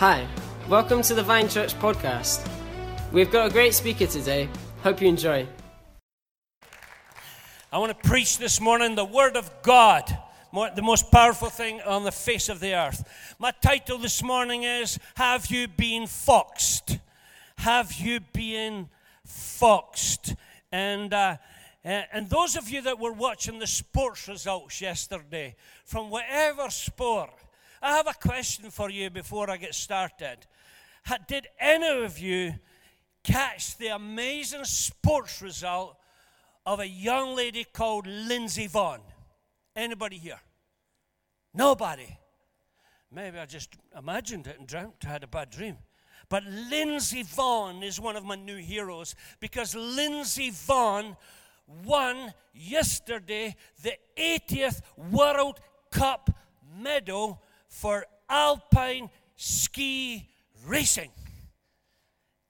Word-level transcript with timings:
Hi, 0.00 0.26
welcome 0.66 1.02
to 1.02 1.12
the 1.12 1.22
Vine 1.22 1.46
Church 1.46 1.78
podcast. 1.78 2.48
We've 3.12 3.30
got 3.30 3.50
a 3.50 3.52
great 3.52 3.74
speaker 3.74 4.06
today. 4.06 4.48
Hope 4.82 5.02
you 5.02 5.08
enjoy. 5.08 5.46
I 7.70 7.76
want 7.76 7.90
to 7.90 8.08
preach 8.08 8.38
this 8.38 8.62
morning 8.62 8.94
the 8.94 9.04
Word 9.04 9.36
of 9.36 9.50
God, 9.60 10.04
the 10.54 10.80
most 10.80 11.10
powerful 11.10 11.50
thing 11.50 11.82
on 11.82 12.04
the 12.04 12.12
face 12.12 12.48
of 12.48 12.60
the 12.60 12.74
earth. 12.74 13.04
My 13.38 13.50
title 13.50 13.98
this 13.98 14.22
morning 14.22 14.62
is 14.62 14.98
Have 15.16 15.48
You 15.48 15.68
Been 15.68 16.06
Foxed? 16.06 16.96
Have 17.58 17.92
You 17.92 18.20
Been 18.20 18.88
Foxed? 19.26 20.34
And, 20.72 21.12
uh, 21.12 21.36
and 21.84 22.30
those 22.30 22.56
of 22.56 22.70
you 22.70 22.80
that 22.80 22.98
were 22.98 23.12
watching 23.12 23.58
the 23.58 23.66
sports 23.66 24.28
results 24.28 24.80
yesterday, 24.80 25.56
from 25.84 26.08
whatever 26.08 26.70
sport, 26.70 27.32
I 27.82 27.96
have 27.96 28.06
a 28.06 28.14
question 28.14 28.70
for 28.70 28.90
you 28.90 29.08
before 29.08 29.50
I 29.50 29.56
get 29.56 29.74
started. 29.74 30.46
Did 31.28 31.46
any 31.58 32.04
of 32.04 32.18
you 32.18 32.54
catch 33.24 33.78
the 33.78 33.88
amazing 33.88 34.64
sports 34.64 35.40
result 35.40 35.96
of 36.66 36.80
a 36.80 36.86
young 36.86 37.34
lady 37.34 37.64
called 37.64 38.06
Lindsey 38.06 38.68
Vonn? 38.68 39.00
Anybody 39.74 40.18
here? 40.18 40.40
Nobody. 41.54 42.18
Maybe 43.10 43.38
I 43.38 43.46
just 43.46 43.70
imagined 43.96 44.46
it 44.46 44.58
and 44.58 44.68
dreamt, 44.68 45.04
I 45.06 45.08
had 45.08 45.24
a 45.24 45.26
bad 45.26 45.50
dream. 45.50 45.78
But 46.28 46.44
Lindsey 46.44 47.24
Vonn 47.24 47.82
is 47.82 47.98
one 47.98 48.14
of 48.14 48.24
my 48.24 48.36
new 48.36 48.58
heroes 48.58 49.14
because 49.40 49.74
Lindsey 49.74 50.50
Vonn 50.50 51.16
won 51.84 52.34
yesterday 52.52 53.56
the 53.82 53.94
80th 54.16 54.82
World 55.10 55.60
Cup 55.90 56.30
medal 56.78 57.42
for 57.70 58.04
alpine 58.28 59.08
ski 59.36 60.28
racing. 60.66 61.10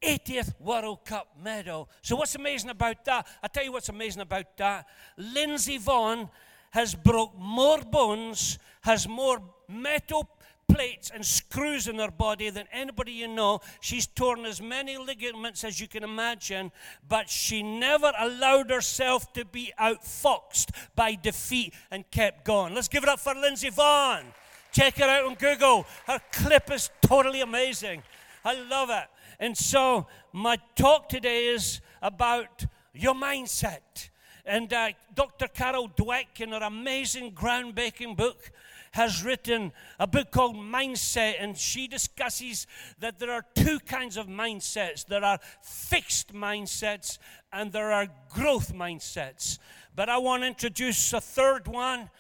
80th 0.03 0.59
World 0.59 1.05
Cup 1.05 1.29
medal. 1.43 1.89
So, 2.03 2.17
what's 2.17 2.35
amazing 2.35 2.71
about 2.71 3.05
that? 3.05 3.27
i 3.43 3.49
tell 3.49 3.63
you 3.63 3.73
what's 3.73 3.91
amazing 3.91 4.23
about 4.23 4.57
that. 4.57 4.87
Lindsey 5.19 5.79
Vonn 5.79 6.31
has 6.71 6.95
broke 6.95 7.37
more 7.39 7.83
bones, 7.83 8.59
has 8.81 9.07
more 9.07 9.43
metal 9.69 10.29
plates 10.73 11.11
and 11.13 11.27
screws 11.27 11.89
in 11.89 11.99
her 11.99 12.11
body 12.11 12.49
than 12.49 12.67
anybody 12.73 13.13
you 13.13 13.29
know. 13.29 13.61
She's 13.81 14.07
torn 14.07 14.45
as 14.45 14.63
many 14.63 14.97
ligaments 14.97 15.65
as 15.65 15.81
you 15.81 15.89
can 15.89 16.05
imagine, 16.05 16.71
but 17.07 17.29
she 17.29 17.63
never 17.63 18.13
allowed 18.19 18.71
herself 18.71 19.33
to 19.35 19.45
be 19.45 19.73
outfoxed 19.79 20.71
by 20.95 21.17
defeat 21.17 21.75
and 21.91 22.09
kept 22.11 22.45
going. 22.45 22.75
Let's 22.75 22.89
give 22.89 23.03
it 23.03 23.09
up 23.09 23.21
for 23.21 23.35
Lindsey 23.35 23.71
Vonn. 23.71 24.25
Check 24.73 24.97
her 24.99 25.05
out 25.05 25.25
on 25.25 25.35
Google. 25.35 25.87
Her 26.07 26.21
clip 26.33 26.71
is 26.71 26.91
totally 27.03 27.41
amazing. 27.41 28.03
I 28.45 28.55
love 28.55 28.91
it. 28.91 29.07
And 29.39 29.57
so, 29.57 30.07
my 30.33 30.59
talk 30.77 31.09
today 31.09 31.47
is 31.47 31.81
about 32.03 32.67
your 32.93 33.15
mindset. 33.15 34.11
And 34.45 34.73
uh, 34.73 34.91
Dr. 35.15 35.49
Carol 35.49 35.89
Dweck, 35.89 36.41
in 36.41 36.51
her 36.51 36.63
amazing 36.63 37.33
groundbreaking 37.33 38.17
book, 38.17 38.51
has 38.93 39.23
written 39.23 39.73
a 39.99 40.07
book 40.07 40.31
called 40.31 40.57
Mindset, 40.57 41.35
and 41.39 41.57
she 41.57 41.87
discusses 41.87 42.67
that 42.99 43.19
there 43.19 43.31
are 43.31 43.45
two 43.55 43.79
kinds 43.81 44.17
of 44.17 44.27
mindsets 44.27 45.07
there 45.07 45.25
are 45.25 45.39
fixed 45.63 46.33
mindsets 46.35 47.19
and 47.53 47.73
there 47.73 47.93
are 47.93 48.09
growth 48.29 48.75
mindsets. 48.75 49.59
But 49.95 50.09
I 50.09 50.19
want 50.19 50.43
to 50.43 50.49
introduce 50.49 51.13
a 51.13 51.21
third 51.21 51.69
one 51.69 52.11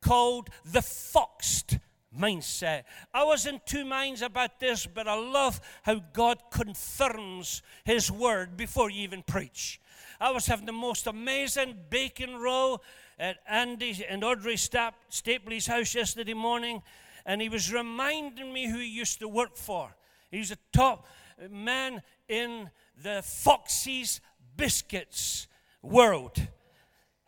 called 0.00 0.50
the 0.64 0.82
foxed 0.82 1.78
mindset. 2.18 2.84
I 3.12 3.24
was 3.24 3.46
in 3.46 3.60
two 3.66 3.84
minds 3.84 4.22
about 4.22 4.60
this, 4.60 4.86
but 4.86 5.08
I 5.08 5.14
love 5.14 5.60
how 5.82 6.00
God 6.12 6.38
confirms 6.50 7.62
His 7.84 8.10
word 8.10 8.56
before 8.56 8.90
you 8.90 9.02
even 9.02 9.22
preach. 9.22 9.80
I 10.20 10.30
was 10.30 10.46
having 10.46 10.66
the 10.66 10.72
most 10.72 11.06
amazing 11.06 11.76
bacon 11.90 12.36
roll 12.36 12.82
at 13.18 13.38
Andy 13.48 14.04
and 14.08 14.24
Audrey 14.24 14.56
Stapley's 14.56 15.66
house 15.66 15.94
yesterday 15.94 16.34
morning, 16.34 16.82
and 17.26 17.40
he 17.40 17.48
was 17.48 17.72
reminding 17.72 18.52
me 18.52 18.68
who 18.68 18.78
he 18.78 18.88
used 18.88 19.18
to 19.20 19.28
work 19.28 19.56
for. 19.56 19.94
He's 20.30 20.50
a 20.50 20.58
top 20.72 21.06
man 21.50 22.02
in 22.28 22.70
the 23.02 23.22
Foxy's 23.24 24.20
Biscuits 24.56 25.48
world. 25.82 26.40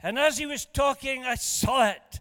And 0.02 0.18
as 0.18 0.38
he 0.38 0.46
was 0.46 0.64
talking, 0.64 1.24
I 1.24 1.34
saw 1.34 1.88
it. 1.88 2.20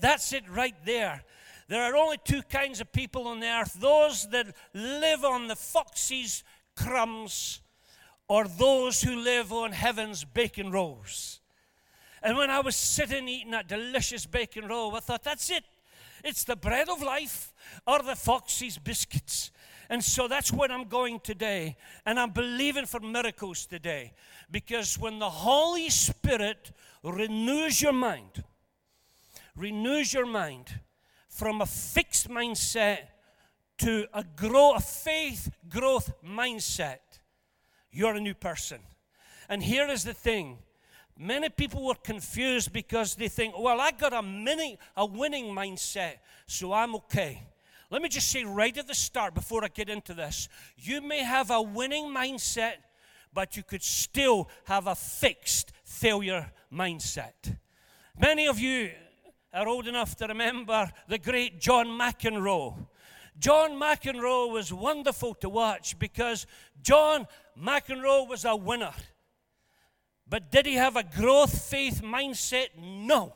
That's 0.00 0.32
it 0.32 0.44
right 0.48 0.74
there. 0.84 1.24
There 1.68 1.82
are 1.82 1.96
only 1.96 2.18
two 2.24 2.42
kinds 2.42 2.80
of 2.80 2.92
people 2.92 3.28
on 3.28 3.40
the 3.40 3.46
earth 3.46 3.74
those 3.74 4.28
that 4.30 4.54
live 4.74 5.24
on 5.24 5.48
the 5.48 5.56
fox's 5.56 6.42
crumbs, 6.74 7.60
or 8.28 8.46
those 8.46 9.02
who 9.02 9.16
live 9.16 9.52
on 9.52 9.72
heaven's 9.72 10.24
bacon 10.24 10.70
rolls. 10.70 11.40
And 12.22 12.36
when 12.36 12.50
I 12.50 12.60
was 12.60 12.76
sitting 12.76 13.28
eating 13.28 13.52
that 13.52 13.68
delicious 13.68 14.26
bacon 14.26 14.66
roll, 14.66 14.94
I 14.94 15.00
thought, 15.00 15.24
that's 15.24 15.50
it. 15.50 15.64
It's 16.24 16.44
the 16.44 16.56
bread 16.56 16.88
of 16.88 17.00
life 17.00 17.52
or 17.86 18.02
the 18.02 18.16
fox's 18.16 18.76
biscuits. 18.76 19.50
And 19.88 20.02
so 20.04 20.28
that's 20.28 20.52
what 20.52 20.70
I'm 20.70 20.88
going 20.88 21.20
today. 21.20 21.76
And 22.04 22.18
I'm 22.18 22.30
believing 22.30 22.86
for 22.86 23.00
miracles 23.00 23.66
today. 23.66 24.12
Because 24.50 24.98
when 24.98 25.18
the 25.18 25.30
Holy 25.30 25.88
Spirit 25.90 26.72
renews 27.02 27.80
your 27.80 27.92
mind, 27.92 28.44
renews 29.56 30.12
your 30.12 30.26
mind, 30.26 30.80
from 31.38 31.60
a 31.60 31.66
fixed 31.66 32.28
mindset 32.28 32.98
to 33.78 34.08
a 34.12 34.24
grow 34.24 34.72
a 34.74 34.80
faith 34.80 35.48
growth 35.68 36.10
mindset, 36.26 36.98
you're 37.92 38.16
a 38.16 38.20
new 38.20 38.34
person. 38.34 38.80
And 39.48 39.62
here 39.62 39.86
is 39.86 40.02
the 40.02 40.14
thing. 40.14 40.58
Many 41.16 41.48
people 41.48 41.86
were 41.86 41.94
confused 41.94 42.72
because 42.72 43.14
they 43.14 43.28
think, 43.28 43.56
well, 43.56 43.80
I 43.80 43.92
got 43.92 44.12
a, 44.12 44.20
mini, 44.20 44.80
a 44.96 45.06
winning 45.06 45.54
mindset, 45.54 46.14
so 46.46 46.72
I'm 46.72 46.96
okay. 46.96 47.44
Let 47.88 48.02
me 48.02 48.08
just 48.08 48.32
say 48.32 48.42
right 48.42 48.76
at 48.76 48.88
the 48.88 48.94
start, 48.94 49.32
before 49.32 49.64
I 49.64 49.68
get 49.68 49.88
into 49.88 50.14
this, 50.14 50.48
you 50.76 51.00
may 51.00 51.22
have 51.22 51.52
a 51.52 51.62
winning 51.62 52.06
mindset, 52.06 52.78
but 53.32 53.56
you 53.56 53.62
could 53.62 53.84
still 53.84 54.48
have 54.64 54.88
a 54.88 54.96
fixed 54.96 55.70
failure 55.84 56.50
mindset. 56.72 57.58
Many 58.20 58.48
of 58.48 58.58
you 58.58 58.90
are 59.52 59.68
old 59.68 59.88
enough 59.88 60.16
to 60.16 60.26
remember 60.26 60.90
the 61.08 61.18
great 61.18 61.60
John 61.60 61.86
McEnroe. 61.86 62.86
John 63.38 63.72
McEnroe 63.72 64.52
was 64.52 64.72
wonderful 64.72 65.34
to 65.34 65.48
watch 65.48 65.98
because 65.98 66.46
John 66.82 67.26
McEnroe 67.60 68.28
was 68.28 68.44
a 68.44 68.56
winner. 68.56 68.92
But 70.28 70.50
did 70.50 70.66
he 70.66 70.74
have 70.74 70.96
a 70.96 71.02
growth 71.02 71.62
faith 71.62 72.02
mindset? 72.02 72.68
No. 72.78 73.34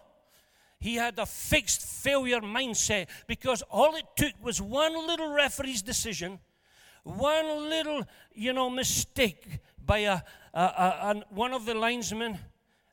He 0.79 0.97
had 0.97 1.19
a 1.19 1.27
fixed 1.27 1.83
failure 1.83 2.41
mindset 2.41 3.07
because 3.29 3.63
all 3.71 3.95
it 3.95 4.05
took 4.17 4.33
was 4.43 4.61
one 4.61 5.07
little 5.07 5.33
referee's 5.33 5.81
decision, 5.81 6.41
one 7.05 7.71
little, 7.71 8.05
you 8.35 8.53
know, 8.53 8.69
mistake 8.69 9.61
by 9.85 9.99
a, 9.99 10.21
a, 10.53 10.61
a, 10.61 10.63
a 10.63 11.23
one 11.31 11.53
of 11.53 11.65
the 11.65 11.75
linesmen, 11.75 12.39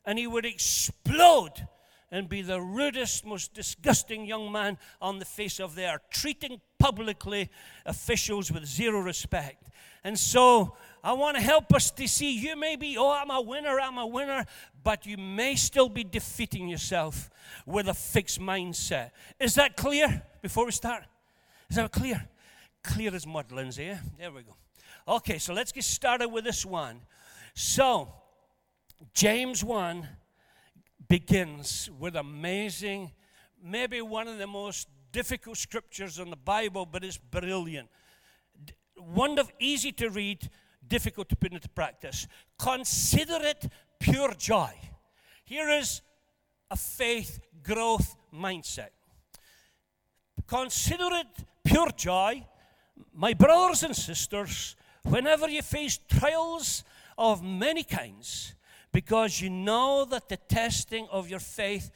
and 0.06 0.18
he 0.18 0.26
would 0.28 0.46
explode 0.46 1.66
and 2.10 2.28
be 2.28 2.42
the 2.42 2.60
rudest, 2.60 3.24
most 3.24 3.54
disgusting 3.54 4.26
young 4.26 4.50
man 4.50 4.78
on 5.00 5.18
the 5.18 5.24
face 5.24 5.60
of 5.60 5.74
the 5.74 5.88
earth, 5.88 6.02
treating 6.10 6.60
publicly 6.78 7.50
officials 7.86 8.50
with 8.50 8.64
zero 8.66 9.00
respect. 9.00 9.68
And 10.02 10.18
so 10.18 10.76
I 11.04 11.12
want 11.12 11.36
to 11.36 11.42
help 11.42 11.74
us 11.74 11.90
to 11.92 12.08
see 12.08 12.38
you 12.38 12.56
may 12.56 12.76
be, 12.76 12.96
oh, 12.98 13.10
I'm 13.10 13.30
a 13.30 13.40
winner, 13.40 13.78
I'm 13.78 13.98
a 13.98 14.06
winner, 14.06 14.44
but 14.82 15.06
you 15.06 15.16
may 15.16 15.54
still 15.56 15.88
be 15.88 16.04
defeating 16.04 16.68
yourself 16.68 17.30
with 17.66 17.88
a 17.88 17.94
fixed 17.94 18.40
mindset. 18.40 19.10
Is 19.38 19.54
that 19.54 19.76
clear 19.76 20.22
before 20.42 20.64
we 20.66 20.72
start? 20.72 21.04
Is 21.68 21.76
that 21.76 21.92
clear? 21.92 22.28
Clear 22.82 23.14
as 23.14 23.26
mud, 23.26 23.52
Lindsay. 23.52 23.90
Eh? 23.90 23.98
There 24.18 24.32
we 24.32 24.42
go. 24.42 24.56
Okay, 25.06 25.38
so 25.38 25.52
let's 25.52 25.72
get 25.72 25.84
started 25.84 26.28
with 26.28 26.44
this 26.44 26.64
one. 26.64 27.00
So, 27.54 28.12
James 29.12 29.62
1 29.62 30.08
begins 31.10 31.90
with 31.98 32.14
amazing, 32.14 33.10
maybe 33.60 34.00
one 34.00 34.28
of 34.28 34.38
the 34.38 34.46
most 34.46 34.86
difficult 35.10 35.56
scriptures 35.56 36.20
in 36.20 36.30
the 36.30 36.36
Bible, 36.36 36.86
but 36.86 37.02
it's 37.02 37.18
brilliant. 37.18 37.88
Wonderful, 38.96 39.52
easy 39.58 39.90
to 39.90 40.08
read, 40.08 40.48
difficult 40.86 41.28
to 41.28 41.34
put 41.34 41.52
into 41.52 41.68
practice. 41.70 42.28
Consider 42.56 43.38
it 43.40 43.68
pure 43.98 44.32
joy. 44.34 44.70
Here 45.44 45.68
is 45.68 46.00
a 46.70 46.76
faith 46.76 47.40
growth 47.60 48.14
mindset. 48.32 48.90
Consider 50.46 51.08
it 51.10 51.44
pure 51.64 51.90
joy, 51.96 52.46
my 53.12 53.34
brothers 53.34 53.82
and 53.82 53.96
sisters, 53.96 54.76
whenever 55.02 55.48
you 55.48 55.62
face 55.62 55.98
trials 56.08 56.84
of 57.18 57.42
many 57.42 57.82
kinds 57.82 58.54
because 58.92 59.40
you 59.40 59.50
know 59.50 60.04
that 60.04 60.28
the 60.28 60.36
testing 60.36 61.06
of 61.10 61.28
your 61.28 61.40
faith 61.40 61.90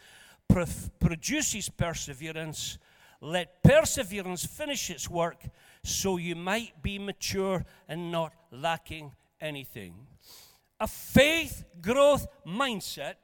produces 1.01 1.69
perseverance. 1.69 2.79
let 3.21 3.63
perseverance 3.63 4.45
finish 4.45 4.91
its 4.91 5.09
work 5.09 5.43
so 5.83 6.19
you 6.19 6.37
might 6.37 6.83
be 6.83 6.99
mature 6.99 7.65
and 7.89 8.13
not 8.13 8.33
lacking 8.51 9.13
anything. 9.41 9.95
A 10.79 10.87
faith 10.87 11.65
growth 11.81 12.27
mindset 12.47 13.15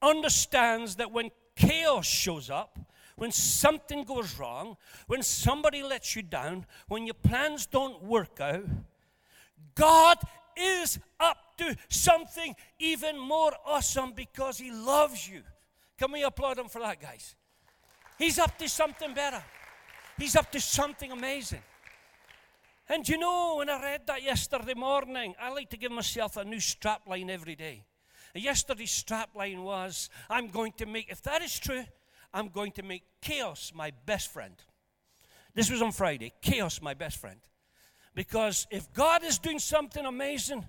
understands 0.00 0.96
that 0.96 1.10
when 1.10 1.30
chaos 1.56 2.06
shows 2.06 2.50
up, 2.50 2.78
when 3.16 3.32
something 3.32 4.04
goes 4.04 4.38
wrong, 4.38 4.76
when 5.08 5.22
somebody 5.22 5.82
lets 5.82 6.14
you 6.14 6.22
down, 6.22 6.64
when 6.86 7.04
your 7.04 7.14
plans 7.14 7.66
don't 7.66 8.02
work 8.04 8.40
out, 8.40 8.64
God 9.74 10.18
is 10.56 11.00
up 11.18 11.47
to 11.58 11.76
something 11.88 12.54
even 12.78 13.18
more 13.18 13.52
awesome 13.66 14.12
because 14.12 14.58
He 14.58 14.70
loves 14.70 15.28
you. 15.28 15.42
Can 15.98 16.12
we 16.12 16.22
applaud 16.22 16.58
Him 16.58 16.68
for 16.68 16.80
that, 16.80 17.00
guys? 17.00 17.34
He's 18.18 18.38
up 18.38 18.58
to 18.58 18.68
something 18.68 19.14
better. 19.14 19.42
He's 20.18 20.34
up 20.34 20.50
to 20.52 20.60
something 20.60 21.12
amazing. 21.12 21.62
And 22.88 23.08
you 23.08 23.18
know, 23.18 23.56
when 23.58 23.68
I 23.68 23.82
read 23.82 24.06
that 24.06 24.22
yesterday 24.22 24.74
morning, 24.74 25.34
I 25.40 25.50
like 25.50 25.70
to 25.70 25.76
give 25.76 25.92
myself 25.92 26.36
a 26.36 26.44
new 26.44 26.58
strap 26.58 27.06
line 27.06 27.30
every 27.30 27.54
day. 27.54 27.84
Yesterday's 28.34 28.90
strap 28.90 29.34
line 29.34 29.62
was 29.62 30.10
I'm 30.28 30.48
going 30.48 30.72
to 30.78 30.86
make, 30.86 31.10
if 31.10 31.22
that 31.22 31.42
is 31.42 31.58
true, 31.58 31.84
I'm 32.32 32.48
going 32.48 32.72
to 32.72 32.82
make 32.82 33.02
chaos 33.20 33.72
my 33.74 33.92
best 34.06 34.32
friend. 34.32 34.54
This 35.54 35.70
was 35.70 35.82
on 35.82 35.92
Friday. 35.92 36.32
Chaos 36.40 36.80
my 36.80 36.94
best 36.94 37.18
friend. 37.18 37.40
Because 38.14 38.66
if 38.70 38.92
God 38.92 39.24
is 39.24 39.38
doing 39.38 39.58
something 39.58 40.04
amazing, 40.04 40.64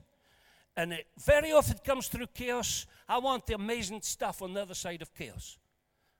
and 0.75 0.93
it 0.93 1.07
very 1.17 1.51
often 1.51 1.77
comes 1.83 2.07
through 2.07 2.27
chaos, 2.33 2.85
I 3.07 3.17
want 3.19 3.45
the 3.45 3.55
amazing 3.55 4.01
stuff 4.01 4.41
on 4.41 4.53
the 4.53 4.61
other 4.61 4.73
side 4.73 5.01
of 5.01 5.13
chaos. 5.13 5.57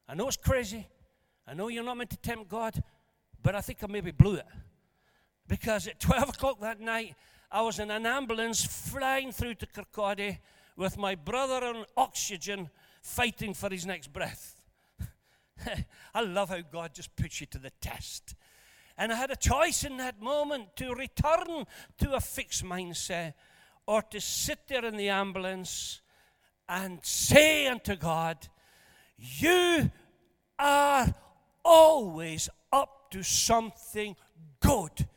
I 0.08 0.16
know 0.16 0.28
it's 0.28 0.38
crazy. 0.38 0.88
I 1.48 1.54
know 1.54 1.68
you're 1.68 1.84
not 1.84 1.98
meant 1.98 2.10
to 2.12 2.18
tempt 2.18 2.50
God, 2.50 2.84
but 3.42 3.56
I 3.56 3.62
think 3.62 3.84
I 3.84 3.88
maybe 3.88 4.12
blew 4.12 4.36
it. 4.36 4.46
Because 5.48 5.88
at 5.88 6.00
12 6.00 6.30
o'clock 6.30 6.60
that 6.62 6.80
night, 6.80 7.16
I 7.52 7.62
was 7.62 7.80
in 7.80 7.90
an 7.90 8.06
ambulance 8.06 8.64
flying 8.66 9.32
through 9.32 9.56
to 9.56 9.66
Kirkcaldy 9.66 10.38
with 10.76 10.98
my 10.98 11.16
brother 11.16 11.66
on 11.66 11.86
oxygen 11.98 12.70
fighting 13.02 13.54
for 13.54 13.70
his 13.70 13.86
next 13.86 14.14
breath. 14.14 14.56
I 16.14 16.22
love 16.22 16.50
how 16.50 16.62
God 16.62 16.94
just 16.94 17.16
puts 17.16 17.42
you 17.42 17.48
to 17.48 17.58
the 17.58 17.72
test. 17.82 18.36
And 18.98 19.12
I 19.12 19.16
had 19.16 19.32
a 19.32 19.36
choice 19.36 19.84
in 19.84 19.98
that 19.98 20.22
moment 20.22 20.76
to 20.78 20.94
return 20.94 21.66
to 22.00 22.14
a 22.14 22.20
fixed 22.20 22.64
mindset 22.64 23.34
or 23.90 24.04
to 24.04 24.22
sit 24.22 24.68
there 24.68 24.86
in 24.86 24.96
the 24.98 25.10
ambulance 25.10 26.02
and 26.68 27.04
say 27.04 27.66
unto 27.66 27.96
God, 27.96 28.38
You 29.18 29.90
are 30.60 31.08
always 31.66 32.50
up 32.72 33.10
to 33.10 33.24
something 33.24 34.16
good, 34.60 35.08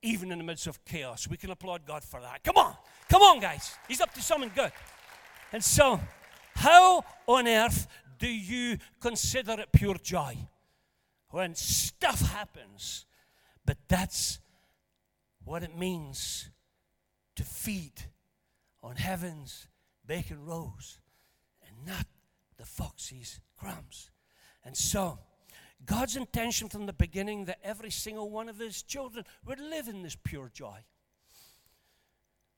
even 0.00 0.32
in 0.32 0.38
the 0.38 0.44
midst 0.44 0.66
of 0.66 0.82
chaos. 0.86 1.28
We 1.28 1.36
can 1.36 1.50
applaud 1.50 1.84
God 1.84 2.02
for 2.02 2.18
that. 2.22 2.42
Come 2.42 2.56
on, 2.56 2.74
come 3.10 3.20
on, 3.20 3.38
guys. 3.38 3.74
He's 3.86 4.00
up 4.00 4.14
to 4.14 4.22
something 4.22 4.50
good. 4.54 4.72
And 5.52 5.62
so, 5.62 6.00
how 6.54 7.04
on 7.26 7.46
earth 7.46 7.86
do 8.18 8.28
you 8.28 8.78
consider 8.98 9.60
it 9.60 9.68
pure 9.72 9.96
joy 9.96 10.38
when 11.28 11.54
stuff 11.54 12.22
happens? 12.32 13.04
But 13.66 13.76
that's 13.88 14.38
what 15.44 15.62
it 15.62 15.76
means 15.76 16.48
to 17.36 17.44
feed 17.44 17.92
on 18.82 18.96
heaven's 18.96 19.68
bacon 20.06 20.44
rolls 20.44 21.00
and 21.66 21.86
not 21.86 22.06
the 22.56 22.66
foxy's 22.66 23.40
crumbs. 23.56 24.10
And 24.64 24.76
so, 24.76 25.18
God's 25.84 26.16
intention 26.16 26.68
from 26.68 26.86
the 26.86 26.92
beginning 26.92 27.44
that 27.44 27.58
every 27.62 27.90
single 27.90 28.30
one 28.30 28.48
of 28.48 28.58
his 28.58 28.82
children 28.82 29.24
would 29.44 29.60
live 29.60 29.88
in 29.88 30.02
this 30.02 30.16
pure 30.16 30.50
joy. 30.52 30.78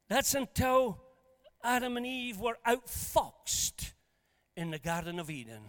That's 0.08 0.34
until 0.34 1.02
Adam 1.62 1.96
and 1.96 2.06
Eve 2.06 2.38
were 2.38 2.58
outfoxed 2.66 3.92
in 4.56 4.70
the 4.70 4.78
Garden 4.78 5.18
of 5.18 5.28
Eden. 5.28 5.62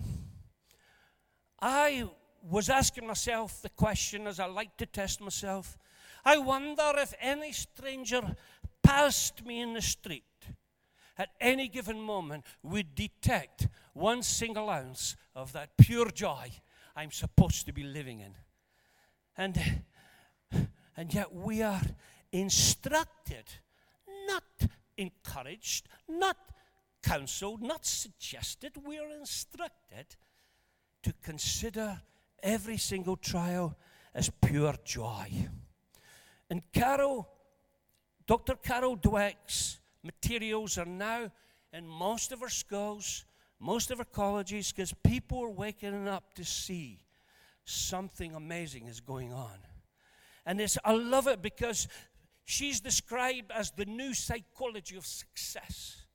I 1.62 2.08
was 2.42 2.70
asking 2.70 3.06
myself 3.06 3.62
the 3.62 3.70
question 3.70 4.28
as 4.28 4.40
I 4.40 4.46
like 4.46 4.78
to 4.78 4.86
test 4.86 5.20
myself. 5.20 5.78
I 6.24 6.38
wonder 6.38 6.94
if 6.98 7.14
any 7.20 7.52
stranger 7.52 8.36
passed 8.84 9.46
me 9.46 9.62
in 9.62 9.74
the 9.74 9.82
street 9.82 10.24
at 11.18 11.30
any 11.42 11.68
given 11.68 12.00
moment 12.00 12.46
would 12.64 12.96
detect 12.96 13.68
one 13.94 14.24
single 14.24 14.70
ounce 14.70 15.16
of 15.36 15.52
that 15.52 15.78
pure 15.78 16.10
joy 16.10 16.50
I'm 16.96 17.12
supposed 17.12 17.66
to 17.66 17.74
be 17.74 17.84
living 17.84 18.22
in. 18.22 18.34
And, 19.38 19.84
and 20.98 21.14
yet 21.14 21.34
we 21.34 21.62
are 21.62 21.82
instructed, 22.32 23.46
not 24.28 24.44
encouraged, 24.98 25.88
not 26.08 26.38
counseled, 27.04 27.62
not 27.62 27.86
suggested. 27.86 28.74
We 28.86 29.00
are 29.00 29.10
instructed 29.10 30.16
to 31.04 31.14
consider 31.24 32.02
every 32.44 32.78
single 32.78 33.18
trial 33.18 33.78
as 34.14 34.30
pure 34.30 34.76
joy. 34.84 35.48
And 36.50 36.62
Carol, 36.74 37.30
Dr. 38.30 38.58
Carol 38.58 38.96
Dweck's 38.96 39.80
materials 40.04 40.78
are 40.78 40.86
now 40.86 41.32
in 41.74 41.88
most 41.88 42.32
of 42.32 42.44
our 42.44 42.50
schools, 42.50 43.26
most 43.60 43.90
of 43.90 43.98
our 43.98 44.06
colleges, 44.06 44.72
because 44.72 44.94
people 45.04 45.42
are 45.42 45.50
waking 45.50 46.08
up 46.08 46.36
to 46.36 46.46
see 46.46 47.00
something 47.66 48.36
amazing 48.36 48.86
is 48.86 49.00
going 49.00 49.34
on. 49.34 49.58
And 50.46 50.62
it's, 50.62 50.78
I 50.86 50.94
love 50.94 51.26
it 51.26 51.42
because 51.42 51.88
she's 52.46 52.80
described 52.80 53.52
as 53.52 53.72
the 53.72 53.86
new 53.86 54.14
psychology 54.14 54.96
of 54.96 55.08
success. 55.08 56.06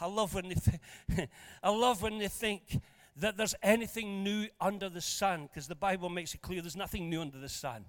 I 0.00 0.06
love 0.06 0.34
when 0.34 0.48
they, 0.48 0.54
th- 0.54 1.28
I 1.62 1.70
love 1.70 2.02
when 2.02 2.18
they 2.18 2.26
think 2.26 2.80
that 3.14 3.36
there's 3.36 3.54
anything 3.62 4.24
new 4.24 4.48
under 4.60 4.88
the 4.88 5.00
sun, 5.00 5.42
because 5.46 5.68
the 5.68 5.76
Bible 5.76 6.08
makes 6.08 6.34
it 6.34 6.42
clear 6.42 6.62
there's 6.62 6.74
nothing 6.74 7.08
new 7.08 7.20
under 7.20 7.38
the 7.38 7.48
sun. 7.48 7.84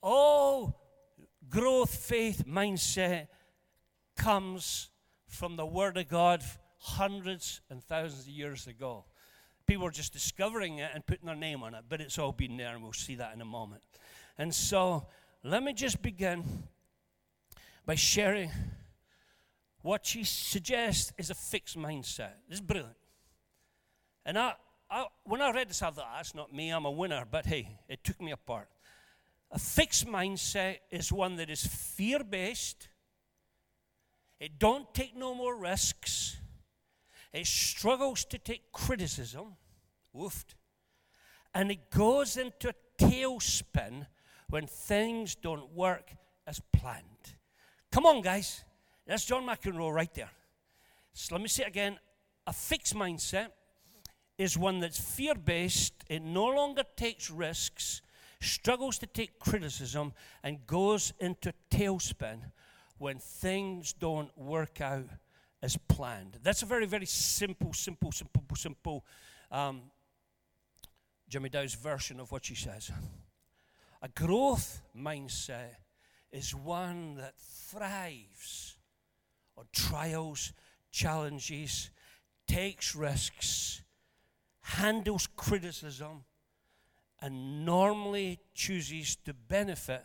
All 0.00 0.87
growth, 1.50 1.94
faith, 1.94 2.44
mindset 2.46 3.28
comes 4.16 4.90
from 5.26 5.56
the 5.56 5.66
Word 5.66 5.96
of 5.96 6.08
God 6.08 6.42
hundreds 6.78 7.60
and 7.70 7.82
thousands 7.82 8.22
of 8.22 8.28
years 8.28 8.66
ago. 8.66 9.04
People 9.66 9.86
are 9.86 9.90
just 9.90 10.12
discovering 10.12 10.78
it 10.78 10.90
and 10.94 11.04
putting 11.06 11.26
their 11.26 11.36
name 11.36 11.62
on 11.62 11.74
it, 11.74 11.84
but 11.88 12.00
it's 12.00 12.18
all 12.18 12.32
been 12.32 12.56
there, 12.56 12.74
and 12.74 12.82
we'll 12.82 12.92
see 12.92 13.16
that 13.16 13.34
in 13.34 13.40
a 13.40 13.46
moment. 13.46 13.82
And 14.38 14.54
so, 14.54 15.06
let 15.44 15.62
me 15.62 15.72
just 15.72 16.00
begin 16.00 16.44
by 17.84 17.94
sharing 17.94 18.50
what 19.82 20.06
she 20.06 20.24
suggests 20.24 21.12
is 21.18 21.30
a 21.30 21.34
fixed 21.34 21.76
mindset. 21.76 22.32
This 22.48 22.58
is 22.58 22.60
brilliant. 22.60 22.96
And 24.24 24.38
I, 24.38 24.54
I, 24.90 25.06
when 25.24 25.40
I 25.40 25.50
read 25.52 25.70
this, 25.70 25.82
I 25.82 25.90
thought, 25.90 26.06
ah, 26.06 26.16
that's 26.16 26.34
not 26.34 26.52
me, 26.52 26.70
I'm 26.70 26.84
a 26.84 26.90
winner. 26.90 27.24
But 27.30 27.46
hey, 27.46 27.78
it 27.88 28.04
took 28.04 28.20
me 28.20 28.32
apart. 28.32 28.68
A 29.50 29.58
fixed 29.58 30.06
mindset 30.06 30.78
is 30.90 31.12
one 31.12 31.36
that 31.36 31.48
is 31.50 31.66
fear 31.66 32.22
based. 32.22 32.88
It 34.40 34.58
don't 34.58 34.92
take 34.92 35.16
no 35.16 35.34
more 35.34 35.56
risks. 35.56 36.36
It 37.32 37.46
struggles 37.46 38.24
to 38.26 38.38
take 38.38 38.72
criticism. 38.72 39.56
Woofed. 40.14 40.54
And 41.54 41.70
it 41.70 41.90
goes 41.90 42.36
into 42.36 42.70
a 42.70 42.74
tailspin 42.98 44.06
when 44.50 44.66
things 44.66 45.34
don't 45.34 45.72
work 45.72 46.12
as 46.46 46.60
planned. 46.72 47.04
Come 47.90 48.06
on, 48.06 48.20
guys. 48.20 48.64
That's 49.06 49.24
John 49.24 49.46
McEnroe 49.46 49.92
right 49.92 50.12
there. 50.14 50.30
So 51.14 51.34
let 51.34 51.42
me 51.42 51.48
say 51.48 51.64
it 51.64 51.68
again. 51.68 51.98
A 52.46 52.52
fixed 52.52 52.94
mindset 52.94 53.48
is 54.36 54.56
one 54.56 54.80
that's 54.80 55.00
fear 55.00 55.34
based, 55.34 55.92
it 56.08 56.22
no 56.22 56.46
longer 56.46 56.84
takes 56.96 57.28
risks, 57.30 58.02
struggles 58.40 58.98
to 58.98 59.06
take 59.06 59.38
criticism, 59.38 60.12
and 60.42 60.66
goes 60.66 61.12
into 61.18 61.52
tailspin 61.70 62.52
when 62.98 63.18
things 63.18 63.92
don't 63.92 64.36
work 64.36 64.80
out 64.80 65.08
as 65.62 65.76
planned. 65.88 66.38
That's 66.42 66.62
a 66.62 66.66
very, 66.66 66.86
very 66.86 67.06
simple, 67.06 67.72
simple, 67.72 68.12
simple, 68.12 68.42
simple 68.56 69.04
um, 69.50 69.82
Jimmy 71.28 71.48
Dow's 71.48 71.74
version 71.74 72.20
of 72.20 72.30
what 72.32 72.44
she 72.44 72.54
says. 72.54 72.90
A 74.00 74.08
growth 74.08 74.82
mindset 74.96 75.76
is 76.30 76.54
one 76.54 77.16
that 77.16 77.34
thrives 77.36 78.76
on 79.56 79.66
trials, 79.72 80.52
challenges, 80.90 81.90
takes 82.46 82.94
risks, 82.94 83.82
handles 84.60 85.26
criticism, 85.36 86.24
and 87.20 87.64
normally 87.64 88.38
chooses 88.54 89.16
to 89.16 89.34
benefit 89.34 90.04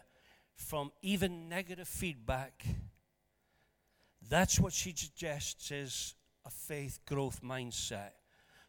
from 0.56 0.92
even 1.02 1.50
negative 1.50 1.88
feedback. 1.88 2.66
That's 4.30 4.60
what 4.60 4.74
she 4.74 4.94
suggests 4.96 5.72
is 5.72 6.16
a 6.46 6.50
faith 6.50 7.00
growth 7.06 7.42
mindset. 7.44 8.12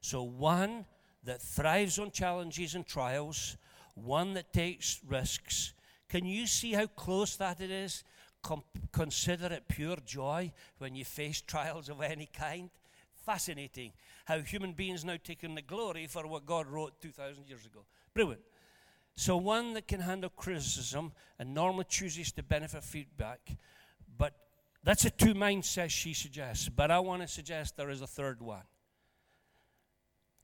So, 0.01 0.23
one 0.23 0.85
that 1.25 1.41
thrives 1.41 1.99
on 1.99 2.11
challenges 2.11 2.75
and 2.75 2.87
trials, 2.87 3.57
one 3.95 4.35
that 4.35 4.53
takes 4.53 5.01
risks. 5.09 5.73
Can 6.09 6.27
you 6.27 6.47
see 6.47 6.73
how 6.73 6.87
close 6.87 7.37
that 7.37 7.61
it 7.61 7.71
is? 7.71 8.05
Com- 8.43 8.63
consider 8.93 9.47
it 9.47 9.65
pure 9.69 9.97
joy 10.05 10.53
when 10.79 10.95
you 10.95 11.05
face 11.05 11.41
trials 11.47 11.89
of 11.89 12.03
any 12.03 12.27
kind. 12.27 12.69
Fascinating 13.25 13.93
how 14.27 14.39
human 14.41 14.73
beings 14.73 15.05
now 15.05 15.17
taking 15.23 15.55
the 15.55 15.63
glory 15.63 16.07
for 16.07 16.27
what 16.27 16.45
God 16.45 16.67
wrote 16.67 17.01
2,000 17.01 17.49
years 17.49 17.65
ago. 17.65 17.81
Brilliant. 18.15 18.43
So, 19.17 19.37
one 19.37 19.75
that 19.75 19.87
can 19.87 20.01
handle 20.01 20.31
criticism 20.31 21.13
and 21.39 21.55
normally 21.55 21.85
chooses 21.89 22.33
to 22.33 22.43
benefit 22.43 22.83
feedback, 22.83 23.57
but 24.17 24.35
that's 24.83 25.05
a 25.05 25.11
two 25.11 25.35
mindsets 25.35 25.91
she 25.91 26.15
suggests. 26.15 26.69
But 26.69 26.91
I 26.91 26.99
want 27.01 27.23
to 27.23 27.29
suggest 27.29 27.77
there 27.77 27.91
is 27.91 28.01
a 28.01 28.07
third 28.07 28.41
one. 28.43 28.63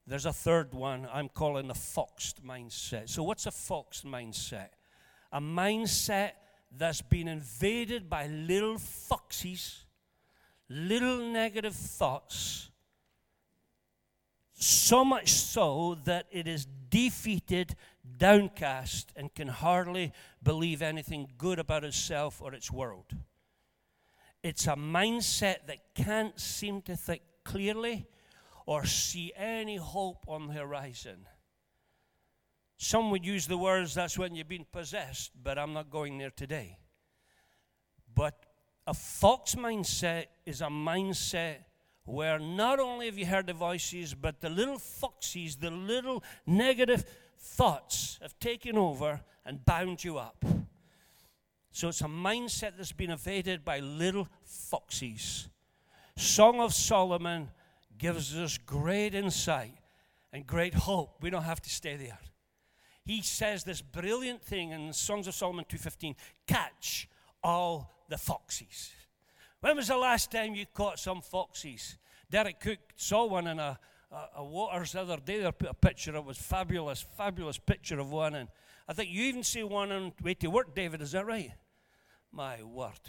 There's 0.07 0.27
a 0.27 0.33
third 0.33 0.73
one 0.75 1.09
I'm 1.13 1.29
calling 1.29 1.69
the 1.69 1.75
foxed 1.75 2.45
mindset. 2.45 3.09
So, 3.09 3.23
what's 3.23 3.47
a 3.47 3.51
foxed 3.51 4.07
mindset? 4.07 4.69
A 5.33 5.41
mindset 5.41 6.33
that's 6.77 7.03
been 7.03 7.29
invaded 7.29 8.09
by 8.09 8.27
little 8.29 8.79
foxes, 8.79 9.85
little 10.69 11.19
negative 11.19 11.75
thoughts, 11.75 12.70
so 14.61 15.05
much 15.05 15.31
so 15.31 15.99
that 16.05 16.27
it 16.31 16.47
is 16.47 16.67
defeated, 16.91 17.75
downcast, 18.19 19.13
and 19.17 19.35
can 19.35 19.49
hardly 19.49 20.13
believe 20.43 20.83
anything 20.83 21.29
good 21.39 21.59
about 21.59 21.83
itself 21.83 22.41
or 22.43 22.53
its 22.53 22.71
world. 22.71 23.17
It's 24.43 24.67
a 24.67 24.75
mindset 24.75 25.67
that 25.67 25.95
can't 25.95 26.39
seem 26.39 26.83
to 26.83 26.97
think 26.97 27.23
clearly 27.45 28.07
or 28.67 28.85
see 28.85 29.33
any 29.35 29.77
hope 29.77 30.25
on 30.29 30.49
the 30.49 30.55
horizon. 30.55 31.27
Some 32.77 33.11
would 33.11 33.27
use 33.27 33.47
the 33.47 33.59
words, 33.59 33.95
that's 33.95 34.19
when 34.19 34.35
you've 34.35 34.49
been 34.49 34.67
possessed, 34.71 35.33
but 35.43 35.59
I'm 35.59 35.73
not 35.73 35.91
going 35.91 36.19
there 36.19 36.31
today. 36.31 36.79
But 38.15 38.47
a 38.87 38.95
fox 38.95 39.55
mindset 39.55 40.27
is 40.47 40.61
a 40.61 40.67
mindset 40.67 41.59
where 42.05 42.39
not 42.39 42.81
only 42.81 43.07
have 43.07 43.19
you 43.19 43.27
heard 43.27 43.47
the 43.47 43.53
voices, 43.53 44.15
but 44.15 44.41
the 44.41 44.51
little 44.51 44.79
foxes, 44.79 45.57
the 45.57 45.71
little 45.71 46.23
negative 46.47 47.05
thoughts 47.39 48.19
have 48.23 48.39
taken 48.39 48.77
over 48.77 49.21
and 49.45 49.65
bound 49.65 50.03
you 50.05 50.19
up. 50.19 50.45
So 51.73 51.89
it's 51.89 52.01
a 52.01 52.07
mindset 52.07 52.73
that's 52.77 52.93
been 52.93 53.11
evaded 53.11 53.65
by 53.65 53.79
little 53.79 54.29
foxes. 54.45 55.49
Song 56.17 56.61
of 56.61 56.75
Solomon 56.75 57.49
gives 57.97 58.37
us 58.37 58.59
great 58.59 59.15
insight 59.15 59.75
and 60.33 60.47
great 60.47 60.75
hope. 60.75 61.23
We 61.23 61.31
don't 61.31 61.45
have 61.45 61.63
to 61.63 61.71
stay 61.71 61.97
there. 61.97 62.19
He 63.05 63.23
says 63.23 63.65
this 63.65 63.81
brilliant 63.81 64.43
thing 64.43 64.71
in 64.71 64.93
Songs 64.93 65.27
of 65.27 65.35
Solomon 65.35 65.65
2:15, 65.65 66.17
catch 66.47 67.09
all 67.43 68.05
the 68.09 68.19
foxes. 68.19 68.93
When 69.61 69.77
was 69.77 69.89
the 69.89 69.97
last 69.97 70.31
time 70.31 70.55
you 70.55 70.65
caught 70.67 70.99
some 70.99 71.21
foxes? 71.21 71.99
Derek 72.31 72.61
Cook 72.61 72.79
saw 72.97 73.27
one 73.27 73.47
in 73.47 73.59
a, 73.59 73.79
a, 74.11 74.17
a 74.37 74.45
waters 74.45 74.93
the 74.93 75.03
other 75.03 75.19
day. 75.19 75.41
They 75.41 75.53
put 75.53 75.69
a 75.69 75.75
picture. 75.75 76.15
It 76.17 76.25
was 76.25 76.39
fabulous, 76.39 77.05
fabulous 77.17 77.59
picture 77.59 77.99
of 77.99 78.11
one. 78.11 78.35
And 78.37 78.49
I 78.89 78.95
think 78.95 79.11
you 79.11 79.25
even 79.25 79.43
see 79.43 79.63
one 79.63 79.93
on 79.93 80.13
way 80.23 80.35
to 80.35 80.49
work, 80.49 80.75
David. 80.75 81.03
Is 81.03 81.13
that 81.13 81.27
right? 81.27 81.53
My 82.33 82.63
word. 82.63 83.01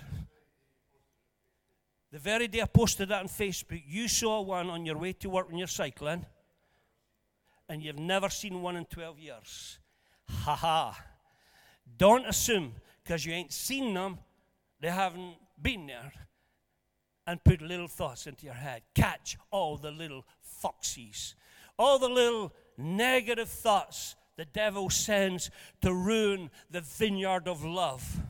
The 2.12 2.20
very 2.20 2.50
day 2.50 2.62
I 2.62 2.65
posted 2.65 3.08
that 3.10 3.22
on 3.22 3.29
Facebook, 3.29 3.81
you 3.88 4.10
saw 4.10 4.41
one 4.41 4.70
on 4.70 4.86
your 4.86 4.98
way 4.98 5.13
to 5.13 5.29
work 5.29 5.48
when 5.48 5.58
you're 5.58 5.67
cycling, 5.67 6.25
and 7.70 7.81
you've 7.81 8.00
never 8.00 8.29
seen 8.29 8.62
one 8.62 8.75
in 8.75 8.84
12 8.84 9.17
years. 9.17 9.79
Ha 10.29 10.55
ha. 10.55 11.03
Don't 11.98 12.25
assume 12.25 12.74
because 13.01 13.25
you 13.25 13.31
ain't 13.31 13.53
seen 13.53 13.93
them, 13.93 14.17
they 14.81 14.89
haven't 14.89 15.36
been 15.62 15.88
there. 15.88 16.12
And 17.28 17.44
put 17.44 17.62
little 17.62 17.88
thoughts 17.88 18.28
into 18.28 18.46
your 18.46 18.56
head. 18.56 18.82
Catch 18.96 19.38
all 19.51 19.78
the 19.78 19.92
little 19.92 20.25
foxes, 20.42 21.36
all 21.78 22.00
the 22.00 22.10
little 22.10 22.51
negative 22.78 23.50
thoughts 23.50 24.16
the 24.38 24.46
devil 24.46 24.90
sends 24.90 25.51
to 25.82 25.94
ruin 25.94 26.50
the 26.70 26.82
vineyard 26.82 27.48
of 27.48 27.63
love. 27.63 28.22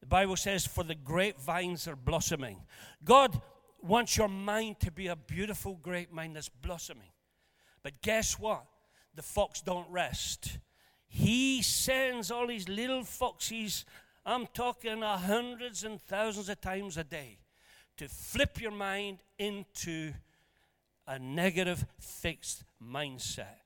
The 0.00 0.06
Bible 0.06 0.36
says, 0.36 0.66
For 0.66 0.84
the 0.84 0.94
grapevines 0.94 1.86
are 1.88 1.96
blossoming. 1.96 2.62
God 3.04 3.40
wants 3.82 4.16
your 4.16 4.28
mind 4.28 4.80
to 4.80 4.90
be 4.90 5.08
a 5.08 5.16
beautiful 5.16 5.78
grapevine 5.82 6.32
that's 6.32 6.48
blossoming. 6.48 7.10
But 7.82 8.00
guess 8.02 8.38
what? 8.38 8.64
The 9.14 9.22
fox 9.22 9.60
don't 9.60 9.90
rest. 9.90 10.58
He 11.06 11.62
sends 11.62 12.30
all 12.30 12.46
these 12.46 12.68
little 12.68 13.04
foxes, 13.04 13.84
I'm 14.26 14.46
talking 14.48 15.02
hundreds 15.02 15.84
and 15.84 16.00
thousands 16.00 16.48
of 16.48 16.60
times 16.60 16.96
a 16.96 17.04
day, 17.04 17.38
to 17.96 18.08
flip 18.08 18.60
your 18.60 18.72
mind 18.72 19.18
into 19.38 20.12
a 21.06 21.18
negative, 21.18 21.84
fixed 21.98 22.64
mindset. 22.82 23.56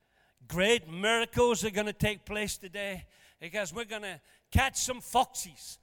Great 0.46 0.90
miracles 0.90 1.64
are 1.64 1.70
going 1.70 1.86
to 1.86 1.92
take 1.92 2.24
place 2.24 2.56
today 2.56 3.04
because 3.40 3.74
we're 3.74 3.84
going 3.84 4.02
to 4.02 4.20
catch 4.50 4.76
some 4.76 5.00
foxes 5.00 5.78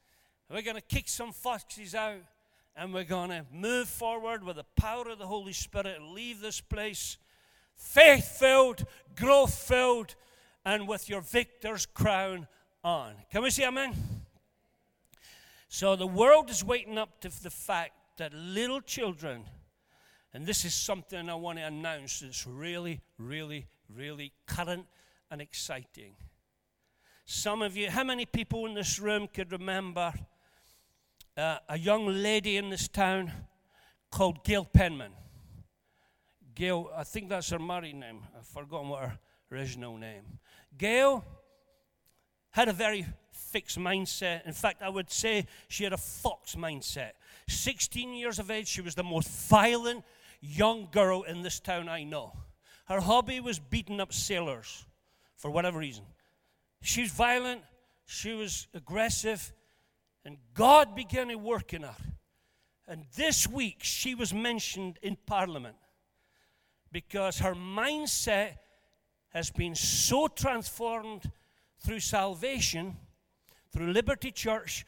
we're 0.50 0.62
going 0.62 0.76
to 0.76 0.82
kick 0.82 1.08
some 1.08 1.32
foxes 1.32 1.96
out 1.96 2.22
and 2.76 2.94
we're 2.94 3.04
going 3.04 3.30
to 3.30 3.46
move 3.52 3.88
forward 3.88 4.44
with 4.44 4.58
the 4.58 4.66
power 4.76 5.10
of 5.10 5.18
the 5.18 5.26
Holy 5.26 5.54
Spirit 5.54 5.98
and 5.98 6.12
leave 6.12 6.40
this 6.40 6.62
place 6.62 7.18
faith 7.76 8.38
filled, 8.40 8.86
growth 9.16 9.54
filled, 9.54 10.16
and 10.64 10.88
with 10.88 11.10
your 11.10 11.22
victor's 11.22 11.86
crown 11.86 12.48
on. 12.84 13.14
Can 13.32 13.42
we 13.44 13.50
say 13.50 13.66
amen? 13.66 13.96
So 15.68 15.96
the 15.96 16.08
world 16.08 16.50
is 16.50 16.64
waiting 16.64 16.98
up 16.98 17.20
to 17.22 17.44
the 17.44 17.50
fact 17.50 17.94
that 18.18 18.34
little 18.34 18.82
children, 18.82 19.44
and 20.34 20.46
this 20.46 20.66
is 20.66 20.74
something 20.74 21.30
I 21.30 21.36
want 21.36 21.60
to 21.60 21.66
announce 21.66 22.20
that's 22.20 22.46
really, 22.46 23.02
really, 23.18 23.68
really 23.94 24.34
current 24.48 24.86
and 25.32 25.42
exciting. 25.42 26.16
Some 27.26 27.62
of 27.62 27.76
you, 27.76 27.90
how 27.90 28.04
many 28.04 28.26
people 28.26 28.66
in 28.66 28.74
this 28.74 29.00
room 29.00 29.28
could 29.34 29.52
remember 29.52 30.14
uh, 31.38 31.58
a 31.68 31.78
young 31.78 32.08
lady 32.08 32.58
in 32.58 32.70
this 32.70 32.88
town 32.88 33.32
called 34.10 34.44
Gail 34.44 34.66
Penman. 34.66 35.12
Gail, 36.54 36.90
I 36.96 37.04
think 37.04 37.30
that's 37.30 37.50
her 37.50 37.60
married 37.60 37.96
name. 37.96 38.22
I've 38.38 38.48
forgotten 38.48 38.90
what 38.90 39.02
her 39.02 39.20
original 39.52 39.98
name. 39.98 40.40
Gail 40.78 41.26
had 42.52 42.70
a 42.70 42.74
very 42.74 43.06
fixed 43.32 43.78
mindset. 43.78 44.46
In 44.46 44.54
fact, 44.54 44.82
I 44.82 44.88
would 44.88 45.12
say 45.12 45.46
she 45.68 45.84
had 45.84 45.92
a 45.92 45.98
fox 45.98 46.56
mindset. 46.56 47.12
16 47.48 48.14
years 48.14 48.40
of 48.40 48.50
age, 48.50 48.68
she 48.68 48.82
was 48.82 48.96
the 48.96 49.04
most 49.04 49.30
violent 49.50 50.04
young 50.42 50.88
girl 50.92 51.24
in 51.24 51.42
this 51.42 51.60
town 51.60 51.90
I 51.90 52.04
know. 52.04 52.34
Her 52.86 53.00
hobby 53.00 53.40
was 53.40 53.60
beating 53.60 54.00
up 54.00 54.14
sailors 54.14 54.86
for 55.36 55.50
whatever 55.50 55.80
reason. 55.80 56.06
She 56.82 57.02
was 57.02 57.12
violent, 57.12 57.62
she 58.06 58.34
was 58.34 58.68
aggressive, 58.74 59.54
and 60.24 60.38
God 60.54 60.96
began 60.96 61.28
to 61.30 61.36
work 61.36 61.74
in 61.74 61.84
her. 61.84 61.96
And 62.88 63.06
this 63.16 63.48
week 63.48 63.78
she 63.82 64.14
was 64.14 64.34
mentioned 64.34 65.00
in 65.02 65.18
Parliament 65.26 65.76
because 66.92 67.40
her 67.40 67.56
mindset 67.56 68.58
has 69.30 69.50
been 69.50 69.76
so 69.76 70.28
transformed 70.28 71.32
through 71.80 72.00
salvation, 72.00 72.96
through 73.72 73.92
Liberty 73.92 74.32
Church, 74.32 74.86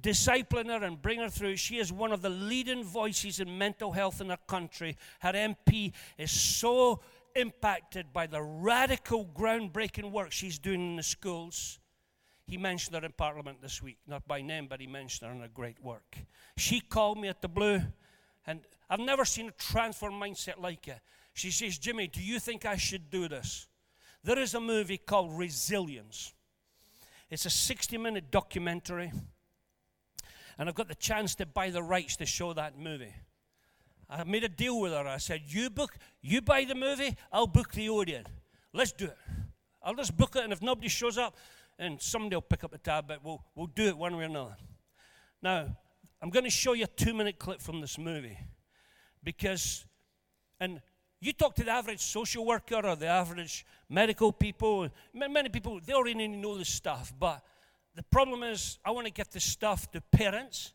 discipline 0.00 0.68
her 0.68 0.84
and 0.84 1.00
bring 1.00 1.20
her 1.20 1.28
through. 1.28 1.56
She 1.56 1.78
is 1.78 1.92
one 1.92 2.12
of 2.12 2.22
the 2.22 2.30
leading 2.30 2.84
voices 2.84 3.40
in 3.40 3.58
mental 3.58 3.92
health 3.92 4.20
in 4.20 4.30
our 4.30 4.38
country. 4.46 4.96
Her 5.20 5.32
MP 5.32 5.92
is 6.18 6.30
so 6.30 7.00
impacted 7.34 8.12
by 8.12 8.26
the 8.26 8.42
radical, 8.42 9.24
groundbreaking 9.26 10.10
work 10.10 10.32
she's 10.32 10.58
doing 10.58 10.80
in 10.80 10.96
the 10.96 11.02
schools. 11.02 11.78
He 12.46 12.56
mentioned 12.56 12.96
her 12.96 13.04
in 13.04 13.12
Parliament 13.12 13.62
this 13.62 13.80
week, 13.80 13.98
not 14.06 14.26
by 14.26 14.42
name, 14.42 14.66
but 14.68 14.80
he 14.80 14.86
mentioned 14.86 15.28
her 15.28 15.36
in 15.36 15.42
a 15.42 15.48
great 15.48 15.82
work. 15.82 16.16
She 16.56 16.80
called 16.80 17.18
me 17.18 17.28
at 17.28 17.42
the 17.42 17.48
blue, 17.48 17.80
and 18.46 18.60
I've 18.88 19.00
never 19.00 19.24
seen 19.24 19.48
a 19.48 19.52
transformed 19.52 20.20
mindset 20.20 20.60
like 20.60 20.88
it. 20.88 20.98
She 21.32 21.52
says, 21.52 21.78
Jimmy, 21.78 22.08
do 22.08 22.20
you 22.20 22.40
think 22.40 22.66
I 22.66 22.76
should 22.76 23.08
do 23.08 23.28
this? 23.28 23.68
There 24.24 24.38
is 24.38 24.54
a 24.54 24.60
movie 24.60 24.98
called 24.98 25.38
Resilience. 25.38 26.34
It's 27.30 27.46
a 27.46 27.50
60 27.50 27.96
minute 27.98 28.30
documentary, 28.32 29.12
and 30.60 30.68
I've 30.68 30.74
got 30.74 30.88
the 30.88 30.94
chance 30.94 31.34
to 31.36 31.46
buy 31.46 31.70
the 31.70 31.82
rights 31.82 32.16
to 32.16 32.26
show 32.26 32.52
that 32.52 32.78
movie. 32.78 33.14
I 34.10 34.24
made 34.24 34.44
a 34.44 34.48
deal 34.48 34.78
with 34.78 34.92
her. 34.92 35.08
I 35.08 35.16
said, 35.16 35.40
You 35.46 35.70
book, 35.70 35.96
you 36.20 36.42
buy 36.42 36.64
the 36.64 36.74
movie, 36.74 37.16
I'll 37.32 37.46
book 37.46 37.72
the 37.72 37.88
audience. 37.88 38.28
Let's 38.74 38.92
do 38.92 39.06
it. 39.06 39.16
I'll 39.82 39.94
just 39.94 40.14
book 40.18 40.36
it, 40.36 40.44
and 40.44 40.52
if 40.52 40.60
nobody 40.60 40.88
shows 40.88 41.16
up, 41.16 41.34
and 41.78 41.98
somebody 41.98 42.36
will 42.36 42.42
pick 42.42 42.62
up 42.62 42.72
the 42.72 42.78
tab, 42.78 43.08
but 43.08 43.24
we'll, 43.24 43.42
we'll 43.54 43.68
do 43.68 43.86
it 43.86 43.96
one 43.96 44.14
way 44.18 44.24
or 44.24 44.26
another. 44.26 44.54
Now, 45.42 45.74
I'm 46.20 46.28
going 46.28 46.44
to 46.44 46.50
show 46.50 46.74
you 46.74 46.84
a 46.84 46.88
two 46.88 47.14
minute 47.14 47.38
clip 47.38 47.62
from 47.62 47.80
this 47.80 47.96
movie 47.96 48.38
because, 49.24 49.86
and 50.60 50.82
You 51.22 51.32
talk 51.32 51.54
to 51.54 51.64
the 51.64 51.70
average 51.70 52.00
social 52.00 52.44
worker 52.44 52.84
or 52.84 52.96
the 52.96 53.06
average 53.06 53.64
medical 53.88 54.30
people, 54.30 54.90
many 55.14 55.48
people, 55.48 55.80
they 55.82 55.94
already 55.94 56.28
know 56.28 56.58
this 56.58 56.68
stuff. 56.68 57.14
But 57.18 57.42
the 58.00 58.04
problem 58.04 58.42
is, 58.42 58.78
I 58.82 58.92
want 58.92 59.06
to 59.06 59.12
get 59.12 59.30
this 59.30 59.44
stuff 59.44 59.90
to 59.90 60.00
parents 60.00 60.72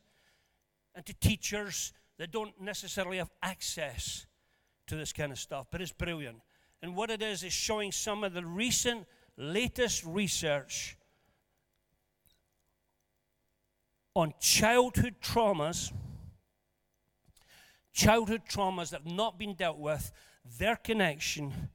and 0.94 1.04
to 1.08 1.14
teachers 1.16 1.92
that 2.20 2.30
don't 2.30 2.54
necessarily 2.62 3.18
have 3.18 3.32
access 3.42 4.28
to 4.86 4.96
this 4.96 5.12
kind 5.12 5.32
of 5.32 5.40
stuff, 5.40 5.66
but 5.72 5.82
it's 5.82 5.92
brilliant. 5.92 6.38
And 6.84 6.96
what 6.96 7.10
it 7.10 7.24
is, 7.24 7.42
is 7.42 7.52
showing 7.52 7.92
some 7.92 8.24
of 8.24 8.36
the 8.36 8.46
recent, 8.46 9.08
latest 9.38 10.06
research 10.06 10.98
on 14.16 14.32
childhood 14.40 15.16
traumas, 15.20 15.92
childhood 17.92 18.44
traumas 18.48 18.92
that 18.92 19.02
have 19.02 19.12
not 19.12 19.40
been 19.40 19.56
dealt 19.56 19.80
with, 19.80 20.12
their 20.60 20.76
connection, 20.76 21.70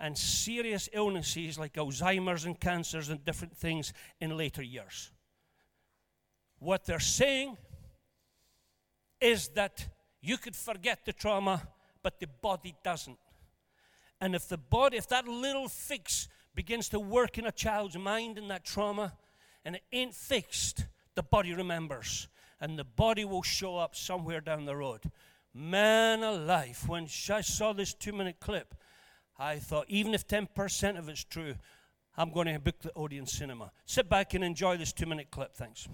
and 0.00 0.16
serious 0.16 0.88
illnesses 0.92 1.58
like 1.58 1.74
Alzheimer's 1.74 2.46
and 2.46 2.58
cancers 2.58 3.10
and 3.10 3.22
different 3.24 3.54
things 3.56 3.92
in 4.20 4.36
later 4.36 4.62
years. 4.62 5.10
What 6.58 6.86
they're 6.86 6.98
saying 6.98 7.58
is 9.20 9.48
that 9.48 9.86
you 10.22 10.38
could 10.38 10.56
forget 10.56 11.04
the 11.04 11.12
trauma, 11.12 11.62
but 12.02 12.18
the 12.18 12.26
body 12.26 12.74
doesn't. 12.82 13.18
And 14.20 14.34
if 14.34 14.48
the 14.48 14.58
body, 14.58 14.96
if 14.96 15.08
that 15.08 15.28
little 15.28 15.68
fix 15.68 16.28
begins 16.54 16.88
to 16.90 17.00
work 17.00 17.38
in 17.38 17.46
a 17.46 17.52
child's 17.52 17.96
mind 17.96 18.38
in 18.38 18.48
that 18.48 18.64
trauma, 18.64 19.14
and 19.64 19.76
it 19.76 19.82
ain't 19.92 20.14
fixed, 20.14 20.86
the 21.14 21.22
body 21.22 21.54
remembers. 21.54 22.28
And 22.60 22.78
the 22.78 22.84
body 22.84 23.24
will 23.24 23.42
show 23.42 23.76
up 23.76 23.94
somewhere 23.94 24.40
down 24.40 24.64
the 24.64 24.76
road. 24.76 25.10
Man 25.54 26.22
alive, 26.22 26.84
when 26.86 27.04
I 27.30 27.40
saw 27.40 27.72
this 27.72 27.94
two 27.94 28.12
minute 28.12 28.36
clip, 28.40 28.74
I 29.40 29.58
thought, 29.58 29.86
even 29.88 30.12
if 30.12 30.28
10% 30.28 30.98
of 30.98 31.08
it's 31.08 31.24
true, 31.24 31.54
I'm 32.14 32.30
going 32.30 32.46
to 32.46 32.58
book 32.60 32.78
the 32.82 32.92
Odeon 32.94 33.26
Cinema. 33.26 33.72
Sit 33.86 34.06
back 34.06 34.34
and 34.34 34.44
enjoy 34.44 34.76
this 34.76 34.92
two 34.92 35.06
minute 35.06 35.30
clip. 35.30 35.56
Thanks. 35.56 35.88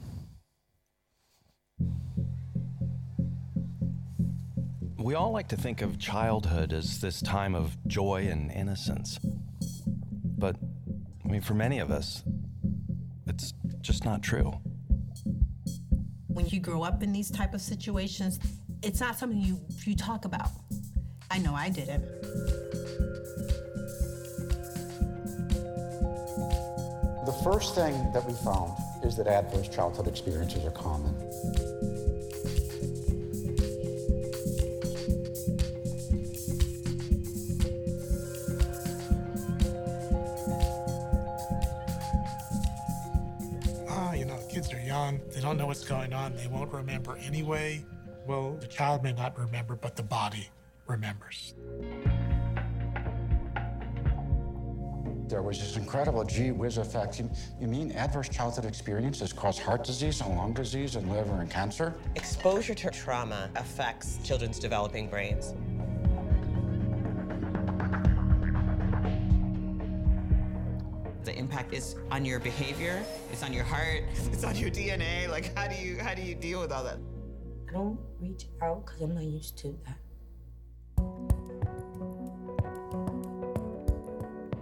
We 4.99 5.15
all 5.15 5.31
like 5.31 5.47
to 5.49 5.57
think 5.57 5.81
of 5.81 6.01
childhood 6.01 6.73
as 6.73 7.01
this 7.01 7.23
time 7.23 7.55
of 7.55 7.77
joy 7.87 8.27
and 8.29 8.51
innocence. 8.51 9.21
But, 10.25 10.57
I 11.25 11.29
mean, 11.29 11.41
for 11.41 11.55
many 11.55 11.79
of 11.79 11.93
us, 11.93 12.25
it's 13.29 13.55
just 13.81 14.05
not 14.05 14.25
true. 14.25 14.59
When 16.27 16.49
you 16.49 16.59
grow 16.59 16.83
up 16.83 17.05
in 17.05 17.13
these 17.13 17.31
type 17.31 17.55
of 17.55 17.61
situations, 17.61 18.41
it's 18.83 18.99
not 18.99 19.17
something 19.17 19.41
you, 19.41 19.61
you 19.85 19.95
talk 19.95 20.25
about. 20.25 20.51
I 21.31 21.39
know 21.39 21.55
I 21.55 21.69
didn't. 21.69 22.05
First 27.53 27.77
thing 27.77 28.11
that 28.13 28.27
we 28.27 28.33
found 28.33 28.73
is 29.05 29.17
that 29.17 29.29
adverse 29.29 29.69
childhood 29.69 30.09
experiences 30.09 30.65
are 30.65 30.73
common. 30.73 31.15
Ah, 43.89 44.13
you 44.15 44.25
know, 44.25 44.37
kids 44.49 44.73
are 44.73 44.81
young, 44.81 45.21
they 45.33 45.41
don't 45.41 45.57
know 45.57 45.67
what's 45.67 45.85
going 45.85 46.13
on. 46.13 46.35
They 46.35 46.49
won't 46.49 46.73
remember 46.73 47.17
anyway. 47.19 47.85
Well, 48.27 48.57
the 48.61 48.67
child 48.67 49.05
may 49.05 49.13
not 49.13 49.39
remember, 49.39 49.77
but 49.77 49.95
the 49.95 50.03
body 50.03 50.49
remembers. 50.89 51.55
There 55.37 55.43
was 55.43 55.59
this 55.59 55.77
incredible 55.77 56.25
gee 56.25 56.51
whiz 56.51 56.79
effect. 56.79 57.19
You, 57.19 57.31
you 57.61 57.67
mean 57.67 57.93
adverse 57.93 58.31
childhood 58.31 58.65
experiences 58.65 59.35
cause 59.35 59.59
heart 59.59 59.85
disease 59.85 60.23
and 60.23 60.35
lung 60.35 60.55
disease 60.55 60.97
and 60.97 61.13
liver 61.13 61.43
and 61.43 61.51
cancer? 61.51 61.93
Exposure 62.15 62.75
to 62.75 62.91
trauma 62.91 63.51
affects 63.55 64.19
children's 64.25 64.59
developing 64.59 65.11
brains. 65.11 65.53
the 71.23 71.37
impact 71.37 71.75
is 71.75 71.97
on 72.11 72.25
your 72.25 72.41
behavior, 72.41 73.03
it's 73.31 73.43
on 73.43 73.53
your 73.53 73.65
heart, 73.65 74.05
it's 74.33 74.43
on 74.43 74.57
your 74.57 74.71
DNA. 74.71 75.29
Like 75.29 75.55
how 75.55 75.69
do 75.69 75.75
you 75.75 75.99
how 75.99 76.15
do 76.15 76.23
you 76.23 76.35
deal 76.35 76.63
with 76.63 76.73
all 76.73 76.85
that? 76.85 76.97
I 77.69 77.73
don't 77.73 77.99
reach 78.19 78.47
out 78.63 78.87
because 78.87 79.03
I'm 79.03 79.15
not 79.15 79.25
used 79.25 79.59
to 79.59 79.77
that. 79.85 79.99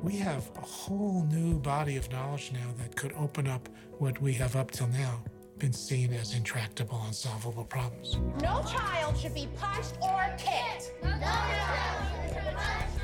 We 0.04 0.16
have 0.16 0.50
a 0.58 0.60
whole 0.60 1.24
new 1.30 1.58
body 1.58 1.96
of 1.96 2.12
knowledge 2.12 2.52
now 2.52 2.74
that 2.76 2.94
could 2.94 3.14
open 3.14 3.46
up 3.46 3.70
what 3.96 4.20
we 4.20 4.34
have 4.34 4.54
up 4.54 4.70
till 4.70 4.88
now 4.88 5.24
been 5.56 5.72
seen 5.72 6.12
as 6.12 6.34
intractable, 6.34 7.00
unsolvable 7.06 7.64
problems. 7.64 8.18
No 8.42 8.62
child 8.70 9.16
should 9.16 9.32
be 9.34 9.48
punched 9.56 9.94
or 10.02 10.26
kicked. 10.36 10.92
No 11.02 11.10
child 11.10 12.34
should 12.34 12.44
be 12.44 12.50
punched 12.54 12.94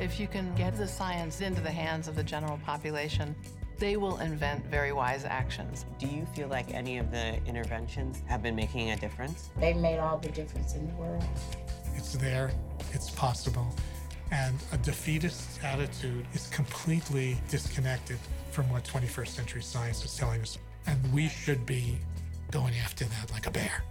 if 0.00 0.18
you 0.18 0.26
can 0.26 0.52
get 0.56 0.76
the 0.76 0.88
science 0.88 1.40
into 1.40 1.60
the 1.60 1.70
hands 1.70 2.08
of 2.08 2.16
the 2.16 2.24
general 2.24 2.58
population, 2.64 3.36
they 3.78 3.96
will 3.96 4.18
invent 4.18 4.66
very 4.66 4.92
wise 4.92 5.24
actions. 5.24 5.86
Do 6.00 6.08
you 6.08 6.26
feel 6.34 6.48
like 6.48 6.74
any 6.74 6.98
of 6.98 7.12
the 7.12 7.36
interventions 7.46 8.24
have 8.26 8.42
been 8.42 8.56
making 8.56 8.90
a 8.90 8.96
difference? 8.96 9.50
They've 9.60 9.76
made 9.76 10.00
all 10.00 10.18
the 10.18 10.30
difference 10.30 10.74
in 10.74 10.88
the 10.88 10.94
world. 10.94 11.22
It's 11.94 12.14
there, 12.14 12.50
it's 12.90 13.10
possible, 13.10 13.72
and 14.32 14.56
a 14.72 14.78
defeatist 14.78 15.62
attitude 15.62 16.26
is 16.32 16.46
completely 16.48 17.36
disconnected 17.48 18.18
from 18.50 18.68
what 18.70 18.82
21st 18.82 19.28
century 19.28 19.62
science 19.62 20.04
is 20.04 20.16
telling 20.16 20.40
us. 20.40 20.58
And 20.86 20.98
we 21.12 21.28
should 21.28 21.64
be 21.66 21.98
going 22.50 22.74
after 22.82 23.04
that 23.04 23.30
like 23.30 23.46
a 23.46 23.50
bear. 23.50 23.84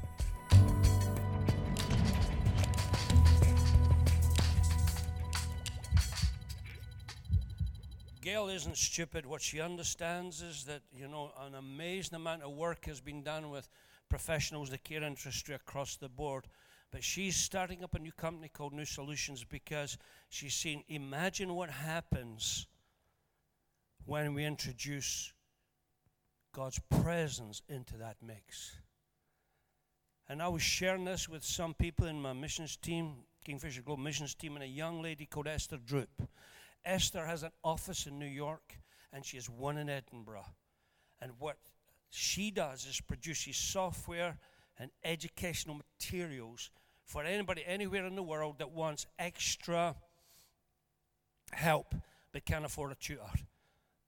Gail 8.21 8.49
isn't 8.49 8.77
stupid. 8.77 9.25
What 9.25 9.41
she 9.41 9.61
understands 9.61 10.41
is 10.41 10.63
that, 10.65 10.81
you 10.95 11.07
know, 11.07 11.31
an 11.41 11.55
amazing 11.55 12.15
amount 12.15 12.43
of 12.43 12.51
work 12.51 12.85
has 12.85 12.99
been 12.99 13.23
done 13.23 13.49
with 13.49 13.67
professionals, 14.09 14.69
the 14.69 14.77
care 14.77 15.03
industry 15.03 15.55
across 15.55 15.95
the 15.95 16.09
board. 16.09 16.45
But 16.91 17.03
she's 17.03 17.37
starting 17.37 17.83
up 17.83 17.95
a 17.95 17.99
new 17.99 18.11
company 18.11 18.49
called 18.49 18.73
New 18.73 18.85
Solutions 18.85 19.45
because 19.45 19.97
she's 20.29 20.53
saying, 20.53 20.83
imagine 20.89 21.55
what 21.55 21.69
happens 21.69 22.67
when 24.05 24.33
we 24.33 24.45
introduce 24.45 25.31
God's 26.53 26.79
presence 26.89 27.61
into 27.69 27.95
that 27.97 28.17
mix. 28.21 28.75
And 30.27 30.41
I 30.41 30.49
was 30.49 30.61
sharing 30.61 31.05
this 31.05 31.29
with 31.29 31.43
some 31.43 31.73
people 31.73 32.07
in 32.07 32.21
my 32.21 32.33
missions 32.33 32.75
team, 32.75 33.23
Kingfisher 33.45 33.81
Global 33.81 34.03
Missions 34.03 34.35
team, 34.35 34.55
and 34.55 34.63
a 34.63 34.67
young 34.67 35.01
lady 35.01 35.25
called 35.25 35.47
Esther 35.47 35.77
Droop. 35.77 36.27
Esther 36.83 37.25
has 37.25 37.43
an 37.43 37.51
office 37.63 38.05
in 38.05 38.19
New 38.19 38.25
York 38.25 38.77
and 39.13 39.25
she 39.25 39.37
has 39.37 39.49
one 39.49 39.77
in 39.77 39.89
Edinburgh. 39.89 40.45
And 41.21 41.33
what 41.39 41.57
she 42.09 42.51
does 42.51 42.85
is 42.85 42.99
produces 42.99 43.55
software 43.55 44.37
and 44.77 44.91
educational 45.03 45.75
materials 45.75 46.69
for 47.11 47.25
anybody 47.25 47.61
anywhere 47.67 48.05
in 48.05 48.15
the 48.15 48.23
world 48.23 48.59
that 48.59 48.71
wants 48.71 49.05
extra 49.19 49.93
help 51.51 51.93
but 52.31 52.45
can't 52.45 52.63
afford 52.63 52.93
a 52.93 52.95
tutor. 52.95 53.25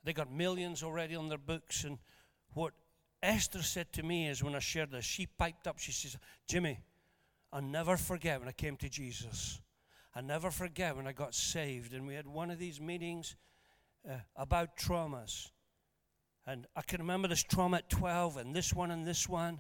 They 0.05 0.13
got 0.13 0.31
millions 0.31 0.83
already 0.83 1.13
on 1.13 1.27
their 1.27 1.37
books. 1.37 1.83
And 1.83 1.97
what 2.53 2.71
Esther 3.21 3.61
said 3.61 3.91
to 3.93 4.03
me 4.03 4.29
is 4.29 4.41
when 4.41 4.55
I 4.55 4.59
shared 4.59 4.91
this, 4.91 5.03
she 5.03 5.25
piped 5.25 5.67
up, 5.67 5.79
she 5.79 5.91
says, 5.91 6.15
Jimmy, 6.47 6.79
I'll 7.51 7.61
never 7.61 7.97
forget 7.97 8.39
when 8.39 8.47
I 8.47 8.53
came 8.53 8.77
to 8.77 8.87
Jesus. 8.87 9.59
I 10.15 10.21
never 10.21 10.49
forget 10.49 10.95
when 10.95 11.05
I 11.05 11.11
got 11.11 11.35
saved, 11.35 11.93
and 11.93 12.07
we 12.07 12.13
had 12.13 12.25
one 12.25 12.51
of 12.51 12.57
these 12.57 12.79
meetings 12.79 13.35
uh, 14.09 14.13
about 14.37 14.77
traumas. 14.77 15.49
And 16.47 16.67
I 16.73 16.81
can 16.83 17.01
remember 17.01 17.27
this 17.27 17.43
trauma 17.43 17.77
at 17.77 17.89
12, 17.89 18.37
and 18.37 18.55
this 18.55 18.73
one, 18.73 18.91
and 18.91 19.05
this 19.05 19.27
one. 19.27 19.59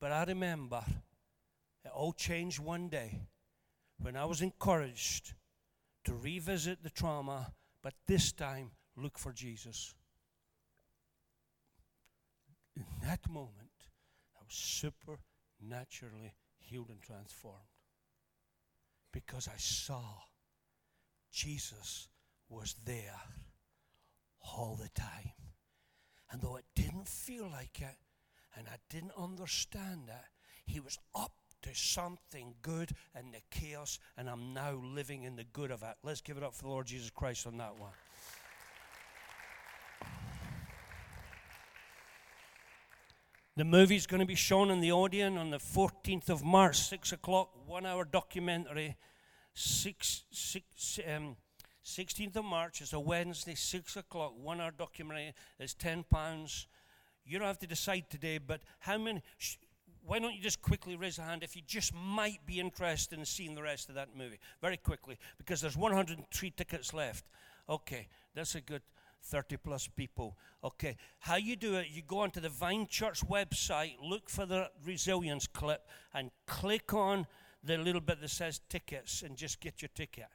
But 0.00 0.12
I 0.12 0.24
remember 0.24 0.82
all 1.96 2.12
changed 2.12 2.58
one 2.58 2.88
day 2.88 3.22
when 3.98 4.16
I 4.16 4.26
was 4.26 4.42
encouraged 4.42 5.32
to 6.04 6.14
revisit 6.14 6.82
the 6.82 6.90
trauma, 6.90 7.54
but 7.82 7.94
this 8.06 8.32
time 8.32 8.70
look 8.96 9.18
for 9.18 9.32
Jesus. 9.32 9.94
In 12.76 12.84
that 13.02 13.26
moment, 13.28 13.88
I 14.38 14.44
was 14.44 14.54
supernaturally 14.54 16.34
healed 16.58 16.90
and 16.90 17.00
transformed 17.00 17.56
because 19.10 19.48
I 19.48 19.56
saw 19.56 20.02
Jesus 21.32 22.08
was 22.50 22.74
there 22.84 23.20
all 24.54 24.78
the 24.80 24.90
time. 24.90 25.32
And 26.30 26.42
though 26.42 26.56
it 26.56 26.66
didn't 26.74 27.08
feel 27.08 27.48
like 27.50 27.80
it, 27.80 27.96
and 28.56 28.66
I 28.68 28.76
didn't 28.90 29.12
understand 29.16 30.08
it, 30.08 30.70
he 30.70 30.80
was 30.80 30.98
up 31.14 31.32
to 31.62 31.74
something 31.74 32.54
good 32.62 32.90
in 33.18 33.32
the 33.32 33.40
chaos, 33.50 33.98
and 34.16 34.28
I'm 34.28 34.54
now 34.54 34.72
living 34.72 35.24
in 35.24 35.36
the 35.36 35.44
good 35.44 35.70
of 35.70 35.82
it. 35.82 35.94
Let's 36.02 36.20
give 36.20 36.36
it 36.36 36.42
up 36.42 36.54
for 36.54 36.62
the 36.62 36.68
Lord 36.68 36.86
Jesus 36.86 37.10
Christ 37.10 37.46
on 37.46 37.56
that 37.58 37.78
one. 37.78 37.90
The 43.56 43.64
movie's 43.64 44.06
going 44.06 44.20
to 44.20 44.26
be 44.26 44.34
shown 44.34 44.70
in 44.70 44.80
the 44.80 44.92
Odeon 44.92 45.38
on 45.38 45.48
the 45.48 45.58
14th 45.58 46.28
of 46.28 46.44
March, 46.44 46.76
6 46.76 47.12
o'clock, 47.12 47.50
one 47.66 47.86
hour 47.86 48.04
documentary. 48.04 48.96
Six, 49.54 50.24
six, 50.30 51.00
um, 51.10 51.36
16th 51.82 52.36
of 52.36 52.44
March 52.44 52.82
is 52.82 52.92
a 52.92 53.00
Wednesday, 53.00 53.54
6 53.54 53.96
o'clock, 53.96 54.34
one 54.38 54.60
hour 54.60 54.72
documentary. 54.76 55.32
It's 55.58 55.72
£10. 55.72 56.66
You 57.24 57.38
don't 57.38 57.48
have 57.48 57.58
to 57.60 57.66
decide 57.66 58.10
today, 58.10 58.36
but 58.36 58.60
how 58.80 58.98
many? 58.98 59.22
Sh- 59.38 59.56
why 60.06 60.18
don't 60.18 60.34
you 60.34 60.40
just 60.40 60.62
quickly 60.62 60.96
raise 60.96 61.18
a 61.18 61.22
hand 61.22 61.42
if 61.42 61.56
you 61.56 61.62
just 61.66 61.92
might 61.94 62.44
be 62.46 62.60
interested 62.60 63.18
in 63.18 63.24
seeing 63.24 63.54
the 63.54 63.62
rest 63.62 63.88
of 63.88 63.96
that 63.96 64.08
movie? 64.16 64.38
Very 64.60 64.76
quickly, 64.76 65.18
because 65.36 65.60
there's 65.60 65.76
103 65.76 66.50
tickets 66.50 66.94
left. 66.94 67.24
Okay, 67.68 68.08
that's 68.34 68.54
a 68.54 68.60
good 68.60 68.82
30 69.24 69.56
plus 69.56 69.88
people. 69.88 70.36
Okay, 70.62 70.96
how 71.18 71.36
you 71.36 71.56
do 71.56 71.74
it, 71.76 71.88
you 71.90 72.02
go 72.02 72.20
onto 72.20 72.40
the 72.40 72.48
Vine 72.48 72.86
Church 72.86 73.26
website, 73.26 73.96
look 74.00 74.30
for 74.30 74.46
the 74.46 74.70
resilience 74.84 75.46
clip, 75.46 75.88
and 76.14 76.30
click 76.46 76.94
on 76.94 77.26
the 77.64 77.76
little 77.76 78.00
bit 78.00 78.20
that 78.20 78.30
says 78.30 78.60
tickets 78.68 79.22
and 79.22 79.36
just 79.36 79.60
get 79.60 79.82
your 79.82 79.88
ticket. 79.94 80.26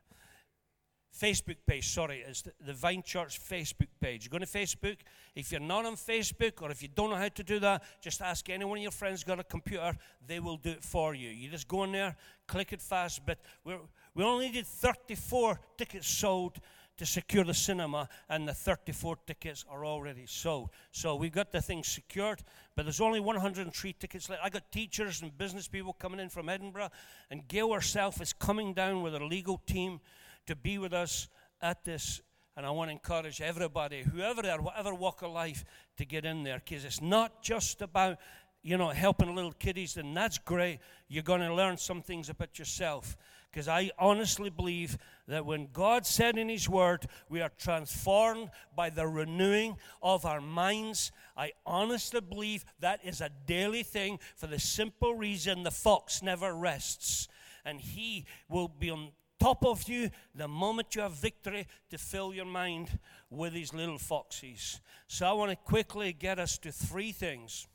Facebook 1.19 1.57
page, 1.65 1.89
sorry, 1.89 2.23
it's 2.27 2.43
the, 2.65 2.73
Vine 2.73 3.03
Church 3.03 3.39
Facebook 3.41 3.89
page. 3.99 4.29
Go 4.29 4.37
to 4.37 4.45
Facebook. 4.45 4.97
If 5.35 5.51
you're 5.51 5.61
not 5.61 5.85
on 5.85 5.95
Facebook 5.95 6.61
or 6.61 6.71
if 6.71 6.81
you 6.81 6.87
don't 6.87 7.09
know 7.09 7.17
how 7.17 7.27
to 7.27 7.43
do 7.43 7.59
that, 7.59 7.83
just 8.01 8.21
ask 8.21 8.49
anyone 8.49 8.77
of 8.77 8.81
your 8.81 8.91
friends 8.91 9.23
got 9.23 9.39
a 9.39 9.43
computer. 9.43 9.95
They 10.25 10.39
will 10.39 10.57
do 10.57 10.71
it 10.71 10.83
for 10.83 11.13
you. 11.13 11.29
You 11.29 11.49
just 11.49 11.67
go 11.67 11.83
in 11.83 11.91
there, 11.91 12.15
click 12.47 12.73
it 12.73 12.81
fast. 12.81 13.25
But 13.25 13.39
we 13.63 13.75
we 14.13 14.23
only 14.23 14.49
did 14.49 14.67
34 14.67 15.59
tickets 15.77 16.07
sold 16.07 16.59
to 16.97 17.05
secure 17.05 17.43
the 17.43 17.53
cinema, 17.53 18.07
and 18.29 18.47
the 18.47 18.53
34 18.53 19.17
tickets 19.25 19.65
are 19.69 19.85
already 19.85 20.25
sold. 20.27 20.69
So 20.91 21.15
we've 21.15 21.31
got 21.31 21.51
the 21.51 21.61
thing 21.61 21.83
secured, 21.83 22.43
but 22.75 22.83
there's 22.83 23.01
only 23.01 23.19
103 23.19 23.93
tickets 23.93 24.29
left. 24.29 24.43
I 24.43 24.49
got 24.49 24.71
teachers 24.71 25.21
and 25.21 25.35
business 25.35 25.67
people 25.67 25.93
coming 25.93 26.19
in 26.19 26.29
from 26.29 26.49
Edinburgh, 26.49 26.89
and 27.31 27.47
Gail 27.47 27.73
herself 27.73 28.21
is 28.21 28.33
coming 28.33 28.73
down 28.73 29.01
with 29.01 29.13
her 29.13 29.25
legal 29.25 29.57
team 29.65 29.99
to 30.47 30.55
be 30.55 30.77
with 30.77 30.93
us 30.93 31.27
at 31.61 31.83
this. 31.83 32.21
And 32.57 32.65
I 32.65 32.71
want 32.71 32.89
to 32.89 32.93
encourage 32.93 33.41
everybody, 33.41 34.03
whoever 34.03 34.41
they 34.41 34.49
are, 34.49 34.61
whatever 34.61 34.93
walk 34.93 35.21
of 35.21 35.31
life, 35.31 35.63
to 35.97 36.05
get 36.05 36.25
in 36.25 36.43
there 36.43 36.61
because 36.63 36.83
it's 36.83 37.01
not 37.01 37.41
just 37.41 37.81
about 37.81 38.17
you 38.63 38.77
know, 38.77 38.89
helping 38.89 39.35
little 39.35 39.53
kiddies, 39.53 39.97
and 39.97 40.15
that's 40.15 40.37
great. 40.37 40.79
You're 41.07 41.23
going 41.23 41.41
to 41.41 41.53
learn 41.53 41.77
some 41.77 42.01
things 42.01 42.29
about 42.29 42.59
yourself. 42.59 43.17
Because 43.51 43.67
I 43.67 43.91
honestly 43.99 44.49
believe 44.49 44.97
that 45.27 45.45
when 45.45 45.67
God 45.73 46.05
said 46.05 46.37
in 46.37 46.47
His 46.47 46.69
Word, 46.69 47.07
we 47.27 47.41
are 47.41 47.51
transformed 47.57 48.49
by 48.75 48.89
the 48.89 49.05
renewing 49.07 49.75
of 50.01 50.25
our 50.25 50.39
minds, 50.39 51.11
I 51.35 51.51
honestly 51.65 52.21
believe 52.21 52.63
that 52.79 53.01
is 53.03 53.19
a 53.19 53.29
daily 53.47 53.83
thing 53.83 54.19
for 54.37 54.47
the 54.47 54.59
simple 54.59 55.15
reason 55.15 55.63
the 55.63 55.71
fox 55.71 56.21
never 56.21 56.53
rests. 56.53 57.27
And 57.65 57.81
He 57.81 58.25
will 58.47 58.69
be 58.69 58.89
on 58.89 59.09
top 59.41 59.65
of 59.65 59.89
you 59.89 60.11
the 60.35 60.47
moment 60.47 60.95
you 60.95 61.01
have 61.01 61.13
victory 61.13 61.67
to 61.89 61.97
fill 61.97 62.31
your 62.31 62.45
mind 62.45 62.99
with 63.31 63.53
these 63.53 63.73
little 63.73 63.97
foxes. 63.97 64.79
So 65.07 65.25
I 65.25 65.33
want 65.33 65.49
to 65.49 65.55
quickly 65.55 66.13
get 66.13 66.37
us 66.37 66.59
to 66.59 66.71
three 66.71 67.11
things. 67.11 67.67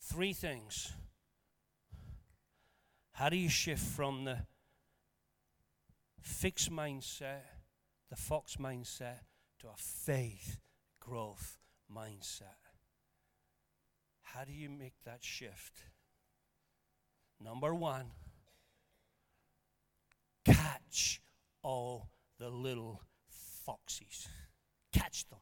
Three 0.00 0.34
things. 0.34 0.92
How 3.12 3.30
do 3.30 3.36
you 3.36 3.48
shift 3.48 3.82
from 3.82 4.24
the 4.24 4.38
fixed 6.20 6.70
mindset, 6.70 7.44
the 8.10 8.16
fox 8.16 8.56
mindset, 8.56 9.20
to 9.60 9.68
a 9.68 9.76
faith 9.78 10.58
growth 11.00 11.56
mindset? 11.90 12.60
How 14.22 14.44
do 14.44 14.52
you 14.52 14.68
make 14.68 14.92
that 15.06 15.24
shift? 15.24 15.84
Number 17.42 17.74
one, 17.74 18.10
catch 20.46 21.20
all 21.62 22.08
the 22.38 22.48
little 22.48 23.02
foxes. 23.64 24.28
Catch 24.92 25.28
them. 25.28 25.40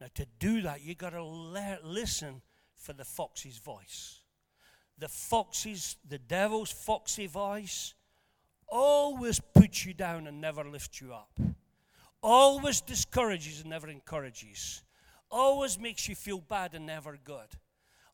Now, 0.00 0.08
to 0.14 0.26
do 0.38 0.62
that, 0.62 0.82
you've 0.82 0.98
got 0.98 1.10
to 1.10 1.22
le- 1.22 1.78
listen 1.82 2.42
for 2.76 2.92
the 2.92 3.04
fox's 3.04 3.58
voice. 3.58 4.20
The 4.98 5.08
fox's, 5.08 5.96
the 6.06 6.18
devil's 6.18 6.70
foxy 6.70 7.26
voice 7.26 7.94
always 8.68 9.40
puts 9.40 9.86
you 9.86 9.94
down 9.94 10.26
and 10.26 10.40
never 10.40 10.64
lifts 10.64 11.00
you 11.00 11.14
up. 11.14 11.38
Always 12.22 12.80
discourages 12.80 13.60
and 13.60 13.70
never 13.70 13.88
encourages. 13.88 14.82
Always 15.30 15.78
makes 15.78 16.08
you 16.08 16.14
feel 16.14 16.40
bad 16.40 16.74
and 16.74 16.86
never 16.86 17.18
good. 17.22 17.48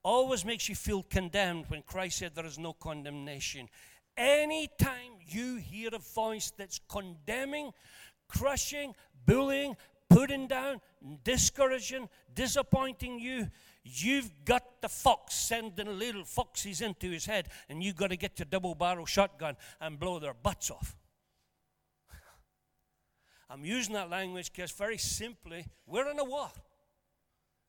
Always 0.02 0.44
makes 0.44 0.68
you 0.68 0.74
feel 0.74 1.02
condemned 1.02 1.66
when 1.68 1.82
Christ 1.82 2.18
said 2.18 2.34
there 2.34 2.46
is 2.46 2.58
no 2.58 2.72
condemnation. 2.72 3.68
Anytime 4.16 5.11
you 5.34 5.56
hear 5.56 5.90
a 5.92 5.98
voice 5.98 6.52
that's 6.56 6.80
condemning, 6.88 7.72
crushing, 8.28 8.94
bullying, 9.26 9.76
putting 10.08 10.46
down, 10.46 10.80
discouraging, 11.24 12.08
disappointing 12.34 13.18
you, 13.18 13.48
you've 13.84 14.30
got 14.44 14.80
the 14.80 14.88
fox 14.88 15.34
sending 15.34 15.98
little 15.98 16.24
foxes 16.24 16.80
into 16.80 17.10
his 17.10 17.26
head, 17.26 17.48
and 17.68 17.82
you've 17.82 17.96
got 17.96 18.10
to 18.10 18.16
get 18.16 18.38
your 18.38 18.46
double 18.46 18.74
barrel 18.74 19.06
shotgun 19.06 19.56
and 19.80 19.98
blow 19.98 20.18
their 20.18 20.34
butts 20.34 20.70
off. 20.70 20.96
I'm 23.50 23.64
using 23.64 23.94
that 23.94 24.10
language 24.10 24.52
because, 24.52 24.70
very 24.72 24.98
simply, 24.98 25.66
we're 25.86 26.10
in 26.10 26.18
a 26.18 26.24
war. 26.24 26.50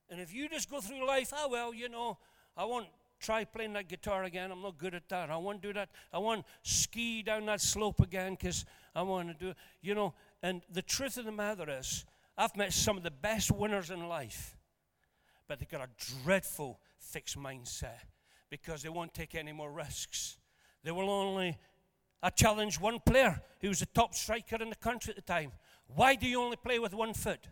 And 0.09 0.19
if 0.19 0.33
you 0.33 0.49
just 0.49 0.69
go 0.69 0.81
through 0.81 1.07
life, 1.07 1.31
oh, 1.35 1.49
well, 1.49 1.73
you 1.73 1.89
know, 1.89 2.17
I 2.55 2.65
won't 2.65 2.87
try 3.23 3.45
playing 3.45 3.73
that 3.73 3.87
guitar 3.87 4.25
again. 4.25 4.51
I'm 4.51 4.61
not 4.61 4.77
good 4.77 4.93
at 4.93 5.07
that. 5.09 5.31
I 5.31 5.37
want 5.37 5.61
to 5.61 5.67
do 5.69 5.73
that. 5.73 5.89
I 6.11 6.19
want 6.19 6.45
ski 6.61 7.23
down 7.23 7.45
that 7.47 7.61
slope 7.61 8.01
again 8.01 8.33
because 8.33 8.65
I 8.93 9.01
want 9.01 9.29
to 9.29 9.33
do 9.33 9.49
it. 9.51 9.57
You 9.81 9.95
know, 9.95 10.13
and 10.41 10.61
the 10.71 10.81
truth 10.81 11.17
of 11.17 11.25
the 11.25 11.31
matter 11.31 11.65
is, 11.69 12.05
I've 12.37 12.55
met 12.55 12.73
some 12.73 12.97
of 12.97 13.03
the 13.03 13.11
best 13.11 13.51
winners 13.51 13.89
in 13.89 14.07
life, 14.07 14.57
but 15.47 15.59
they've 15.59 15.69
got 15.69 15.81
a 15.81 16.23
dreadful 16.23 16.79
fixed 16.99 17.37
mindset 17.37 17.99
because 18.49 18.83
they 18.83 18.89
won't 18.89 19.13
take 19.13 19.35
any 19.35 19.51
more 19.51 19.71
risks. 19.71 20.37
They 20.83 20.91
will 20.91 21.09
only. 21.09 21.57
I 22.21 22.29
challenged 22.29 22.79
one 22.79 22.99
player 22.99 23.41
who 23.61 23.69
was 23.69 23.79
the 23.79 23.85
top 23.87 24.13
striker 24.13 24.57
in 24.61 24.69
the 24.69 24.75
country 24.75 25.11
at 25.11 25.15
the 25.15 25.21
time. 25.21 25.51
Why 25.87 26.15
do 26.15 26.27
you 26.27 26.41
only 26.41 26.57
play 26.57 26.79
with 26.79 26.93
one 26.93 27.13
foot? 27.13 27.47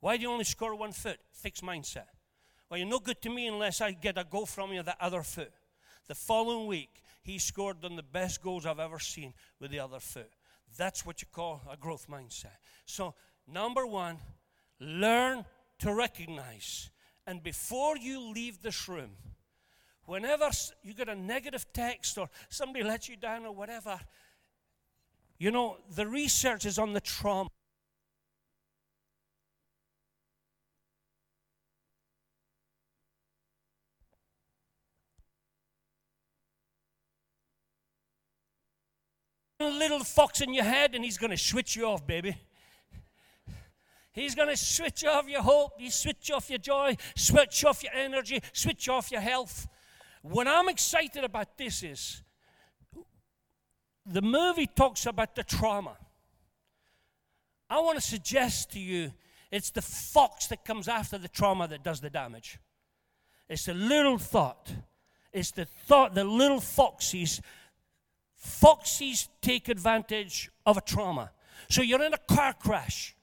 Why 0.00 0.16
do 0.16 0.22
you 0.22 0.30
only 0.30 0.44
score 0.44 0.74
one 0.74 0.92
foot? 0.92 1.18
Fixed 1.32 1.62
mindset. 1.64 2.06
Well, 2.74 2.80
you're 2.80 2.88
no 2.88 2.98
good 2.98 3.22
to 3.22 3.30
me 3.30 3.46
unless 3.46 3.80
I 3.80 3.92
get 3.92 4.18
a 4.18 4.24
goal 4.24 4.46
from 4.46 4.72
you 4.72 4.82
the 4.82 4.96
other 5.00 5.22
foot. 5.22 5.52
The 6.08 6.14
following 6.16 6.66
week, 6.66 7.04
he 7.22 7.38
scored 7.38 7.84
on 7.84 7.94
the 7.94 8.02
best 8.02 8.42
goals 8.42 8.66
I've 8.66 8.80
ever 8.80 8.98
seen 8.98 9.32
with 9.60 9.70
the 9.70 9.78
other 9.78 10.00
foot. 10.00 10.32
That's 10.76 11.06
what 11.06 11.22
you 11.22 11.28
call 11.32 11.62
a 11.70 11.76
growth 11.76 12.08
mindset. 12.10 12.56
So 12.84 13.14
Number 13.46 13.86
one, 13.86 14.18
learn 14.80 15.44
to 15.78 15.94
recognize. 15.94 16.90
And 17.28 17.44
before 17.44 17.96
you 17.96 18.32
leave 18.32 18.60
this 18.60 18.88
room, 18.88 19.10
whenever 20.06 20.50
you 20.82 20.94
get 20.94 21.08
a 21.08 21.14
negative 21.14 21.66
text 21.72 22.18
or 22.18 22.28
somebody 22.48 22.84
lets 22.84 23.08
you 23.08 23.16
down 23.16 23.44
or 23.44 23.52
whatever, 23.52 24.00
you 25.38 25.52
know, 25.52 25.76
the 25.94 26.08
research 26.08 26.66
is 26.66 26.76
on 26.76 26.92
the 26.92 27.00
trauma. 27.00 27.50
Little 39.70 40.00
fox 40.00 40.40
in 40.40 40.54
your 40.54 40.64
head 40.64 40.94
and 40.94 41.04
he's 41.04 41.18
going 41.18 41.30
to 41.30 41.36
switch 41.36 41.76
you 41.76 41.86
off, 41.86 42.06
baby. 42.06 42.36
He's 44.12 44.34
going 44.34 44.48
to 44.48 44.56
switch 44.56 45.04
off 45.04 45.28
your 45.28 45.42
hope, 45.42 45.72
he 45.78 45.90
switch 45.90 46.30
off 46.30 46.48
your 46.48 46.60
joy, 46.60 46.96
switch 47.16 47.64
off 47.64 47.82
your 47.82 47.92
energy, 47.92 48.40
switch 48.52 48.88
off 48.88 49.10
your 49.10 49.20
health. 49.20 49.66
What 50.22 50.46
I'm 50.46 50.68
excited 50.68 51.24
about 51.24 51.58
this 51.58 51.82
is 51.82 52.22
the 54.06 54.22
movie 54.22 54.66
talks 54.68 55.06
about 55.06 55.34
the 55.34 55.42
trauma. 55.42 55.96
I 57.68 57.80
want 57.80 57.96
to 57.96 58.02
suggest 58.02 58.70
to 58.72 58.78
you 58.78 59.12
it's 59.50 59.70
the 59.70 59.82
fox 59.82 60.46
that 60.48 60.64
comes 60.64 60.88
after 60.88 61.18
the 61.18 61.28
trauma 61.28 61.66
that 61.68 61.82
does 61.82 62.00
the 62.00 62.10
damage. 62.10 62.58
It's 63.48 63.66
the 63.66 63.74
little 63.74 64.18
thought. 64.18 64.72
It's 65.32 65.50
the 65.50 65.64
thought, 65.64 66.14
the 66.14 66.24
little 66.24 66.60
foxes. 66.60 67.40
Foxes 68.44 69.30
take 69.40 69.70
advantage 69.70 70.50
of 70.66 70.76
a 70.76 70.82
trauma. 70.82 71.30
So 71.70 71.80
you're 71.80 72.02
in 72.02 72.12
a 72.12 72.18
car 72.18 72.52
crash. 72.52 73.16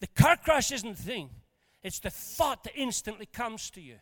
The 0.00 0.06
car 0.06 0.36
crash 0.36 0.72
isn't 0.72 0.96
the 0.96 1.02
thing, 1.02 1.28
it's 1.82 2.00
the 2.00 2.08
thought 2.08 2.64
that 2.64 2.72
instantly 2.74 3.26
comes 3.26 3.68
to 3.72 3.82
you. 3.82 3.96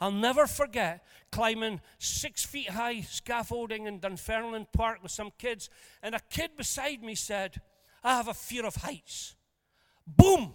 I'll 0.00 0.12
never 0.12 0.46
forget 0.46 1.06
climbing 1.32 1.80
six 1.98 2.44
feet 2.44 2.68
high 2.68 3.00
scaffolding 3.00 3.86
in 3.86 4.00
Dunfermline 4.00 4.66
Park 4.70 5.02
with 5.02 5.12
some 5.12 5.32
kids, 5.38 5.70
and 6.02 6.14
a 6.14 6.20
kid 6.28 6.50
beside 6.58 7.02
me 7.02 7.14
said, 7.14 7.62
I 8.02 8.16
have 8.16 8.28
a 8.28 8.34
fear 8.34 8.66
of 8.66 8.76
heights. 8.76 9.34
Boom! 10.06 10.52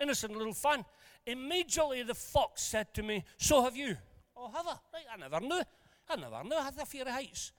Innocent 0.00 0.36
little 0.36 0.54
fun. 0.54 0.84
Immediately 1.26 2.04
the 2.04 2.14
fox 2.14 2.62
said 2.62 2.94
to 2.94 3.02
me, 3.02 3.24
So 3.38 3.64
have 3.64 3.76
you. 3.76 3.96
Oh, 4.36 4.50
have 4.52 4.66
I? 4.68 4.76
Right, 4.94 5.04
I 5.12 5.16
never 5.16 5.40
knew. 5.40 5.62
I 6.08 6.16
never 6.16 6.62
had 6.62 6.74
a 6.78 6.86
fear 6.86 7.02
of 7.02 7.08
heights. 7.08 7.52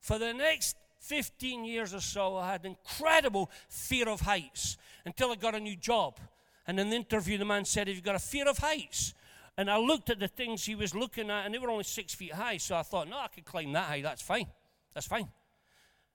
For 0.00 0.18
the 0.18 0.32
next 0.32 0.76
15 1.00 1.64
years 1.64 1.94
or 1.94 2.00
so, 2.00 2.36
I 2.36 2.52
had 2.52 2.64
incredible 2.64 3.50
fear 3.68 4.08
of 4.08 4.20
heights 4.20 4.76
until 5.04 5.30
I 5.30 5.36
got 5.36 5.54
a 5.54 5.60
new 5.60 5.76
job. 5.76 6.18
And 6.66 6.80
in 6.80 6.90
the 6.90 6.96
interview, 6.96 7.38
the 7.38 7.44
man 7.44 7.64
said, 7.64 7.86
Have 7.86 7.96
you 7.96 8.02
got 8.02 8.16
a 8.16 8.20
fear 8.20 8.48
of 8.48 8.58
heights? 8.58 9.14
And 9.56 9.70
I 9.70 9.78
looked 9.78 10.10
at 10.10 10.18
the 10.18 10.28
things 10.28 10.64
he 10.64 10.74
was 10.74 10.94
looking 10.94 11.30
at, 11.30 11.46
and 11.46 11.54
they 11.54 11.58
were 11.58 11.70
only 11.70 11.84
six 11.84 12.14
feet 12.14 12.32
high. 12.32 12.56
So 12.58 12.76
I 12.76 12.82
thought, 12.82 13.08
No, 13.08 13.18
I 13.18 13.28
could 13.28 13.44
climb 13.44 13.72
that 13.72 13.84
high. 13.84 14.00
That's 14.00 14.22
fine. 14.22 14.46
That's 14.94 15.06
fine. 15.06 15.28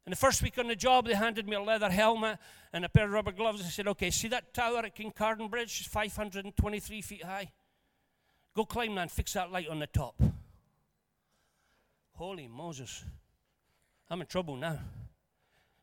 And 0.05 0.11
the 0.11 0.17
first 0.17 0.41
week 0.41 0.57
on 0.57 0.67
the 0.67 0.75
job, 0.75 1.05
they 1.05 1.13
handed 1.13 1.47
me 1.47 1.55
a 1.55 1.61
leather 1.61 1.89
helmet 1.89 2.39
and 2.73 2.83
a 2.83 2.89
pair 2.89 3.05
of 3.05 3.11
rubber 3.11 3.31
gloves. 3.31 3.61
I 3.61 3.69
said, 3.69 3.87
Okay, 3.87 4.09
see 4.09 4.27
that 4.29 4.53
tower 4.53 4.79
at 4.79 4.95
Kincardine 4.95 5.49
Bridge? 5.49 5.79
It's 5.79 5.87
523 5.87 7.01
feet 7.01 7.23
high. 7.23 7.51
Go 8.53 8.65
climb 8.65 8.95
that 8.95 9.01
and 9.01 9.11
fix 9.11 9.33
that 9.33 9.51
light 9.51 9.69
on 9.69 9.79
the 9.79 9.87
top. 9.87 10.21
Holy 12.13 12.47
Moses. 12.47 13.03
I'm 14.09 14.21
in 14.21 14.27
trouble 14.27 14.55
now. 14.55 14.79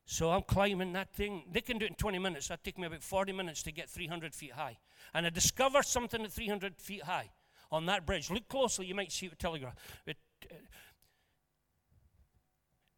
So 0.04 0.30
I'm 0.30 0.42
climbing 0.42 0.94
that 0.94 1.12
thing. 1.12 1.44
They 1.52 1.60
can 1.60 1.78
do 1.78 1.84
it 1.84 1.90
in 1.90 1.94
20 1.94 2.18
minutes. 2.18 2.48
That 2.48 2.64
take 2.64 2.78
me 2.78 2.86
about 2.86 3.02
40 3.02 3.32
minutes 3.32 3.62
to 3.64 3.72
get 3.72 3.90
300 3.90 4.34
feet 4.34 4.52
high. 4.52 4.78
And 5.12 5.26
I 5.26 5.30
discovered 5.30 5.84
something 5.84 6.22
at 6.22 6.32
300 6.32 6.80
feet 6.80 7.02
high 7.02 7.30
on 7.70 7.86
that 7.86 8.06
bridge. 8.06 8.30
Look 8.30 8.48
closely, 8.48 8.86
you 8.86 8.94
might 8.94 9.12
see 9.12 9.26
it 9.26 9.30
with 9.30 9.38
telegraph. 9.38 9.74
It, 10.06 10.16
uh, 10.50 10.54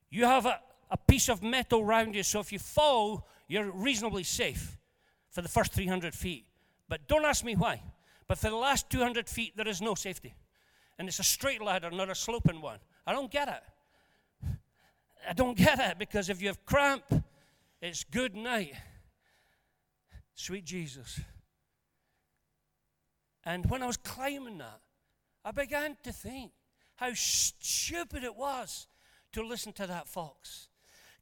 you 0.09 0.25
have 0.25 0.47
a, 0.47 0.61
a 0.91 0.97
piece 0.97 1.29
of 1.29 1.43
metal 1.43 1.81
around 1.81 2.15
you, 2.15 2.23
so 2.23 2.41
if 2.41 2.53
you 2.53 2.59
fall, 2.59 3.27
you're 3.49 3.71
reasonably 3.71 4.23
safe 4.23 4.79
for 5.31 5.43
the 5.43 5.49
first 5.49 5.73
300 5.73 6.15
feet. 6.15 6.47
But 6.89 7.07
don't 7.09 7.25
ask 7.25 7.45
me 7.45 7.55
why. 7.55 7.83
But 8.29 8.39
for 8.39 8.51
the 8.51 8.57
last 8.57 8.91
200 8.91 9.29
feet, 9.29 9.57
there 9.57 9.69
is 9.69 9.81
no 9.81 9.95
safety. 9.95 10.35
And 10.99 11.09
it's 11.09 11.19
a 11.19 11.25
straight 11.25 11.63
ladder, 11.63 11.91
not 11.91 12.11
a 12.11 12.15
sloping 12.15 12.61
one. 12.61 12.79
I 13.07 13.13
don't 13.13 13.31
get 13.31 13.49
it. 13.49 14.51
I 15.29 15.33
don't 15.33 15.57
get 15.67 15.79
it 15.79 15.99
because 15.99 16.29
if 16.29 16.41
you 16.41 16.49
have 16.49 16.65
cramp, 16.65 17.05
it's 17.81 18.05
good 18.05 18.35
night. 18.35 18.75
Sweet 20.35 20.65
Jesus. 20.65 21.21
And 23.45 23.69
when 23.71 23.83
I 23.83 23.87
was 23.87 23.97
climbing 23.97 24.59
that, 24.59 24.81
I 25.45 25.51
began 25.51 25.97
to 26.03 26.13
think 26.13 26.53
how 26.97 27.11
stupid 27.15 28.25
it 28.25 28.37
was 28.37 28.87
to 29.33 29.47
listen 29.47 29.73
to 29.75 29.87
that 29.87 30.09
fox. 30.09 30.69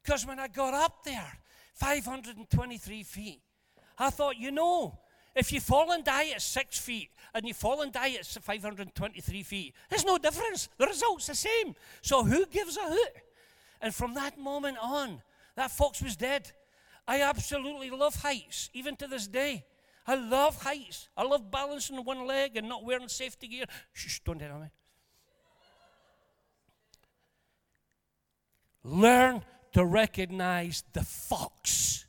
Because 0.03 0.27
when 0.27 0.39
I 0.39 0.49
got 0.49 0.75
up 0.75 1.05
there, 1.05 1.39
523 1.75 3.03
feet, 3.05 3.41
I 3.99 4.11
thought, 4.11 4.37
you 4.37 4.51
know, 4.51 4.99
if 5.39 5.53
you 5.53 5.61
fall 5.61 5.93
and 5.93 6.05
die 6.05 6.31
at 6.31 6.43
six 6.43 6.79
feet 6.79 7.11
and 7.33 7.47
you 7.47 7.55
fall 7.55 7.83
and 7.83 7.93
die 7.93 8.17
at 8.19 8.27
523 8.27 9.43
feet, 9.45 9.75
there's 9.89 10.05
no 10.05 10.19
difference. 10.19 10.69
The 10.79 10.87
result's 10.87 11.29
the 11.29 11.35
same. 11.35 11.77
So 12.03 12.25
who 12.25 12.45
gives 12.47 12.77
a 12.77 12.89
hoot? 12.89 13.13
And 13.81 13.95
from 13.95 14.15
that 14.15 14.37
moment 14.39 14.79
on, 14.83 15.23
that 15.55 15.71
fox 15.71 16.03
was 16.03 16.17
dead. 16.17 16.51
I 17.07 17.23
absolutely 17.23 17.91
love 17.91 18.17
heights, 18.17 18.69
even 18.75 18.97
to 18.97 19.07
this 19.07 19.29
day. 19.29 19.65
I 20.07 20.17
love 20.17 20.63
heights. 20.63 21.09
I 21.17 21.23
love 21.23 21.51
balancing 21.51 22.03
one 22.03 22.27
leg 22.27 22.57
and 22.57 22.69
not 22.69 22.85
wearing 22.85 23.09
safety 23.09 23.47
gear. 23.47 23.67
Shh, 23.93 24.21
don't 24.25 24.39
tell 24.39 24.59
me. 24.59 24.67
Learn 28.83 29.45
to 29.73 29.85
recognize 29.85 30.83
the 30.93 31.05
fox 31.05 32.07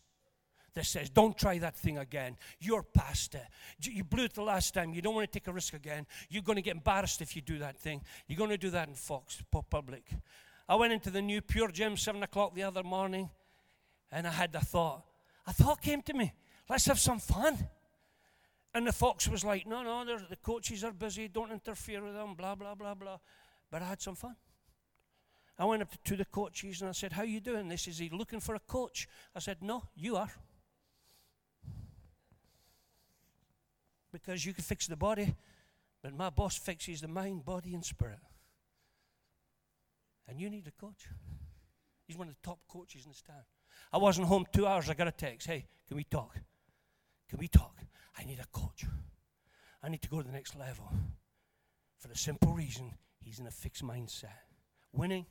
that 0.79 0.85
says, 0.85 1.09
Don't 1.09 1.37
try 1.37 1.57
that 1.57 1.75
thing 1.75 1.97
again. 1.97 2.37
You're 2.61 2.83
past 2.83 3.35
it. 3.35 3.45
You 3.81 4.05
blew 4.05 4.23
it 4.23 4.33
the 4.33 4.43
last 4.43 4.73
time. 4.73 4.93
You 4.93 5.01
don't 5.01 5.13
want 5.13 5.29
to 5.29 5.39
take 5.39 5.49
a 5.49 5.51
risk 5.51 5.73
again. 5.73 6.07
You're 6.29 6.41
going 6.41 6.55
to 6.55 6.61
get 6.61 6.75
embarrassed 6.75 7.21
if 7.21 7.35
you 7.35 7.41
do 7.41 7.59
that 7.59 7.77
thing. 7.77 8.01
You're 8.27 8.37
going 8.37 8.49
to 8.49 8.57
do 8.57 8.69
that 8.69 8.87
in 8.87 8.95
Fox 8.95 9.43
Public. 9.69 10.09
I 10.69 10.75
went 10.75 10.93
into 10.93 11.09
the 11.09 11.21
new 11.21 11.41
Pure 11.41 11.71
Gym 11.71 11.97
7 11.97 12.23
o'clock 12.23 12.55
the 12.55 12.63
other 12.63 12.81
morning 12.81 13.29
and 14.09 14.25
I 14.25 14.31
had 14.31 14.55
a 14.55 14.61
thought. 14.61 15.03
A 15.47 15.51
thought 15.51 15.81
came 15.81 16.01
to 16.03 16.13
me. 16.13 16.33
Let's 16.69 16.85
have 16.85 16.99
some 16.99 17.19
fun. 17.19 17.57
And 18.73 18.87
the 18.87 18.93
fox 18.93 19.27
was 19.27 19.43
like, 19.43 19.67
No, 19.67 19.83
no, 19.83 20.05
the 20.05 20.37
coaches 20.37 20.85
are 20.85 20.93
busy. 20.93 21.27
Don't 21.27 21.51
interfere 21.51 22.01
with 22.01 22.13
them, 22.13 22.35
blah, 22.35 22.55
blah, 22.55 22.75
blah, 22.75 22.93
blah. 22.93 23.17
But 23.69 23.81
I 23.81 23.85
had 23.85 24.01
some 24.01 24.15
fun. 24.15 24.37
I 25.57 25.65
went 25.65 25.81
up 25.81 25.93
to 26.05 26.15
the 26.15 26.23
coaches 26.23 26.79
and 26.79 26.89
I 26.89 26.93
said, 26.93 27.11
How 27.11 27.23
you 27.23 27.41
doing? 27.41 27.67
This 27.67 27.87
is 27.89 27.97
he 27.97 28.09
looking 28.09 28.39
for 28.39 28.55
a 28.55 28.59
coach? 28.59 29.09
I 29.35 29.39
said, 29.39 29.57
No, 29.61 29.83
you 29.97 30.15
are. 30.15 30.31
Because 34.11 34.45
you 34.45 34.53
can 34.53 34.63
fix 34.63 34.87
the 34.87 34.95
body, 34.95 35.35
but 36.01 36.15
my 36.15 36.29
boss 36.29 36.57
fixes 36.57 37.01
the 37.01 37.07
mind, 37.07 37.45
body, 37.45 37.73
and 37.73 37.85
spirit. 37.85 38.19
And 40.27 40.39
you 40.39 40.49
need 40.49 40.67
a 40.67 40.71
coach. 40.71 41.07
He's 42.07 42.17
one 42.17 42.27
of 42.27 42.33
the 42.33 42.47
top 42.47 42.59
coaches 42.67 43.03
in 43.05 43.11
this 43.11 43.21
town. 43.21 43.43
I 43.91 43.97
wasn't 43.97 44.27
home 44.27 44.45
two 44.51 44.65
hours. 44.65 44.89
I 44.89 44.93
got 44.93 45.07
a 45.07 45.11
text. 45.11 45.47
Hey, 45.47 45.65
can 45.87 45.97
we 45.97 46.03
talk? 46.03 46.35
Can 47.29 47.39
we 47.39 47.47
talk? 47.47 47.75
I 48.17 48.23
need 48.23 48.39
a 48.39 48.47
coach. 48.51 48.85
I 49.83 49.89
need 49.89 50.01
to 50.01 50.09
go 50.09 50.21
to 50.21 50.27
the 50.27 50.33
next 50.33 50.55
level. 50.57 50.91
For 51.97 52.07
the 52.07 52.17
simple 52.17 52.53
reason 52.53 52.91
he's 53.19 53.39
in 53.39 53.47
a 53.47 53.51
fixed 53.51 53.83
mindset. 53.83 54.29
Winning 54.91 55.25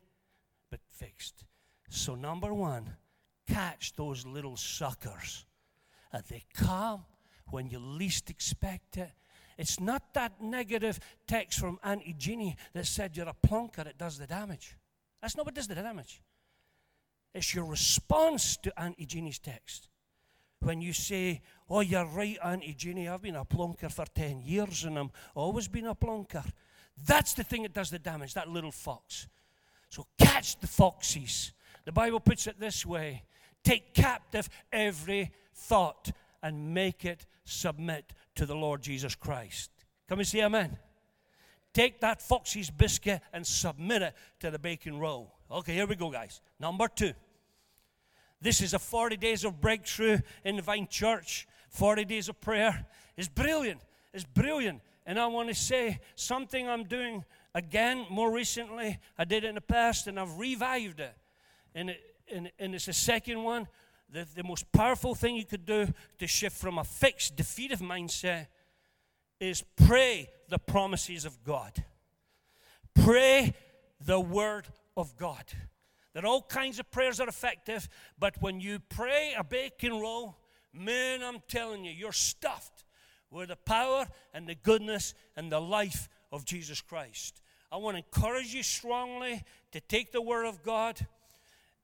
but 0.71 0.81
fixed. 0.91 1.45
So, 1.91 2.15
number 2.15 2.53
one, 2.53 2.97
catch 3.47 3.97
those 3.97 4.27
little 4.27 4.57
suckers. 4.57 5.47
Uh, 6.13 6.21
they 6.29 6.45
come 6.55 7.05
when 7.51 7.69
you 7.69 7.79
least 7.79 8.31
expect 8.31 8.97
it. 8.97 9.11
It's 9.57 9.81
not 9.81 10.15
that 10.15 10.41
negative 10.41 11.01
text 11.27 11.59
from 11.59 11.81
Auntie 11.83 12.15
Jeannie 12.17 12.57
that 12.75 12.87
said 12.87 13.17
you're 13.17 13.29
a 13.29 13.35
plonker, 13.47 13.87
it 13.87 13.99
does 13.99 14.19
the 14.19 14.27
damage. 14.27 14.77
That's 15.21 15.37
not 15.37 15.47
what 15.47 15.55
does 15.55 15.67
the 15.67 15.75
damage. 15.75 16.23
It's 17.35 17.55
your 17.55 17.65
response 17.65 18.57
to 18.59 18.81
Auntie 18.81 19.07
Jeannie's 19.07 19.39
text. 19.39 19.89
When 20.61 20.81
you 20.81 20.93
say, 20.93 21.43
Oh, 21.69 21.81
you're 21.81 22.07
right, 22.07 22.39
Auntie 22.43 22.75
Jeannie, 22.75 23.09
I've 23.09 23.23
been 23.23 23.37
a 23.37 23.45
plonker 23.45 23.93
for 23.93 24.07
10 24.07 24.43
years 24.43 24.85
and 24.85 24.97
I'm 24.97 25.11
always 25.35 25.69
been 25.69 25.87
a 25.87 25.95
plonker. 25.95 26.45
That's 27.07 27.35
the 27.35 27.45
thing 27.45 27.63
that 27.63 27.73
does 27.73 27.91
the 27.91 27.99
damage, 27.99 28.35
that 28.35 28.49
little 28.49 28.73
fox. 28.73 29.29
So 29.91 30.07
catch 30.19 30.59
the 30.61 30.67
foxes. 30.67 31.53
The 31.85 31.93
Bible 31.93 32.21
puts 32.21 32.47
it 32.47 32.59
this 32.59 32.85
way 32.87 33.25
take 33.65 33.93
captive 33.93 34.49
every 34.73 35.31
thought 35.55 36.13
and 36.43 36.75
make 36.75 37.05
it 37.05 37.27
submit 37.45 38.13
to 38.35 38.47
the 38.47 38.55
Lord 38.55 38.83
Jesus 38.83 39.15
Christ. 39.15 39.71
Come 40.09 40.21
and 40.21 40.29
say 40.29 40.43
amen. 40.43 40.79
Take 41.73 42.01
that 42.01 42.23
foxy's 42.23 42.71
biscuit 42.71 43.21
and 43.33 43.47
submit 43.47 44.03
it 44.03 44.15
to 44.41 44.51
the 44.51 44.59
bacon 44.59 44.99
roll. 44.99 45.35
Okay, 45.51 45.75
here 45.75 45.87
we 45.87 45.97
go, 45.97 46.11
guys. 46.11 46.41
Number 46.59 46.89
two. 46.89 47.13
This 48.41 48.61
is 48.63 48.73
a 48.73 48.79
40 48.79 49.17
days 49.17 49.45
of 49.45 49.61
breakthrough 49.61 50.19
in 50.45 50.57
the 50.57 50.63
Vine 50.63 50.87
Church. 50.89 51.47
40 51.71 52.05
days 52.05 52.29
of 52.29 52.41
prayer. 52.41 52.87
It's 53.17 53.29
brilliant. 53.29 53.81
It's 54.15 54.25
brilliant. 54.25 54.81
And 55.07 55.19
I 55.19 55.27
want 55.27 55.49
to 55.49 55.55
say 55.55 56.01
something 56.15 56.69
I'm 56.69 56.85
doing 56.85 57.25
again 57.55 58.07
more 58.11 58.31
recently. 58.31 58.99
I 59.17 59.25
did 59.25 59.45
it 59.45 59.49
in 59.49 59.55
the 59.55 59.61
past 59.61 60.07
and 60.07 60.19
I've 60.19 60.39
revived 60.39 61.01
it. 61.01 61.15
And, 61.75 61.91
it, 61.91 62.01
and, 62.33 62.51
and 62.59 62.75
it's 62.75 62.87
the 62.87 62.93
second 62.93 63.43
one. 63.43 63.69
The, 64.11 64.27
the 64.35 64.43
most 64.43 64.71
powerful 64.73 65.15
thing 65.15 65.37
you 65.37 65.45
could 65.45 65.67
do 65.67 65.93
to 66.19 66.27
shift 66.27 66.57
from 66.57 66.79
a 66.79 66.85
fixed, 66.85 67.37
defeative 67.37 67.81
mindset 67.81 68.47
is 69.39 69.63
pray 69.77 70.31
the 70.49 70.59
promises 70.59 71.25
of 71.25 71.45
God. 71.45 71.85
Pray 72.95 73.55
the 74.01 74.19
word 74.19 74.67
of 74.97 75.17
God. 75.17 75.45
There 76.15 76.27
all 76.27 76.43
kinds 76.43 76.79
of 76.79 76.91
prayers 76.91 77.21
are 77.21 77.29
effective, 77.29 77.89
but 78.19 78.41
when 78.41 78.61
you 78.61 78.81
pray 78.81 79.35
a 79.37 79.45
bacon 79.45 80.01
roll, 80.01 80.37
man, 80.73 81.23
I'm 81.23 81.41
telling 81.47 81.85
you, 81.85 81.93
you're 81.93 82.13
stuffed 82.13 82.85
with 83.31 83.51
the 83.51 83.57
power 83.57 84.07
and 84.33 84.47
the 84.47 84.55
goodness 84.55 85.15
and 85.37 85.53
the 85.53 85.61
life 85.61 86.09
of 86.33 86.45
Jesus 86.45 86.81
Christ. 86.81 87.41
I 87.71 87.77
want 87.77 87.97
to 87.97 88.05
encourage 88.05 88.55
you 88.55 88.63
strongly 88.63 89.43
to 89.73 89.81
take 89.81 90.13
the 90.13 90.23
word 90.23 90.47
of 90.47 90.63
God. 90.63 91.07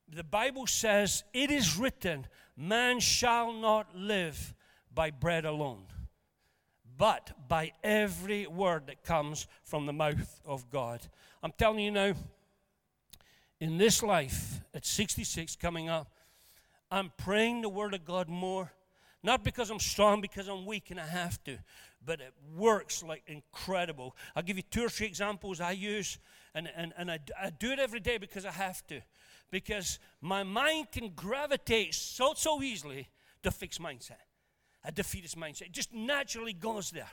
The 0.09 0.25
Bible 0.25 0.67
says, 0.67 1.25
It 1.33 1.51
is 1.51 1.77
written, 1.77 2.27
man 2.57 3.01
shall 3.01 3.53
not 3.53 3.97
live 3.97 4.55
by 4.95 5.11
bread 5.11 5.45
alone, 5.45 5.85
but 6.97 7.33
by 7.49 7.73
every 7.83 8.47
word 8.47 8.87
that 8.87 9.03
comes 9.03 9.47
from 9.65 9.87
the 9.87 9.93
mouth 9.93 10.41
of 10.47 10.71
God. 10.71 11.01
I'm 11.43 11.53
telling 11.53 11.81
you 11.81 11.91
now, 11.91 12.15
in 13.61 13.79
this 13.79 14.03
life, 14.03 14.61
at 14.75 14.85
66 14.85 15.57
coming 15.57 15.89
up, 15.89 16.13
I'm 16.91 17.13
praying 17.17 17.63
the 17.63 17.69
word 17.69 17.95
of 17.95 18.05
God 18.05 18.29
more 18.29 18.71
Not 19.23 19.43
because 19.43 19.71
I'm 19.71 19.81
strong, 19.81 20.21
because 20.21 20.49
I'm 20.49 20.67
weak 20.67 20.91
and 20.91 21.01
I 21.01 21.07
have 21.07 21.43
to. 21.45 21.57
But 22.05 22.21
it 22.21 22.35
works 22.55 23.03
like 23.03 23.23
incredible. 23.27 24.15
I'll 24.37 24.43
give 24.43 24.59
you 24.59 24.63
two 24.71 24.85
or 24.85 24.91
three 24.91 25.07
examples 25.07 25.63
I 25.63 25.73
use, 25.73 26.19
and, 26.55 26.69
and, 26.77 26.93
and 26.99 27.11
I, 27.11 27.19
I 27.41 27.49
do 27.49 27.73
it 27.73 27.79
every 27.79 28.01
day 28.01 28.19
because 28.19 28.45
I 28.45 28.51
have 28.51 28.87
to. 28.89 29.01
Because 29.55 30.01
my 30.21 30.43
mind 30.43 30.91
can 30.91 31.11
gravitate 31.11 31.95
so, 31.95 32.35
so 32.35 32.61
easily 32.61 33.07
to 33.45 33.53
fixed 33.53 33.81
mindset, 33.81 34.19
a 34.83 34.91
defeatist 34.91 35.39
mindset. 35.39 35.67
It 35.67 35.73
just 35.73 35.95
naturally 35.95 36.53
goes 36.53 36.91
there. 36.91 37.09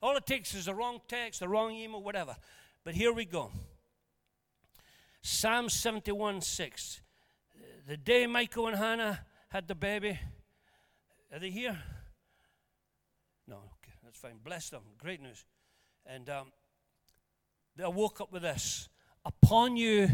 All 0.00 0.16
it 0.16 0.24
takes 0.24 0.54
is 0.54 0.64
the 0.64 0.74
wrong 0.74 1.02
text, 1.06 1.40
the 1.40 1.48
wrong 1.50 1.72
email, 1.74 2.02
whatever. 2.02 2.34
But 2.82 2.94
here 2.94 3.12
we 3.12 3.26
go. 3.26 3.50
Psalm 5.20 5.68
71 5.68 6.40
6. 6.40 7.02
The 7.86 7.98
day 7.98 8.26
Michael 8.26 8.68
and 8.68 8.78
Hannah 8.78 9.26
had 9.50 9.68
the 9.68 9.74
baby, 9.74 10.18
are 11.30 11.40
they 11.40 11.50
here? 11.50 11.78
No, 13.46 13.56
okay, 13.56 13.92
that's 14.02 14.18
fine. 14.18 14.38
Bless 14.42 14.70
them. 14.70 14.80
Great 14.96 15.20
news. 15.20 15.44
And 16.06 16.30
um, 16.30 16.52
I 17.84 17.88
woke 17.88 18.22
up 18.22 18.32
with 18.32 18.40
this 18.40 18.88
Upon 19.24 19.76
you 19.76 20.08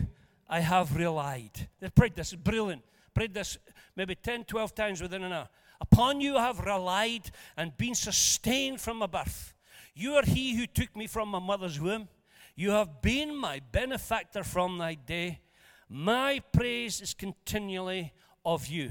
I 0.48 0.60
have 0.60 0.96
relied. 0.96 1.68
They 1.80 1.90
prayed 1.90 2.16
this, 2.16 2.34
brilliant. 2.34 2.82
Prayed 3.14 3.34
this 3.34 3.58
maybe 3.96 4.14
10, 4.14 4.44
12 4.44 4.74
times 4.74 5.02
within 5.02 5.24
an 5.24 5.32
hour. 5.32 5.48
Upon 5.80 6.20
you 6.20 6.36
I 6.36 6.46
have 6.46 6.60
relied 6.60 7.30
and 7.56 7.76
been 7.76 7.94
sustained 7.94 8.80
from 8.80 8.98
my 8.98 9.06
birth. 9.06 9.54
You 9.94 10.14
are 10.14 10.24
he 10.24 10.56
who 10.56 10.66
took 10.66 10.94
me 10.96 11.06
from 11.06 11.28
my 11.28 11.38
mother's 11.38 11.80
womb. 11.80 12.08
You 12.54 12.70
have 12.70 13.02
been 13.02 13.36
my 13.36 13.60
benefactor 13.72 14.42
from 14.42 14.78
thy 14.78 14.94
day. 14.94 15.40
My 15.88 16.40
praise 16.52 17.00
is 17.00 17.14
continually 17.14 18.12
of 18.44 18.66
you. 18.66 18.90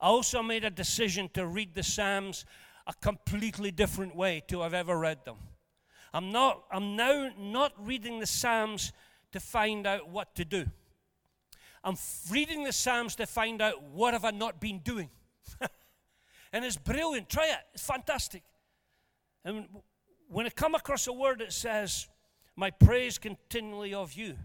I 0.00 0.06
also 0.06 0.42
made 0.42 0.64
a 0.64 0.70
decision 0.70 1.28
to 1.34 1.46
read 1.46 1.74
the 1.74 1.82
Psalms 1.82 2.44
a 2.86 2.94
completely 2.94 3.70
different 3.70 4.16
way 4.16 4.42
to 4.48 4.62
I've 4.62 4.74
ever 4.74 4.98
read 4.98 5.24
them. 5.24 5.36
I'm, 6.12 6.32
not, 6.32 6.64
I'm 6.72 6.96
now 6.96 7.30
not 7.38 7.72
reading 7.78 8.18
the 8.18 8.26
Psalms 8.26 8.92
to 9.32 9.40
find 9.40 9.86
out 9.86 10.08
what 10.08 10.34
to 10.36 10.44
do. 10.44 10.66
I'm 11.84 11.96
reading 12.30 12.64
the 12.64 12.72
Psalms 12.72 13.14
to 13.16 13.26
find 13.26 13.62
out 13.62 13.82
what 13.82 14.14
have 14.14 14.24
I 14.24 14.30
not 14.30 14.60
been 14.60 14.80
doing. 14.80 15.10
and 16.52 16.64
it's 16.64 16.76
brilliant. 16.76 17.28
Try 17.28 17.46
it. 17.46 17.58
It's 17.74 17.86
fantastic. 17.86 18.42
And 19.44 19.66
when 20.28 20.46
I 20.46 20.50
come 20.50 20.74
across 20.74 21.06
a 21.06 21.12
word 21.12 21.40
that 21.40 21.52
says, 21.52 22.08
my 22.56 22.70
praise 22.70 23.18
continually 23.18 23.94
of 23.94 24.12
you, 24.14 24.36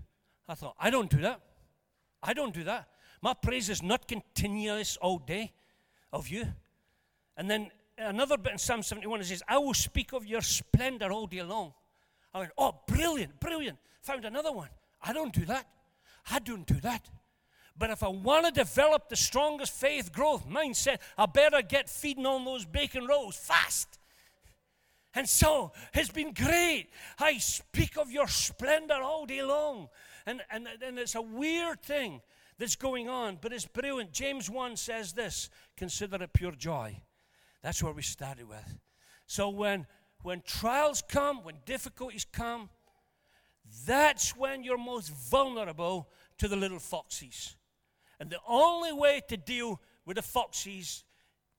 I 0.47 0.55
thought, 0.55 0.75
I 0.79 0.89
don't 0.89 1.09
do 1.09 1.21
that. 1.21 1.41
I 2.21 2.33
don't 2.33 2.53
do 2.53 2.63
that. 2.65 2.87
My 3.21 3.33
praise 3.33 3.69
is 3.69 3.81
not 3.81 4.07
continuous 4.07 4.97
all 4.97 5.17
day 5.17 5.53
of 6.11 6.27
you. 6.27 6.45
And 7.35 7.49
then 7.49 7.71
another 7.97 8.37
bit 8.37 8.53
in 8.53 8.57
Psalm 8.57 8.83
71 8.83 9.21
it 9.21 9.25
says, 9.25 9.43
I 9.47 9.57
will 9.57 9.73
speak 9.73 10.13
of 10.13 10.25
your 10.25 10.41
splendor 10.41 11.11
all 11.11 11.27
day 11.27 11.41
long. 11.41 11.73
I 12.33 12.39
went, 12.39 12.51
oh, 12.57 12.79
brilliant, 12.87 13.39
brilliant. 13.39 13.77
Found 14.03 14.25
another 14.25 14.51
one. 14.51 14.69
I 15.01 15.13
don't 15.13 15.33
do 15.33 15.45
that. 15.45 15.67
I 16.29 16.39
don't 16.39 16.65
do 16.65 16.75
that. 16.81 17.09
But 17.75 17.89
if 17.89 18.03
I 18.03 18.07
want 18.07 18.45
to 18.45 18.51
develop 18.51 19.09
the 19.09 19.15
strongest 19.15 19.73
faith 19.73 20.11
growth 20.11 20.47
mindset, 20.47 20.99
I 21.17 21.25
better 21.25 21.61
get 21.61 21.89
feeding 21.89 22.25
on 22.25 22.45
those 22.45 22.65
bacon 22.65 23.07
rolls 23.07 23.35
fast. 23.35 23.99
And 25.15 25.27
so 25.27 25.71
it's 25.93 26.11
been 26.11 26.33
great. 26.33 26.87
I 27.19 27.37
speak 27.37 27.97
of 27.97 28.11
your 28.11 28.27
splendor 28.27 29.01
all 29.01 29.25
day 29.25 29.43
long. 29.43 29.89
And, 30.25 30.41
and, 30.49 30.67
and 30.81 30.99
it's 30.99 31.15
a 31.15 31.21
weird 31.21 31.81
thing 31.83 32.21
that's 32.57 32.75
going 32.75 33.09
on, 33.09 33.37
but 33.41 33.53
it's 33.53 33.65
brilliant. 33.65 34.11
James 34.11 34.49
1 34.49 34.77
says 34.77 35.13
this 35.13 35.49
consider 35.75 36.21
it 36.23 36.33
pure 36.33 36.53
joy. 36.53 37.01
That's 37.61 37.81
where 37.81 37.93
we 37.93 38.01
started 38.01 38.47
with. 38.47 38.77
So 39.25 39.49
when, 39.49 39.87
when 40.21 40.41
trials 40.45 41.03
come, 41.07 41.43
when 41.43 41.55
difficulties 41.65 42.25
come, 42.25 42.69
that's 43.85 44.35
when 44.35 44.63
you're 44.63 44.77
most 44.77 45.09
vulnerable 45.09 46.09
to 46.37 46.47
the 46.47 46.55
little 46.55 46.79
foxes. 46.79 47.55
And 48.23 48.29
the 48.29 48.39
only 48.47 48.93
way 48.93 49.21
to 49.27 49.35
deal 49.35 49.81
with 50.05 50.15
the 50.15 50.21
foxes 50.21 51.03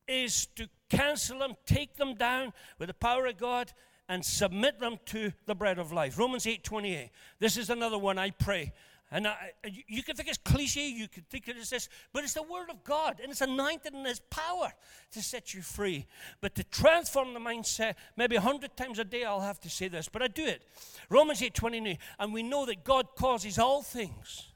is 0.09 0.47
to 0.57 0.67
cancel 0.89 1.41
them, 1.41 1.57
take 1.67 1.97
them 1.97 2.15
down 2.15 2.55
with 2.79 2.89
the 2.89 2.95
power 2.95 3.27
of 3.27 3.37
God, 3.37 3.71
and 4.09 4.25
submit 4.25 4.81
them 4.81 4.97
to 5.07 5.35
the 5.45 5.55
bread 5.55 5.79
of 5.79 5.93
life. 5.93 6.19
Romans 6.19 6.47
8 6.47 6.65
28. 6.65 7.11
This 7.39 7.59
is 7.59 7.69
another 7.69 7.99
one 7.99 8.17
I 8.17 8.31
pray. 8.31 8.73
And 9.11 9.29
I, 9.29 9.53
you 9.63 10.03
can 10.03 10.17
think 10.17 10.27
it's 10.27 10.39
cliche, 10.39 10.89
you 10.89 11.07
can 11.07 11.25
think 11.25 11.49
it's 11.49 11.69
this, 11.69 11.91
but 12.15 12.25
it's 12.25 12.33
the 12.33 12.43
Word 12.43 12.71
of 12.71 12.83
God, 12.83 13.21
and 13.23 13.31
it's 13.31 13.43
anointed 13.43 13.93
and 13.93 14.07
it's 14.07 14.23
power 14.31 14.73
to 15.13 15.23
set 15.23 15.53
you 15.53 15.61
free. 15.61 16.07
But 16.41 16.55
to 16.55 16.65
transform 16.65 17.35
the 17.35 17.41
mindset, 17.41 17.97
maybe 18.17 18.37
a 18.37 18.41
hundred 18.41 18.75
times 18.75 18.99
a 18.99 19.05
day 19.05 19.25
I'll 19.25 19.43
have 19.43 19.61
to 19.61 19.69
say 19.69 19.89
this, 19.89 20.09
but 20.09 20.23
I 20.23 20.29
do 20.29 20.47
it. 20.47 20.63
Romans 21.11 21.43
8 21.43 21.53
29, 21.53 21.99
and 22.19 22.33
we 22.33 22.43
know 22.43 22.65
that 22.65 22.85
God 22.85 23.09
causes 23.17 23.59
all 23.59 23.83
things 23.83 24.54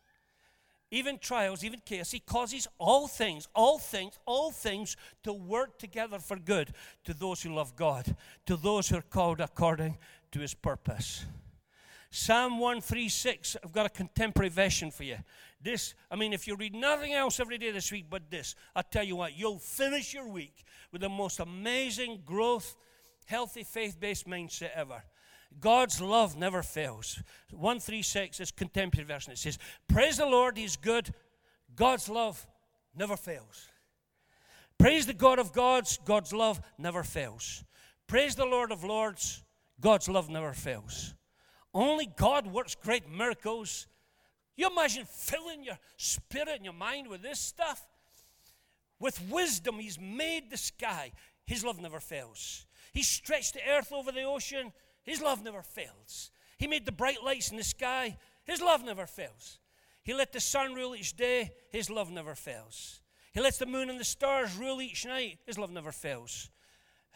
even 0.90 1.18
trials, 1.18 1.64
even 1.64 1.80
chaos, 1.84 2.10
he 2.10 2.20
causes 2.20 2.66
all 2.78 3.06
things, 3.06 3.46
all 3.54 3.78
things, 3.78 4.18
all 4.24 4.50
things 4.50 4.96
to 5.22 5.32
work 5.32 5.78
together 5.78 6.18
for 6.18 6.38
good 6.38 6.72
to 7.04 7.12
those 7.12 7.42
who 7.42 7.54
love 7.54 7.76
God, 7.76 8.16
to 8.46 8.56
those 8.56 8.88
who 8.88 8.96
are 8.96 9.02
called 9.02 9.40
according 9.40 9.98
to 10.32 10.40
his 10.40 10.54
purpose. 10.54 11.26
Psalm 12.10 12.58
136, 12.58 13.58
I've 13.62 13.72
got 13.72 13.84
a 13.84 13.90
contemporary 13.90 14.48
version 14.48 14.90
for 14.90 15.04
you. 15.04 15.18
This, 15.60 15.94
I 16.10 16.16
mean, 16.16 16.32
if 16.32 16.46
you 16.46 16.56
read 16.56 16.74
nothing 16.74 17.12
else 17.12 17.38
every 17.38 17.58
day 17.58 17.70
this 17.70 17.92
week 17.92 18.06
but 18.08 18.30
this, 18.30 18.54
I 18.74 18.82
tell 18.82 19.04
you 19.04 19.16
what, 19.16 19.38
you'll 19.38 19.58
finish 19.58 20.14
your 20.14 20.26
week 20.26 20.64
with 20.90 21.02
the 21.02 21.08
most 21.10 21.38
amazing 21.38 22.22
growth, 22.24 22.76
healthy, 23.26 23.62
faith 23.62 24.00
based 24.00 24.26
mindset 24.26 24.70
ever. 24.74 25.02
God's 25.60 26.00
love 26.00 26.36
never 26.36 26.62
fails. 26.62 27.22
136 27.50 28.40
is 28.40 28.50
contemporary 28.50 29.06
version. 29.06 29.32
It 29.32 29.38
says, 29.38 29.58
Praise 29.88 30.18
the 30.18 30.26
Lord, 30.26 30.56
He's 30.56 30.76
good. 30.76 31.12
God's 31.74 32.08
love 32.08 32.46
never 32.94 33.16
fails. 33.16 33.68
Praise 34.78 35.06
the 35.06 35.14
God 35.14 35.38
of 35.38 35.52
gods, 35.52 35.98
God's 36.04 36.32
love 36.32 36.60
never 36.78 37.02
fails. 37.02 37.64
Praise 38.06 38.36
the 38.36 38.44
Lord 38.44 38.70
of 38.70 38.84
lords, 38.84 39.42
God's 39.80 40.08
love 40.08 40.28
never 40.30 40.52
fails. 40.52 41.14
Only 41.74 42.06
God 42.06 42.46
works 42.46 42.74
great 42.74 43.10
miracles. 43.10 43.86
You 44.56 44.68
imagine 44.70 45.04
filling 45.04 45.64
your 45.64 45.78
spirit 45.96 46.56
and 46.56 46.64
your 46.64 46.74
mind 46.74 47.08
with 47.08 47.22
this 47.22 47.38
stuff? 47.38 47.84
With 49.00 49.20
wisdom, 49.30 49.78
He's 49.78 49.98
made 49.98 50.50
the 50.50 50.56
sky. 50.56 51.12
His 51.44 51.64
love 51.64 51.80
never 51.80 52.00
fails. 52.00 52.66
He 52.92 53.02
stretched 53.02 53.54
the 53.54 53.60
earth 53.68 53.92
over 53.92 54.12
the 54.12 54.24
ocean. 54.24 54.72
His 55.08 55.22
love 55.22 55.42
never 55.42 55.62
fails. 55.62 56.30
He 56.58 56.66
made 56.66 56.84
the 56.84 56.92
bright 56.92 57.24
lights 57.24 57.50
in 57.50 57.56
the 57.56 57.64
sky. 57.64 58.18
His 58.44 58.60
love 58.60 58.84
never 58.84 59.06
fails. 59.06 59.58
He 60.04 60.12
let 60.12 60.34
the 60.34 60.40
sun 60.40 60.74
rule 60.74 60.94
each 60.94 61.16
day. 61.16 61.52
His 61.70 61.88
love 61.88 62.10
never 62.10 62.34
fails. 62.34 63.00
He 63.32 63.40
lets 63.40 63.56
the 63.56 63.64
moon 63.64 63.88
and 63.88 63.98
the 63.98 64.04
stars 64.04 64.54
rule 64.56 64.82
each 64.82 65.06
night. 65.06 65.38
His 65.46 65.58
love 65.58 65.70
never 65.70 65.92
fails. 65.92 66.50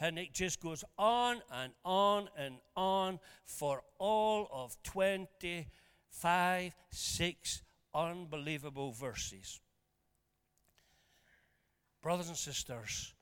And 0.00 0.18
it 0.18 0.32
just 0.32 0.62
goes 0.62 0.84
on 0.96 1.42
and 1.52 1.74
on 1.84 2.30
and 2.34 2.56
on 2.74 3.20
for 3.44 3.82
all 3.98 4.48
of 4.50 4.82
25, 4.84 6.72
6 6.90 7.62
unbelievable 7.94 8.92
verses. 8.92 9.60
Brothers 12.00 12.28
and 12.28 12.38
sisters, 12.38 13.12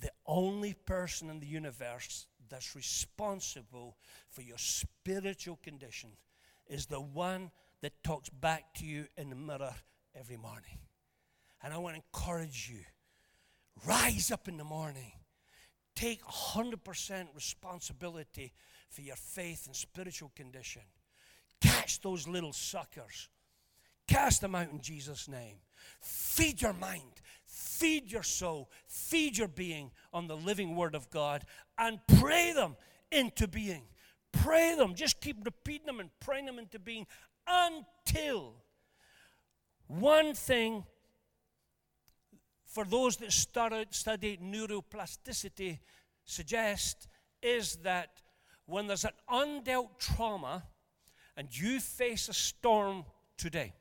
the 0.00 0.12
only 0.24 0.74
person 0.74 1.30
in 1.30 1.40
the 1.40 1.46
universe 1.48 2.28
that's 2.48 2.74
responsible 2.74 3.96
for 4.30 4.42
your 4.42 4.58
spiritual 4.58 5.56
condition 5.62 6.10
is 6.66 6.86
the 6.86 7.00
one 7.00 7.50
that 7.80 8.02
talks 8.02 8.28
back 8.28 8.74
to 8.74 8.86
you 8.86 9.06
in 9.16 9.30
the 9.30 9.36
mirror 9.36 9.74
every 10.14 10.36
morning. 10.36 10.78
And 11.62 11.72
I 11.72 11.78
want 11.78 11.96
to 11.96 12.02
encourage 12.02 12.70
you 12.70 12.80
rise 13.86 14.30
up 14.30 14.48
in 14.48 14.56
the 14.56 14.64
morning, 14.64 15.12
take 15.94 16.22
100% 16.24 17.26
responsibility 17.34 18.52
for 18.90 19.02
your 19.02 19.16
faith 19.16 19.66
and 19.66 19.76
spiritual 19.76 20.32
condition. 20.34 20.82
Catch 21.60 22.00
those 22.00 22.28
little 22.28 22.52
suckers, 22.52 23.28
cast 24.06 24.40
them 24.40 24.54
out 24.54 24.70
in 24.70 24.80
Jesus' 24.80 25.28
name. 25.28 25.56
Feed 26.00 26.62
your 26.62 26.72
mind, 26.72 27.20
feed 27.44 28.10
your 28.10 28.22
soul, 28.22 28.70
feed 28.86 29.38
your 29.38 29.48
being 29.48 29.90
on 30.12 30.26
the 30.26 30.36
living 30.36 30.76
Word 30.76 30.94
of 30.94 31.10
God, 31.10 31.44
and 31.78 32.00
pray 32.18 32.52
them 32.52 32.76
into 33.10 33.46
being. 33.48 33.82
Pray 34.32 34.74
them. 34.74 34.94
Just 34.94 35.20
keep 35.20 35.44
repeating 35.44 35.86
them 35.86 36.00
and 36.00 36.10
praying 36.20 36.46
them 36.46 36.58
into 36.58 36.78
being 36.78 37.06
until 37.46 38.54
one 39.86 40.34
thing 40.34 40.84
for 42.66 42.84
those 42.84 43.16
that 43.16 43.32
study 43.32 44.38
neuroplasticity 44.42 45.78
suggest 46.24 47.08
is 47.42 47.76
that 47.76 48.20
when 48.66 48.86
there's 48.86 49.04
an 49.04 49.12
undealt 49.30 49.98
trauma 49.98 50.64
and 51.36 51.48
you 51.56 51.80
face 51.80 52.28
a 52.28 52.34
storm 52.34 53.04
today, 53.38 53.72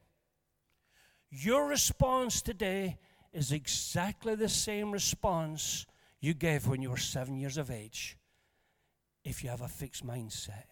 your 1.30 1.68
response 1.68 2.42
today 2.42 2.98
is 3.34 3.52
exactly 3.52 4.36
the 4.36 4.48
same 4.48 4.92
response 4.92 5.86
you 6.28 6.34
gave 6.34 6.68
when 6.68 6.82
you 6.82 6.90
were 6.90 6.98
seven 6.98 7.38
years 7.38 7.58
of 7.58 7.72
age 7.72 8.18
if 9.24 9.44
you 9.44 9.50
have 9.50 9.62
a 9.62 9.68
fixed 9.70 10.06
mindset. 10.06 10.66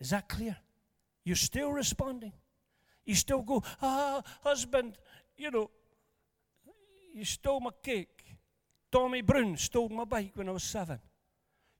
Is 0.00 0.08
that 0.08 0.26
clear? 0.26 0.56
You're 1.22 1.36
still 1.36 1.70
responding. 1.70 2.32
You 3.04 3.14
still 3.14 3.42
go, 3.42 3.62
ah, 3.82 4.22
husband, 4.42 4.96
you 5.36 5.50
know, 5.50 5.70
you 7.12 7.26
stole 7.26 7.60
my 7.60 7.72
cake. 7.82 8.24
Tommy 8.90 9.20
Brown 9.20 9.58
stole 9.58 9.90
my 9.90 10.04
bike 10.04 10.32
when 10.34 10.48
I 10.48 10.52
was 10.52 10.64
seven. 10.64 10.98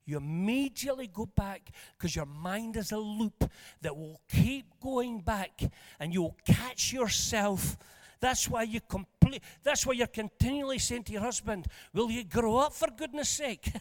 You 0.05 0.19
immediately 0.19 1.07
go 1.07 1.25
back 1.25 1.71
because 1.97 2.15
your 2.15 2.27
mind 2.27 2.77
is 2.77 2.93
a 2.93 2.99
loop 2.99 3.51
that 3.81 3.97
will 3.97 4.21
keep 4.29 4.79
going 4.79 5.21
back 5.21 5.63
and 5.99 6.13
you'll 6.13 6.37
catch 6.47 6.93
yourself. 6.93 7.79
That's 8.21 8.47
why 8.51 8.65
you 8.65 8.81
complete 9.27 9.43
that's 9.63 9.87
why 9.87 9.95
you're 9.95 10.07
continually 10.07 10.79
saying 10.79 11.05
to 11.05 11.13
your 11.13 11.23
husband, 11.23 11.67
Will 11.93 12.11
you 12.11 12.25
grow 12.25 12.59
up 12.59 12.73
for 12.73 12.89
goodness 12.97 13.29
sake? 13.29 13.73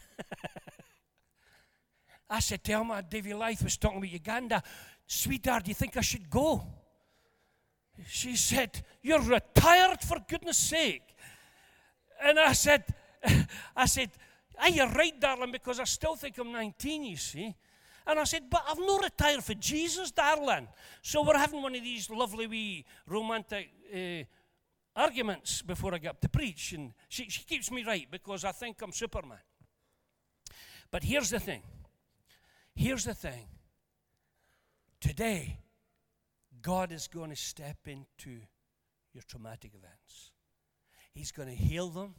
I 2.28 2.40
said 2.40 2.64
to 2.64 2.72
Elma, 2.72 3.04
Davy 3.08 3.34
Life 3.34 3.62
was 3.62 3.76
talking 3.76 3.98
about 3.98 4.10
Uganda. 4.10 4.62
Sweetheart, 5.06 5.64
do 5.64 5.70
you 5.70 5.74
think 5.74 5.96
I 5.96 6.00
should 6.00 6.28
go? 6.28 6.64
She 8.08 8.36
said, 8.36 8.82
You're 9.02 9.22
retired 9.22 10.00
for 10.00 10.18
goodness 10.28 10.58
sake. 10.58 11.14
And 12.22 12.38
I 12.38 12.52
said, 12.52 12.84
I 13.76 13.86
said, 13.86 14.10
Are 14.58 14.68
you 14.68 14.84
right, 14.86 15.18
darling? 15.18 15.52
Because 15.52 15.80
I 15.80 15.84
still 15.84 16.16
think 16.16 16.36
I'm 16.38 16.52
19, 16.52 17.04
you 17.04 17.16
see. 17.16 17.54
And 18.08 18.18
I 18.18 18.24
said, 18.24 18.44
But 18.50 18.64
I've 18.68 18.78
not 18.78 19.04
retired 19.04 19.44
for 19.44 19.54
Jesus, 19.54 20.10
darling. 20.10 20.68
So 21.02 21.22
we're 21.22 21.38
having 21.38 21.62
one 21.62 21.74
of 21.74 21.82
these 21.82 22.10
lovely 22.10 22.46
wee 22.46 22.84
romantic 23.06 23.70
uh, 23.94 24.24
arguments 24.96 25.62
before 25.62 25.94
I 25.94 25.98
get 25.98 26.10
up 26.10 26.20
to 26.22 26.28
preach. 26.28 26.72
And 26.72 26.94
she, 27.08 27.28
she 27.28 27.44
keeps 27.44 27.70
me 27.70 27.84
right 27.84 28.08
because 28.10 28.44
I 28.44 28.52
think 28.52 28.80
I'm 28.82 28.92
Superman. 28.92 29.38
But 30.90 31.04
here's 31.04 31.30
the 31.30 31.40
thing 31.40 31.62
here's 32.74 33.04
the 33.04 33.14
thing. 33.14 33.48
Today, 35.00 35.60
God 36.62 36.90
is 36.90 37.06
going 37.06 37.30
to 37.30 37.36
step 37.36 37.76
into 37.86 38.40
your 39.12 39.22
traumatic 39.28 39.72
events. 39.74 40.32
He's 41.12 41.32
going 41.32 41.48
to 41.48 41.54
heal 41.54 41.88
them. 41.88 42.14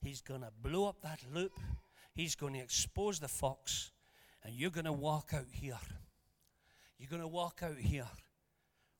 He's 0.00 0.20
going 0.20 0.42
to 0.42 0.52
blow 0.62 0.88
up 0.88 1.02
that 1.02 1.20
loop. 1.32 1.58
He's 2.14 2.34
going 2.34 2.54
to 2.54 2.60
expose 2.60 3.18
the 3.18 3.28
fox. 3.28 3.90
And 4.44 4.54
you're 4.54 4.70
going 4.70 4.84
to 4.84 4.92
walk 4.92 5.30
out 5.34 5.46
here. 5.50 5.78
You're 6.98 7.10
going 7.10 7.22
to 7.22 7.28
walk 7.28 7.60
out 7.62 7.78
here 7.78 8.06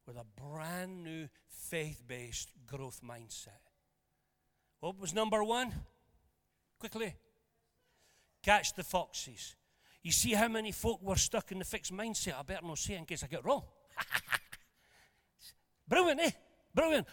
with 0.08 0.16
a 0.16 0.24
brand 0.40 1.04
new 1.04 1.28
faith 1.50 2.02
based 2.08 2.50
growth 2.66 3.02
mindset. 3.06 3.60
What 4.80 4.98
was 4.98 5.14
number 5.14 5.44
one? 5.44 5.72
Quickly. 6.78 7.14
Catch 8.42 8.74
the 8.74 8.82
foxes. 8.82 9.54
You 10.02 10.10
see 10.10 10.32
how 10.32 10.48
many 10.48 10.72
folk 10.72 11.02
were 11.02 11.16
stuck 11.16 11.52
in 11.52 11.58
the 11.58 11.64
fixed 11.64 11.92
mindset? 11.92 12.38
I 12.38 12.42
better 12.42 12.66
not 12.66 12.78
say 12.78 12.94
in 12.94 13.04
case 13.04 13.22
I 13.22 13.26
get 13.26 13.44
wrong. 13.44 13.64
Brilliant, 15.88 16.20
eh? 16.20 16.30
Brilliant. 16.74 17.06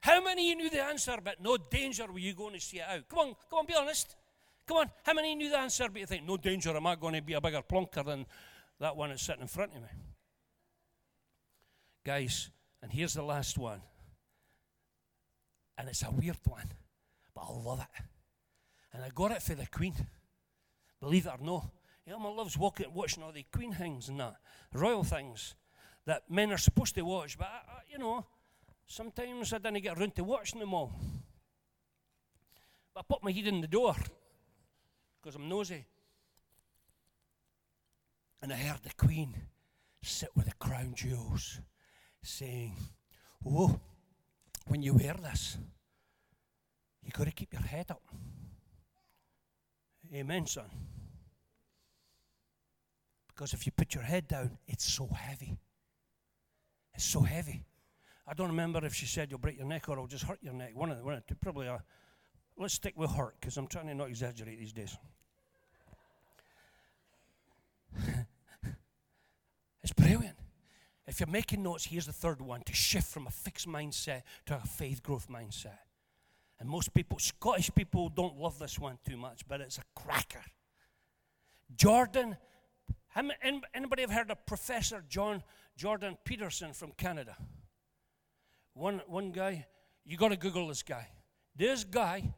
How 0.00 0.22
many 0.22 0.48
you 0.48 0.56
knew 0.56 0.70
the 0.70 0.82
answer, 0.82 1.18
but 1.22 1.42
no 1.42 1.58
danger 1.58 2.06
were 2.10 2.18
you 2.18 2.32
going 2.32 2.54
to 2.54 2.60
see 2.60 2.78
it 2.78 2.86
out? 2.88 3.06
Come 3.10 3.18
on, 3.18 3.34
come 3.50 3.58
on, 3.58 3.66
be 3.66 3.74
honest. 3.74 4.16
Come 4.66 4.78
on, 4.78 4.90
how 5.02 5.12
many 5.12 5.34
knew 5.34 5.50
the 5.50 5.58
answer, 5.58 5.88
but 5.90 6.00
you 6.00 6.06
think, 6.06 6.24
no 6.24 6.38
danger, 6.38 6.74
am 6.74 6.86
I 6.86 6.94
going 6.94 7.14
to 7.14 7.22
be 7.22 7.34
a 7.34 7.40
bigger 7.40 7.62
plonker 7.62 8.04
than 8.04 8.24
that 8.80 8.96
one 8.96 9.10
that's 9.10 9.22
sitting 9.22 9.42
in 9.42 9.48
front 9.48 9.74
of 9.74 9.82
me? 9.82 9.88
Guys, 12.08 12.48
and 12.80 12.90
here's 12.90 13.12
the 13.12 13.22
last 13.22 13.58
one. 13.58 13.82
And 15.76 15.90
it's 15.90 16.02
a 16.02 16.10
weird 16.10 16.38
one, 16.46 16.72
but 17.34 17.42
I 17.42 17.52
love 17.52 17.80
it. 17.80 18.02
And 18.94 19.04
I 19.04 19.10
got 19.14 19.30
it 19.30 19.42
for 19.42 19.54
the 19.54 19.66
Queen. 19.66 19.92
Believe 21.02 21.26
it 21.26 21.32
or 21.38 21.44
not. 21.44 21.68
Elma 22.10 22.30
loves 22.30 22.56
walking, 22.56 22.86
watching 22.94 23.22
all 23.22 23.30
the 23.30 23.44
Queen 23.52 23.74
things 23.74 24.08
and 24.08 24.18
that, 24.20 24.36
royal 24.72 25.04
things 25.04 25.54
that 26.06 26.30
men 26.30 26.50
are 26.50 26.56
supposed 26.56 26.94
to 26.94 27.02
watch, 27.02 27.36
but 27.36 27.46
I, 27.46 27.72
I, 27.72 27.80
you 27.92 27.98
know, 27.98 28.24
sometimes 28.86 29.52
I 29.52 29.58
didn't 29.58 29.82
get 29.82 29.98
around 29.98 30.14
to 30.14 30.24
watching 30.24 30.60
them 30.60 30.72
all. 30.72 30.90
But 32.94 33.00
I 33.00 33.02
put 33.06 33.22
my 33.22 33.32
head 33.32 33.48
in 33.48 33.60
the 33.60 33.68
door 33.68 33.94
because 35.20 35.36
I'm 35.36 35.46
nosy. 35.46 35.84
And 38.40 38.50
I 38.50 38.56
heard 38.56 38.82
the 38.82 38.94
Queen 38.94 39.34
sit 40.02 40.30
with 40.34 40.46
the 40.46 40.54
crown 40.54 40.94
jewels 40.96 41.60
saying, 42.22 42.74
Oh, 43.46 43.78
when 44.66 44.82
you 44.82 44.94
wear 44.94 45.14
this, 45.14 45.56
you've 47.02 47.14
got 47.14 47.24
to 47.24 47.32
keep 47.32 47.52
your 47.52 47.62
head 47.62 47.90
up. 47.90 48.02
Amen, 50.14 50.46
son. 50.46 50.70
Because 53.28 53.52
if 53.52 53.66
you 53.66 53.72
put 53.72 53.94
your 53.94 54.04
head 54.04 54.26
down, 54.26 54.58
it's 54.66 54.84
so 54.84 55.06
heavy. 55.06 55.56
It's 56.94 57.04
so 57.04 57.20
heavy. 57.20 57.64
I 58.26 58.34
don't 58.34 58.48
remember 58.48 58.84
if 58.84 58.94
she 58.94 59.06
said 59.06 59.30
you'll 59.30 59.38
break 59.38 59.56
your 59.56 59.66
neck 59.66 59.88
or 59.88 59.98
I'll 59.98 60.06
just 60.06 60.24
hurt 60.24 60.38
your 60.42 60.52
neck. 60.52 60.72
One 60.74 60.90
of 60.90 60.98
the, 60.98 61.04
one 61.04 61.14
of 61.14 61.22
the 61.26 61.34
probably. 61.36 61.66
A, 61.66 61.82
let's 62.56 62.74
stick 62.74 62.94
with 62.96 63.10
hurt 63.12 63.36
because 63.40 63.56
I'm 63.56 63.68
trying 63.68 63.86
to 63.86 63.94
not 63.94 64.08
exaggerate 64.08 64.58
these 64.58 64.72
days. 64.72 64.96
it's 69.82 69.92
brilliant. 69.92 70.27
If 71.08 71.20
you're 71.20 71.26
making 71.26 71.62
notes, 71.62 71.86
here's 71.86 72.04
the 72.04 72.12
third 72.12 72.42
one 72.42 72.60
to 72.66 72.74
shift 72.74 73.06
from 73.06 73.26
a 73.26 73.30
fixed 73.30 73.66
mindset 73.66 74.22
to 74.44 74.56
a 74.56 74.66
faith 74.66 75.02
growth 75.02 75.26
mindset. 75.30 75.78
And 76.60 76.68
most 76.68 76.92
people, 76.92 77.18
Scottish 77.18 77.70
people, 77.74 78.10
don't 78.10 78.36
love 78.36 78.58
this 78.58 78.78
one 78.78 78.98
too 79.08 79.16
much, 79.16 79.48
but 79.48 79.62
it's 79.62 79.78
a 79.78 79.82
cracker. 79.96 80.42
Jordan, 81.74 82.36
anybody 83.74 84.02
have 84.02 84.10
heard 84.10 84.30
of 84.30 84.44
Professor 84.44 85.02
John 85.08 85.42
Jordan 85.78 86.18
Peterson 86.24 86.74
from 86.74 86.92
Canada. 86.92 87.36
One, 88.74 89.00
one 89.06 89.32
guy, 89.32 89.66
you 90.04 90.18
got 90.18 90.28
to 90.28 90.36
Google 90.36 90.68
this 90.68 90.82
guy. 90.82 91.08
This 91.56 91.84
guy, 91.84 92.34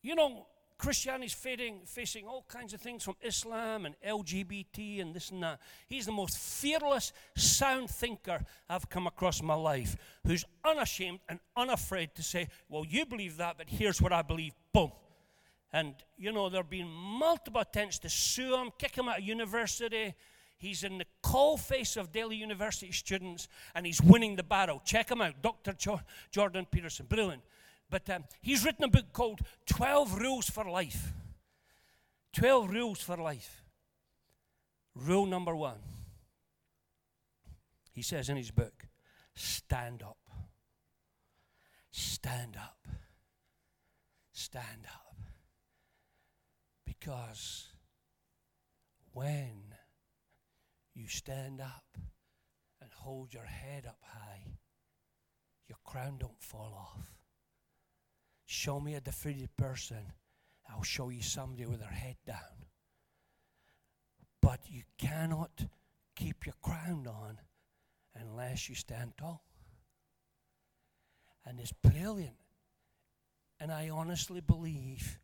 you 0.00 0.14
know, 0.14 0.46
Christianity's 0.82 1.32
facing, 1.32 1.82
facing 1.86 2.26
all 2.26 2.44
kinds 2.48 2.74
of 2.74 2.80
things 2.80 3.04
from 3.04 3.14
Islam 3.22 3.86
and 3.86 3.94
LGBT 4.04 5.00
and 5.00 5.14
this 5.14 5.30
and 5.30 5.40
that. 5.40 5.60
He's 5.86 6.06
the 6.06 6.12
most 6.12 6.36
fearless, 6.36 7.12
sound 7.36 7.88
thinker 7.88 8.44
I've 8.68 8.90
come 8.90 9.06
across 9.06 9.38
in 9.40 9.46
my 9.46 9.54
life, 9.54 9.96
who's 10.26 10.44
unashamed 10.64 11.20
and 11.28 11.38
unafraid 11.56 12.16
to 12.16 12.22
say, 12.24 12.48
Well, 12.68 12.84
you 12.84 13.06
believe 13.06 13.36
that, 13.36 13.58
but 13.58 13.70
here's 13.70 14.02
what 14.02 14.12
I 14.12 14.22
believe. 14.22 14.54
Boom. 14.72 14.90
And, 15.72 15.94
you 16.18 16.32
know, 16.32 16.48
there 16.48 16.62
have 16.62 16.70
been 16.70 16.88
multiple 16.88 17.60
attempts 17.60 18.00
to 18.00 18.10
sue 18.10 18.56
him, 18.56 18.70
kick 18.76 18.96
him 18.96 19.08
out 19.08 19.18
of 19.18 19.24
university. 19.24 20.14
He's 20.58 20.82
in 20.82 20.98
the 20.98 21.06
coal 21.22 21.58
face 21.58 21.96
of 21.96 22.10
Delhi 22.10 22.36
University 22.36 22.90
students, 22.90 23.46
and 23.76 23.86
he's 23.86 24.02
winning 24.02 24.34
the 24.34 24.42
battle. 24.42 24.82
Check 24.84 25.12
him 25.12 25.20
out, 25.20 25.40
Dr. 25.42 25.74
Jo- 25.74 26.00
Jordan 26.32 26.66
Peterson. 26.68 27.06
Brilliant. 27.08 27.42
But 27.92 28.08
um, 28.08 28.24
he's 28.40 28.64
written 28.64 28.84
a 28.84 28.88
book 28.88 29.12
called 29.12 29.42
12 29.66 30.18
Rules 30.18 30.48
for 30.48 30.64
Life. 30.64 31.12
12 32.32 32.70
Rules 32.70 33.02
for 33.02 33.18
Life. 33.18 33.62
Rule 34.94 35.26
number 35.26 35.54
one. 35.54 35.76
He 37.92 38.00
says 38.00 38.30
in 38.30 38.38
his 38.38 38.50
book, 38.50 38.86
stand 39.34 40.02
up. 40.02 40.16
Stand 41.90 42.56
up. 42.56 42.88
Stand 44.32 44.86
up. 44.86 45.16
Because 46.86 47.66
when 49.12 49.74
you 50.94 51.08
stand 51.08 51.60
up 51.60 51.98
and 52.80 52.90
hold 52.94 53.34
your 53.34 53.44
head 53.44 53.84
up 53.86 53.98
high, 54.00 54.56
your 55.68 55.76
crown 55.84 56.16
don't 56.18 56.40
fall 56.40 56.72
off. 56.74 57.21
Show 58.52 58.80
me 58.80 58.96
a 58.96 59.00
defeated 59.00 59.48
person, 59.56 60.12
I'll 60.68 60.82
show 60.82 61.08
you 61.08 61.22
somebody 61.22 61.64
with 61.64 61.80
their 61.80 61.88
head 61.88 62.16
down. 62.26 62.66
But 64.42 64.60
you 64.68 64.82
cannot 64.98 65.64
keep 66.14 66.44
your 66.44 66.54
crown 66.60 67.06
on 67.06 67.38
unless 68.14 68.68
you 68.68 68.74
stand 68.74 69.14
tall. 69.16 69.42
And 71.46 71.58
it's 71.60 71.72
brilliant. 71.72 72.36
And 73.58 73.72
I 73.72 73.88
honestly 73.88 74.42
believe 74.42 75.18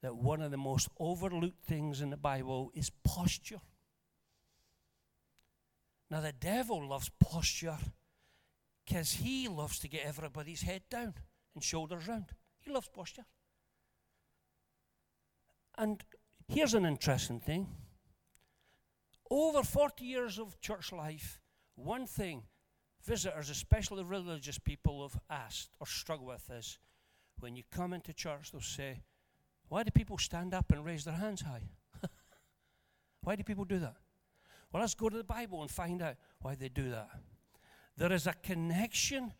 that 0.00 0.16
one 0.16 0.40
of 0.40 0.50
the 0.50 0.56
most 0.56 0.88
overlooked 0.98 1.66
things 1.66 2.00
in 2.00 2.08
the 2.08 2.16
Bible 2.16 2.70
is 2.72 2.90
posture. 3.04 3.60
Now, 6.10 6.22
the 6.22 6.32
devil 6.32 6.88
loves 6.88 7.10
posture 7.20 7.76
because 8.86 9.12
he 9.12 9.48
loves 9.48 9.78
to 9.80 9.88
get 9.88 10.06
everybody's 10.06 10.62
head 10.62 10.80
down 10.88 11.12
and 11.54 11.62
shoulders 11.62 12.08
round. 12.08 12.32
Loves 12.68 12.88
posture. 12.88 13.24
And 15.76 16.02
here's 16.48 16.74
an 16.74 16.84
interesting 16.84 17.40
thing 17.40 17.68
over 19.30 19.62
40 19.62 20.04
years 20.04 20.38
of 20.38 20.60
church 20.60 20.92
life, 20.92 21.40
one 21.76 22.06
thing 22.06 22.42
visitors, 23.04 23.50
especially 23.50 24.04
religious 24.04 24.58
people, 24.58 25.02
have 25.08 25.20
asked 25.30 25.70
or 25.80 25.86
struggled 25.86 26.28
with 26.28 26.50
is 26.50 26.78
when 27.40 27.56
you 27.56 27.62
come 27.70 27.92
into 27.92 28.12
church, 28.12 28.52
they'll 28.52 28.60
say, 28.60 29.02
Why 29.68 29.82
do 29.82 29.90
people 29.90 30.18
stand 30.18 30.54
up 30.54 30.72
and 30.72 30.84
raise 30.84 31.04
their 31.04 31.14
hands 31.14 31.42
high? 31.42 31.68
why 33.22 33.36
do 33.36 33.42
people 33.42 33.64
do 33.64 33.78
that? 33.78 33.96
Well, 34.72 34.80
let's 34.80 34.94
go 34.94 35.08
to 35.08 35.16
the 35.16 35.24
Bible 35.24 35.62
and 35.62 35.70
find 35.70 36.02
out 36.02 36.16
why 36.40 36.54
they 36.54 36.68
do 36.68 36.90
that. 36.90 37.08
There 37.96 38.12
is 38.12 38.26
a 38.26 38.34
connection, 38.42 39.32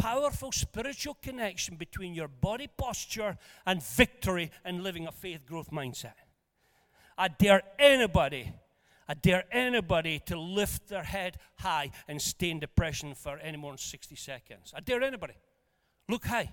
powerful 0.00 0.52
spiritual 0.52 1.16
connection 1.22 1.76
between 1.76 2.14
your 2.14 2.28
body 2.28 2.68
posture 2.76 3.36
and 3.66 3.82
victory 3.82 4.50
and 4.64 4.82
living 4.82 5.06
a 5.06 5.12
faith 5.12 5.46
growth 5.46 5.70
mindset. 5.70 6.14
I 7.18 7.28
dare 7.28 7.62
anybody 7.78 8.52
I 9.10 9.14
dare 9.14 9.42
anybody 9.50 10.20
to 10.26 10.38
lift 10.38 10.88
their 10.88 11.02
head 11.02 11.36
high 11.56 11.90
and 12.06 12.22
stay 12.22 12.50
in 12.50 12.60
depression 12.60 13.16
for 13.16 13.38
any 13.38 13.56
more 13.56 13.72
than 13.72 13.78
60 13.78 14.14
seconds. 14.14 14.72
I 14.72 14.78
dare 14.78 15.02
anybody. 15.02 15.32
Look 16.08 16.24
high. 16.26 16.52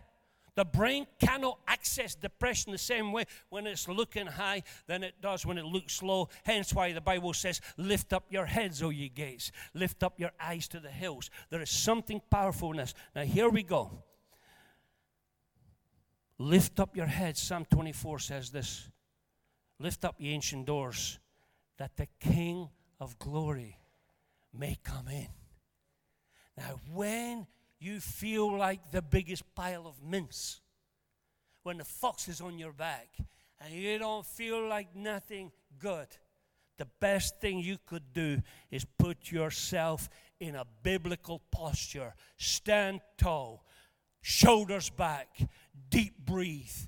The 0.57 0.65
brain 0.65 1.05
cannot 1.19 1.59
access 1.67 2.15
depression 2.15 2.71
the 2.71 2.79
same 2.79 3.11
way 3.11 3.25
when 3.49 3.67
it's 3.67 3.87
looking 3.87 4.25
high 4.25 4.63
than 4.87 5.03
it 5.03 5.21
does 5.21 5.45
when 5.45 5.59
it 5.59 5.65
looks 5.65 6.01
low. 6.01 6.29
Hence 6.43 6.73
why 6.73 6.93
the 6.93 6.99
Bible 6.99 7.31
says, 7.33 7.61
Lift 7.77 8.11
up 8.11 8.25
your 8.31 8.47
heads, 8.47 8.81
O 8.81 8.89
ye 8.89 9.07
gates. 9.07 9.51
Lift 9.75 10.01
up 10.01 10.19
your 10.19 10.31
eyes 10.39 10.67
to 10.69 10.79
the 10.79 10.89
hills. 10.89 11.29
There 11.51 11.61
is 11.61 11.69
something 11.69 12.19
powerful 12.31 12.71
in 12.71 12.77
this. 12.77 12.95
Now, 13.15 13.21
here 13.21 13.49
we 13.49 13.61
go. 13.61 14.01
Lift 16.39 16.79
up 16.79 16.97
your 16.97 17.05
heads. 17.05 17.39
Psalm 17.39 17.65
24 17.71 18.17
says 18.17 18.49
this 18.49 18.89
Lift 19.77 20.05
up 20.05 20.15
ye 20.17 20.33
ancient 20.33 20.65
doors 20.65 21.19
that 21.77 21.95
the 21.97 22.07
King 22.19 22.67
of 22.99 23.19
glory 23.19 23.77
may 24.51 24.75
come 24.83 25.07
in. 25.07 25.27
Now, 26.57 26.79
when 26.91 27.45
you 27.79 27.99
feel 27.99 28.55
like 28.55 28.91
the 28.91 29.01
biggest 29.01 29.43
pile 29.55 29.87
of 29.87 30.01
mince, 30.03 30.61
when 31.63 31.77
the 31.77 31.85
fox 31.85 32.27
is 32.27 32.41
on 32.41 32.57
your 32.57 32.73
back 32.73 33.09
and 33.59 33.73
you 33.73 33.97
don't 33.99 34.25
feel 34.25 34.67
like 34.67 34.95
nothing 34.95 35.51
good, 35.79 36.07
the 36.77 36.87
best 36.99 37.39
thing 37.39 37.59
you 37.59 37.77
could 37.85 38.13
do 38.13 38.41
is 38.71 38.85
put 38.97 39.31
yourself 39.31 40.09
in 40.39 40.55
a 40.55 40.65
biblical 40.83 41.41
posture. 41.51 42.13
Stand 42.37 43.01
tall, 43.17 43.65
shoulders 44.21 44.89
back, 44.89 45.39
deep 45.89 46.17
breathe, 46.25 46.87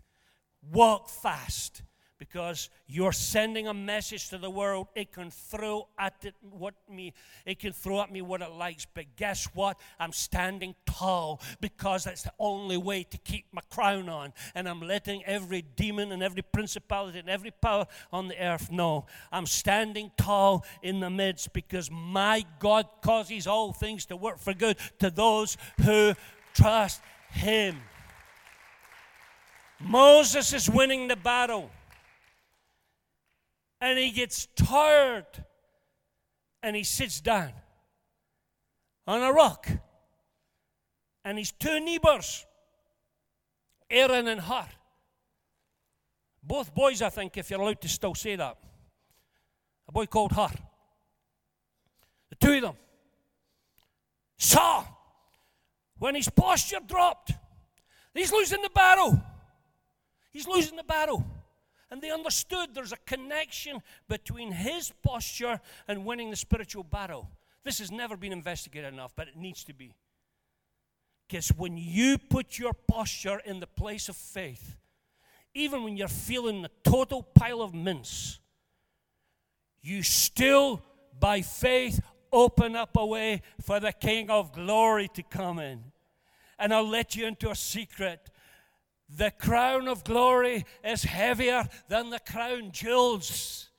walk 0.62 1.10
fast 1.10 1.84
because 2.20 2.70
you're 2.86 3.14
sending 3.14 3.68
a 3.68 3.74
message 3.74 4.30
to 4.30 4.38
the 4.38 4.50
world. 4.50 4.88
It 4.94 5.12
can 5.12 5.32
throw 5.32 5.88
at 5.98 6.14
it 6.24 6.36
what 6.42 6.76
me, 6.90 7.14
it 7.46 7.60
can 7.60 7.72
throw 7.72 8.02
at 8.02 8.12
me 8.12 8.22
what 8.22 8.42
it 8.42 8.52
likes. 8.52 8.86
But 8.94 9.06
guess 9.16 9.46
what? 9.54 9.80
I'm 10.00 10.12
standing 10.12 10.76
tall 10.86 11.42
because 11.62 12.04
that's 12.04 12.24
the 12.24 12.34
only 12.38 12.78
way 12.78 13.04
to 13.04 13.18
keep 13.20 13.46
my 13.52 13.62
crown 13.70 14.10
on. 14.10 14.34
And 14.54 14.68
I'm 14.68 14.82
letting 14.82 15.24
every 15.26 15.62
demon 15.62 16.12
and 16.12 16.22
every 16.22 16.42
principality 16.42 17.20
and 17.20 17.30
every 17.30 17.52
power 17.52 17.88
on 18.12 18.28
the 18.28 18.40
earth 18.40 18.70
know 18.70 19.06
I'm 19.32 19.46
standing 19.46 20.12
tall 20.18 20.66
in 20.84 21.00
the 21.00 21.10
midst 21.10 21.54
because 21.54 21.90
my 21.90 22.46
God 22.60 22.86
causes 23.02 23.48
all 23.48 23.72
things 23.72 24.06
to 24.08 24.18
work 24.18 24.40
for 24.40 24.54
good 24.54 24.78
to 25.00 25.10
those 25.10 25.58
who 25.82 26.14
trust 26.54 27.02
Him. 27.32 27.78
Moses 29.80 30.52
is 30.52 30.70
winning 30.70 31.08
the 31.08 31.16
battle 31.16 31.72
and 33.82 33.98
he 33.98 34.12
gets 34.12 34.48
tired 34.56 35.26
and 36.62 36.76
he 36.76 36.84
sits 36.84 37.22
down 37.22 37.52
on 39.08 39.22
a 39.22 39.32
rock. 39.32 39.68
And 41.24 41.38
his 41.38 41.52
two 41.52 41.80
neighbors, 41.80 42.46
Aaron 43.90 44.28
and 44.28 44.42
Hur, 44.42 44.66
both 46.42 46.74
boys, 46.74 47.02
I 47.02 47.10
think, 47.10 47.38
if 47.38 47.50
you're 47.50 47.60
allowed 47.60 47.82
to 47.82 47.90
still 47.90 48.16
say 48.16 48.36
that, 48.36 48.58
a 49.88 49.92
boy 49.92 50.06
called 50.06 50.32
Hur, 50.32 50.50
the 52.30 52.36
two 52.36 52.54
of 52.54 52.62
them 52.62 52.76
saw 54.38 54.86
when 55.98 56.16
his 56.16 56.30
posture 56.30 56.80
dropped, 56.86 57.34
he's 58.14 58.32
losing 58.32 58.62
the 58.62 58.70
battle. 58.70 59.22
He's 60.32 60.48
losing 60.48 60.78
the 60.78 60.84
battle. 60.84 61.26
And 61.92 62.02
they 62.02 62.12
understood 62.12 62.70
there's 62.74 62.92
a 62.92 62.98
connection 63.06 63.82
between 64.08 64.52
his 64.52 64.92
posture 65.04 65.60
and 65.88 66.06
winning 66.06 66.30
the 66.30 66.36
spiritual 66.36 66.84
battle. 66.84 67.30
This 67.64 67.80
has 67.80 67.92
never 67.92 68.16
been 68.16 68.32
investigated 68.32 68.94
enough, 68.94 69.14
but 69.16 69.28
it 69.28 69.36
needs 69.36 69.64
to 69.66 69.74
be. 69.74 69.96
Because 71.28 71.50
when 71.50 71.78
you 71.78 72.18
put 72.18 72.58
your 72.58 72.74
posture 72.74 73.40
in 73.46 73.60
the 73.60 73.68
place 73.68 74.10
of 74.10 74.16
faith, 74.16 74.78
even 75.54 75.84
when 75.84 75.98
you're 75.98 76.08
feeling 76.08 76.62
the 76.62 76.72
total 76.84 77.24
pile 77.24 77.62
of 77.62 77.74
mince, 77.74 78.40
you 79.82 80.04
still, 80.04 80.82
by 81.20 81.42
faith, 81.42 82.02
open 82.32 82.76
up 82.76 82.96
a 82.96 83.06
way 83.06 83.42
for 83.62 83.80
the 83.80 83.92
King 83.92 84.30
of 84.30 84.54
glory 84.54 85.08
to 85.14 85.24
come 85.24 85.60
in. 85.60 85.84
And 86.58 86.74
I'll 86.74 86.88
let 86.88 87.16
you 87.16 87.26
into 87.26 87.50
a 87.50 87.56
secret. 87.56 88.30
The 89.10 89.32
crown 89.32 89.88
of 89.88 90.04
glory 90.04 90.66
is 90.84 91.04
heavier 91.04 91.68
than 91.88 92.10
the 92.10 92.20
crown 92.20 92.72
jewels. 92.72 93.70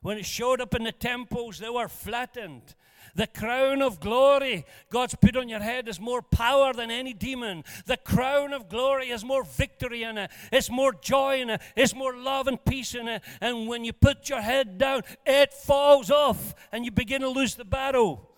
When 0.00 0.16
it 0.16 0.26
showed 0.26 0.60
up 0.60 0.74
in 0.74 0.84
the 0.84 0.92
temples, 0.92 1.58
they 1.58 1.68
were 1.68 1.88
flattened. 1.88 2.74
The 3.14 3.26
crown 3.26 3.82
of 3.82 4.00
glory 4.00 4.64
God's 4.90 5.14
put 5.16 5.36
on 5.36 5.48
your 5.48 5.60
head 5.60 5.88
is 5.88 5.98
more 5.98 6.22
power 6.22 6.72
than 6.72 6.90
any 6.90 7.12
demon. 7.12 7.64
The 7.86 7.96
crown 7.96 8.52
of 8.52 8.68
glory 8.68 9.08
has 9.08 9.24
more 9.24 9.44
victory 9.44 10.04
in 10.04 10.18
it. 10.18 10.30
It's 10.52 10.70
more 10.70 10.92
joy 10.92 11.40
in 11.40 11.50
it. 11.50 11.60
It's 11.74 11.94
more 11.94 12.14
love 12.14 12.46
and 12.46 12.64
peace 12.64 12.94
in 12.94 13.08
it. 13.08 13.22
And 13.40 13.66
when 13.66 13.84
you 13.84 13.92
put 13.92 14.28
your 14.28 14.40
head 14.40 14.78
down, 14.78 15.02
it 15.26 15.52
falls 15.52 16.10
off 16.10 16.54
and 16.70 16.84
you 16.84 16.90
begin 16.90 17.22
to 17.22 17.28
lose 17.28 17.56
the 17.56 17.64
battle. 17.64 18.30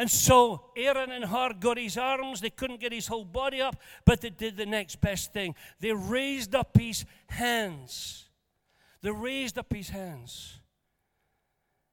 And 0.00 0.10
so 0.10 0.70
Aaron 0.78 1.10
and 1.10 1.26
Hur 1.26 1.52
got 1.60 1.76
his 1.76 1.98
arms. 1.98 2.40
They 2.40 2.48
couldn't 2.48 2.80
get 2.80 2.90
his 2.90 3.06
whole 3.06 3.26
body 3.26 3.60
up, 3.60 3.76
but 4.06 4.22
they 4.22 4.30
did 4.30 4.56
the 4.56 4.64
next 4.64 4.98
best 4.98 5.34
thing. 5.34 5.54
They 5.78 5.92
raised 5.92 6.54
up 6.54 6.74
his 6.74 7.04
hands. 7.28 8.30
They 9.02 9.10
raised 9.10 9.58
up 9.58 9.70
his 9.70 9.90
hands. 9.90 10.58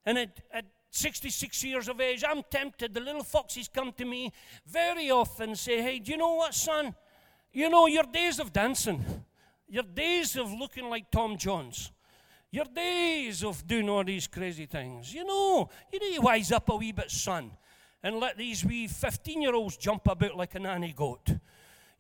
And 0.06 0.18
at, 0.20 0.40
at 0.54 0.64
66 0.90 1.62
years 1.66 1.90
of 1.90 2.00
age, 2.00 2.24
I'm 2.26 2.44
tempted. 2.50 2.94
The 2.94 3.02
little 3.02 3.26
foxes 3.26 3.68
come 3.68 3.92
to 3.98 4.06
me 4.06 4.32
very 4.66 5.12
often 5.12 5.50
and 5.50 5.60
say, 5.60 5.82
Hey, 5.82 6.00
do 6.00 6.14
you 6.14 6.18
know 6.18 6.36
what, 6.36 6.54
son? 6.54 6.96
You 7.52 7.70
know, 7.70 7.88
your 7.88 8.04
days 8.04 8.40
of 8.40 8.54
dancing, 8.54 9.04
your 9.68 9.84
days 9.84 10.38
of 10.38 10.50
looking 10.54 10.90
like 10.90 11.12
Tom 11.12 11.36
Jones, 11.36 11.92
your 12.52 12.68
days 12.74 13.44
of 13.44 13.68
doing 13.68 13.90
all 13.90 14.06
these 14.06 14.28
crazy 14.28 14.66
things, 14.66 15.14
you 15.14 15.26
know, 15.26 15.70
you 15.92 16.00
need 16.00 16.16
to 16.16 16.22
wise 16.22 16.54
up 16.54 16.70
a 16.70 16.76
wee 16.78 16.94
bit, 16.94 17.12
son 17.12 17.52
and 18.04 18.20
let 18.20 18.38
these 18.38 18.64
wee 18.64 18.88
15 18.88 19.42
year 19.42 19.56
olds 19.56 19.78
jump 19.78 20.08
about 20.08 20.36
like 20.36 20.56
a 20.56 20.60
nanny 20.60 20.94
goat. 20.94 21.30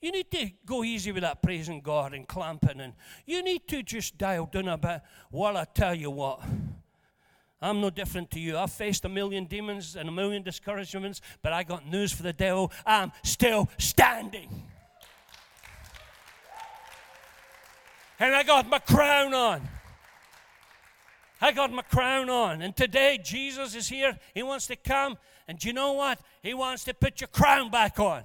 You 0.01 0.11
need 0.11 0.29
to 0.31 0.51
go 0.65 0.83
easy 0.83 1.11
with 1.11 1.23
that 1.23 1.41
praising 1.41 1.81
God 1.81 2.13
and 2.13 2.27
clamping, 2.27 2.79
and 2.81 2.93
you 3.25 3.41
need 3.41 3.67
to 3.69 3.81
just 3.81 4.17
dial 4.17 4.45
down 4.45 4.67
a 4.67 4.77
bit. 4.77 5.01
Well, 5.31 5.57
I 5.57 5.65
tell 5.65 5.95
you 5.95 6.11
what, 6.11 6.41
I'm 7.61 7.81
no 7.81 7.89
different 7.89 8.29
to 8.31 8.39
you. 8.39 8.57
I've 8.57 8.71
faced 8.71 9.05
a 9.05 9.09
million 9.09 9.45
demons 9.45 9.95
and 9.95 10.07
a 10.07 10.11
million 10.11 10.43
discouragements, 10.43 11.21
but 11.41 11.51
I 11.51 11.63
got 11.63 11.87
news 11.87 12.11
for 12.11 12.21
the 12.21 12.33
devil. 12.33 12.71
I'm 12.85 13.11
still 13.23 13.69
standing. 13.79 14.49
And 18.19 18.35
I 18.35 18.43
got 18.43 18.69
my 18.69 18.79
crown 18.79 19.33
on. 19.33 19.67
I 21.39 21.51
got 21.51 21.71
my 21.71 21.83
crown 21.83 22.29
on. 22.29 22.61
And 22.61 22.75
today, 22.75 23.19
Jesus 23.23 23.75
is 23.75 23.87
here. 23.87 24.17
He 24.33 24.41
wants 24.41 24.67
to 24.67 24.75
come 24.75 25.17
and 25.47 25.63
you 25.63 25.73
know 25.73 25.93
what? 25.93 26.19
He 26.41 26.53
wants 26.53 26.83
to 26.85 26.93
put 26.93 27.21
your 27.21 27.29
crown 27.29 27.71
back 27.71 27.99
on. 27.99 28.23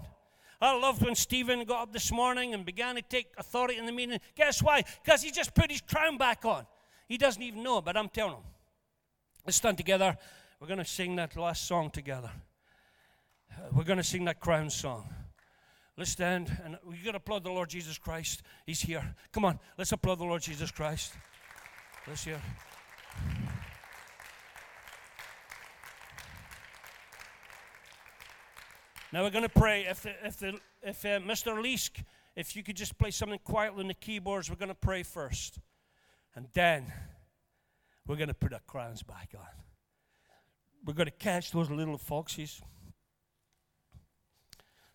I 0.61 0.79
loved 0.79 1.03
when 1.03 1.15
Stephen 1.15 1.65
got 1.65 1.83
up 1.83 1.93
this 1.93 2.13
morning 2.13 2.55
and 2.55 2.65
began 2.65 2.95
to 2.95 3.03
take 3.03 3.33
authority 3.37 3.79
in 3.79 3.87
the 3.87 3.93
meeting. 3.93 4.21
Guess 4.37 4.63
why? 4.63 4.85
Because 5.03 5.23
he 5.23 5.31
just 5.31 5.55
put 5.55 5.71
his 5.71 5.81
crown 5.81 6.19
back 6.19 6.45
on. 6.45 6.67
He 7.09 7.19
doesn't 7.19 7.43
even 7.43 7.63
know 7.63 7.81
but 7.81 7.97
I'm 7.97 8.09
telling 8.09 8.35
him. 8.35 8.45
Let's 9.45 9.57
stand 9.57 9.77
together. 9.77 10.17
We're 10.61 10.69
going 10.69 10.79
to 10.79 10.85
sing 10.85 11.17
that 11.17 11.37
last 11.37 11.67
song 11.67 11.91
together. 11.91 12.31
We're 13.73 13.85
going 13.85 13.99
to 13.99 14.05
sing 14.05 14.25
that 14.27 14.39
crown 14.39 14.71
song. 14.71 15.13
Let's 15.97 16.11
stand 16.11 16.57
and 16.65 16.79
we 16.85 16.97
got 17.05 17.13
to 17.13 17.17
applaud 17.19 17.45
the 17.45 17.51
Lord 17.51 17.69
Jesus 17.69 17.99
Christ. 17.99 18.43
He's 18.65 18.81
here. 18.81 19.15
Come 19.33 19.45
on, 19.45 19.59
let's 19.77 19.93
applaud 19.93 20.21
the 20.21 20.25
Lord 20.25 20.43
Jesus 20.43 20.71
Christ. 20.71 21.13
Let's 22.07 22.25
hear. 22.25 22.41
Now 29.13 29.25
we're 29.25 29.31
going 29.31 29.43
to 29.43 29.51
pray. 29.51 29.85
If, 29.85 30.07
if, 30.07 30.43
if 30.83 31.05
uh, 31.05 31.21
Mr. 31.21 31.63
Leask, 31.63 32.03
if 32.35 32.57
you 32.57 32.63
could 32.63 32.77
just 32.77 32.97
play 32.97 33.11
something 33.11 33.39
quietly 33.45 33.83
on 33.83 33.89
the 33.89 33.95
keyboards, 33.95 34.49
we're 34.49 34.57
going 34.57 34.71
to 34.71 34.75
pray 34.75 35.03
first. 35.03 35.59
And 36.35 36.47
then 36.55 36.91
we're 38.07 38.17
going 38.17 38.29
to 38.29 38.35
put 38.35 38.55
our 38.55 38.63
crowns 38.67 39.03
back 39.03 39.35
on. 39.39 39.47
We're 40.87 40.95
going 40.95 41.09
to 41.09 41.13
catch 41.13 41.53
those 41.53 41.71
little 41.71 41.99
foxes. 41.99 42.63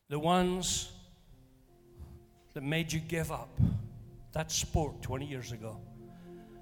The 0.09 0.17
ones 0.17 0.91
that 2.55 2.63
made 2.63 2.91
you 2.91 2.99
give 2.99 3.31
up 3.31 3.49
that 4.33 4.51
sport 4.51 5.03
20 5.03 5.27
years 5.27 5.51
ago. 5.51 5.79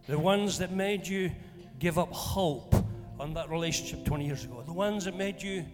The 0.07 0.19
ones 0.19 0.57
that 0.57 0.73
made 0.73 1.07
you 1.07 1.31
give 1.79 1.97
up 1.97 2.11
hope 2.11 2.75
on 3.17 3.33
that 3.35 3.49
relationship 3.49 4.03
20 4.03 4.25
years 4.25 4.43
ago. 4.43 4.61
The 4.65 4.73
ones 4.73 5.05
that 5.05 5.15
made 5.15 5.41
you, 5.41 5.65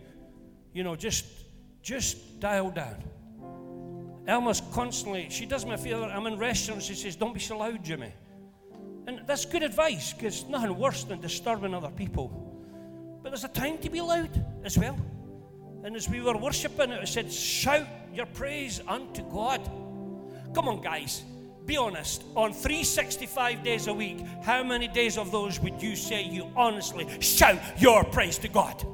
you 0.73 0.83
know, 0.83 0.95
just 0.95 1.25
just 1.81 2.39
dial 2.39 2.71
down. 2.71 3.03
Elma's 4.27 4.61
constantly, 4.71 5.27
she 5.29 5.45
does 5.45 5.65
me 5.65 5.73
a 5.73 5.77
favor. 5.77 6.03
I'm 6.03 6.27
in 6.27 6.37
restaurants, 6.37 6.85
she 6.85 6.95
says, 6.95 7.15
Don't 7.15 7.33
be 7.33 7.39
so 7.39 7.57
loud, 7.57 7.83
Jimmy. 7.83 8.13
And 9.07 9.21
that's 9.25 9.45
good 9.45 9.63
advice 9.63 10.13
because 10.13 10.45
nothing 10.47 10.77
worse 10.77 11.03
than 11.03 11.19
disturbing 11.19 11.73
other 11.73 11.89
people. 11.89 12.29
But 13.23 13.29
there's 13.29 13.43
a 13.43 13.49
time 13.49 13.77
to 13.79 13.89
be 13.89 13.99
loud 14.01 14.45
as 14.63 14.77
well. 14.77 14.97
And 15.83 15.95
as 15.95 16.07
we 16.07 16.21
were 16.21 16.37
worshiping, 16.37 16.91
it 16.91 17.07
said, 17.07 17.31
Shout 17.31 17.87
your 18.13 18.27
praise 18.27 18.79
unto 18.87 19.23
God. 19.29 19.61
Come 20.53 20.67
on, 20.67 20.81
guys. 20.81 21.23
Be 21.65 21.77
honest. 21.77 22.23
On 22.35 22.53
365 22.53 23.63
days 23.63 23.87
a 23.87 23.93
week, 23.93 24.23
how 24.43 24.63
many 24.63 24.87
days 24.87 25.17
of 25.17 25.31
those 25.31 25.59
would 25.59 25.81
you 25.81 25.95
say 25.95 26.23
you 26.23 26.51
honestly 26.55 27.07
shout 27.19 27.59
your 27.77 28.03
praise 28.03 28.37
to 28.39 28.47
God? 28.47 28.85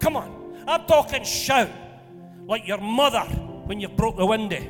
Come 0.00 0.16
on. 0.16 0.64
I'm 0.66 0.86
talking 0.86 1.24
shout 1.24 1.68
like 2.50 2.66
your 2.66 2.78
mother 2.78 3.20
when 3.66 3.80
you 3.80 3.88
broke 3.88 4.16
the 4.16 4.26
window. 4.26 4.60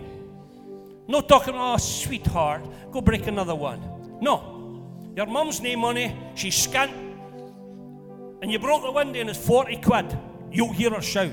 No 1.09 1.23
talking, 1.23 1.55
oh, 1.57 1.79
sweetheart, 1.79 2.63
go 2.93 3.01
break 3.01 3.27
another 3.27 3.55
one. 3.55 3.81
No. 4.21 4.85
Your 5.17 5.25
mum's 5.25 5.63
name 5.63 5.81
money, 5.81 6.15
she's 6.35 6.55
scant, 6.55 6.93
and 8.43 8.53
you 8.53 8.59
broke 8.59 8.83
the 8.83 8.93
window 8.93 9.19
and 9.19 9.31
it's 9.31 9.45
40 9.45 9.79
quid. 9.79 10.19
You'll 10.53 10.73
hear 10.75 10.91
her 10.91 11.01
shout. 11.01 11.33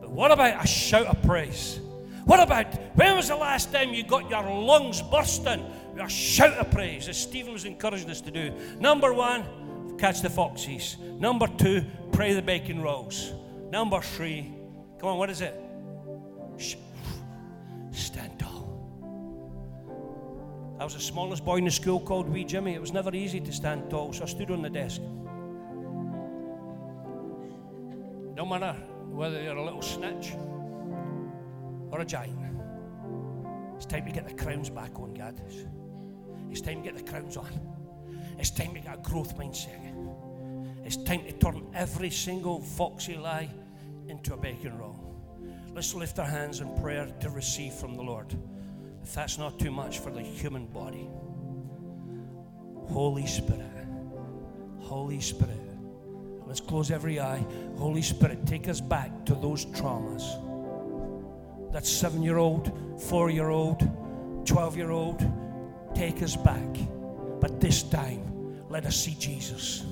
But 0.00 0.10
what 0.10 0.32
about 0.32 0.64
a 0.64 0.66
shout 0.66 1.06
of 1.06 1.22
praise? 1.22 1.78
What 2.24 2.40
about 2.40 2.72
when 2.96 3.14
was 3.16 3.28
the 3.28 3.36
last 3.36 3.72
time 3.72 3.92
you 3.92 4.04
got 4.04 4.30
your 4.30 4.42
lungs 4.42 5.02
bursting 5.02 5.64
with 5.92 6.02
a 6.02 6.08
shout 6.08 6.54
of 6.54 6.70
praise, 6.70 7.08
as 7.08 7.18
Stephen 7.18 7.52
was 7.52 7.66
encouraging 7.66 8.10
us 8.10 8.22
to 8.22 8.30
do? 8.30 8.52
Number 8.80 9.12
one, 9.12 9.98
catch 9.98 10.22
the 10.22 10.30
foxes. 10.30 10.96
Number 11.18 11.46
two, 11.46 11.84
pray 12.12 12.32
the 12.32 12.42
bacon 12.42 12.80
rolls. 12.80 13.32
Number 13.70 14.00
three, 14.00 14.52
come 15.02 15.10
on, 15.10 15.18
what 15.18 15.28
is 15.30 15.40
it? 15.40 15.60
Stand 17.90 18.38
tall. 18.38 18.68
I 20.78 20.84
was 20.84 20.94
the 20.94 21.00
smallest 21.00 21.44
boy 21.44 21.56
in 21.56 21.64
the 21.64 21.72
school 21.72 21.98
called 21.98 22.28
Wee 22.28 22.44
Jimmy. 22.44 22.74
It 22.74 22.80
was 22.80 22.92
never 22.92 23.12
easy 23.12 23.40
to 23.40 23.52
stand 23.52 23.90
tall, 23.90 24.12
so 24.12 24.22
I 24.22 24.26
stood 24.26 24.52
on 24.52 24.62
the 24.62 24.70
desk. 24.70 25.00
No 28.36 28.46
matter 28.46 28.74
whether 29.08 29.42
you're 29.42 29.56
a 29.56 29.64
little 29.64 29.82
snitch 29.82 30.34
or 31.90 32.00
a 32.00 32.04
giant. 32.04 32.38
It's 33.74 33.86
time 33.86 34.06
to 34.06 34.12
get 34.12 34.28
the 34.28 34.34
crowns 34.34 34.70
back 34.70 35.00
on, 35.00 35.14
God. 35.14 35.34
It's 36.48 36.60
time 36.60 36.84
to 36.84 36.92
get 36.92 36.96
the 36.96 37.10
crowns 37.10 37.36
on. 37.36 37.50
It's 38.38 38.50
time 38.50 38.72
to 38.74 38.80
get 38.80 38.94
a 38.94 39.02
growth 39.02 39.36
mindset. 39.36 39.96
It's 40.84 40.96
time 40.96 41.24
to 41.24 41.32
turn 41.32 41.66
every 41.74 42.10
single 42.10 42.60
foxy 42.60 43.16
lie 43.16 43.50
into 44.08 44.34
a 44.34 44.36
bacon 44.36 44.76
roll. 44.78 44.98
Let's 45.74 45.94
lift 45.94 46.18
our 46.18 46.26
hands 46.26 46.60
in 46.60 46.74
prayer 46.80 47.06
to 47.20 47.30
receive 47.30 47.72
from 47.72 47.94
the 47.94 48.02
Lord. 48.02 48.36
If 49.02 49.14
that's 49.14 49.38
not 49.38 49.58
too 49.58 49.70
much 49.70 49.98
for 49.98 50.10
the 50.10 50.22
human 50.22 50.66
body. 50.66 51.08
Holy 52.88 53.26
Spirit. 53.26 53.86
Holy 54.80 55.20
Spirit. 55.20 55.58
Let's 56.46 56.60
close 56.60 56.90
every 56.90 57.18
eye. 57.18 57.44
Holy 57.78 58.02
Spirit, 58.02 58.46
take 58.46 58.68
us 58.68 58.80
back 58.80 59.24
to 59.26 59.34
those 59.34 59.64
traumas 59.66 60.22
that 61.72 61.86
seven 61.86 62.22
year 62.22 62.36
old, 62.36 63.00
four 63.00 63.30
year 63.30 63.48
old, 63.48 63.80
12 64.46 64.76
year 64.76 64.90
old. 64.90 65.24
Take 65.94 66.22
us 66.22 66.36
back. 66.36 66.76
But 67.40 67.60
this 67.60 67.82
time, 67.82 68.64
let 68.68 68.86
us 68.86 68.96
see 68.96 69.14
Jesus. 69.18 69.84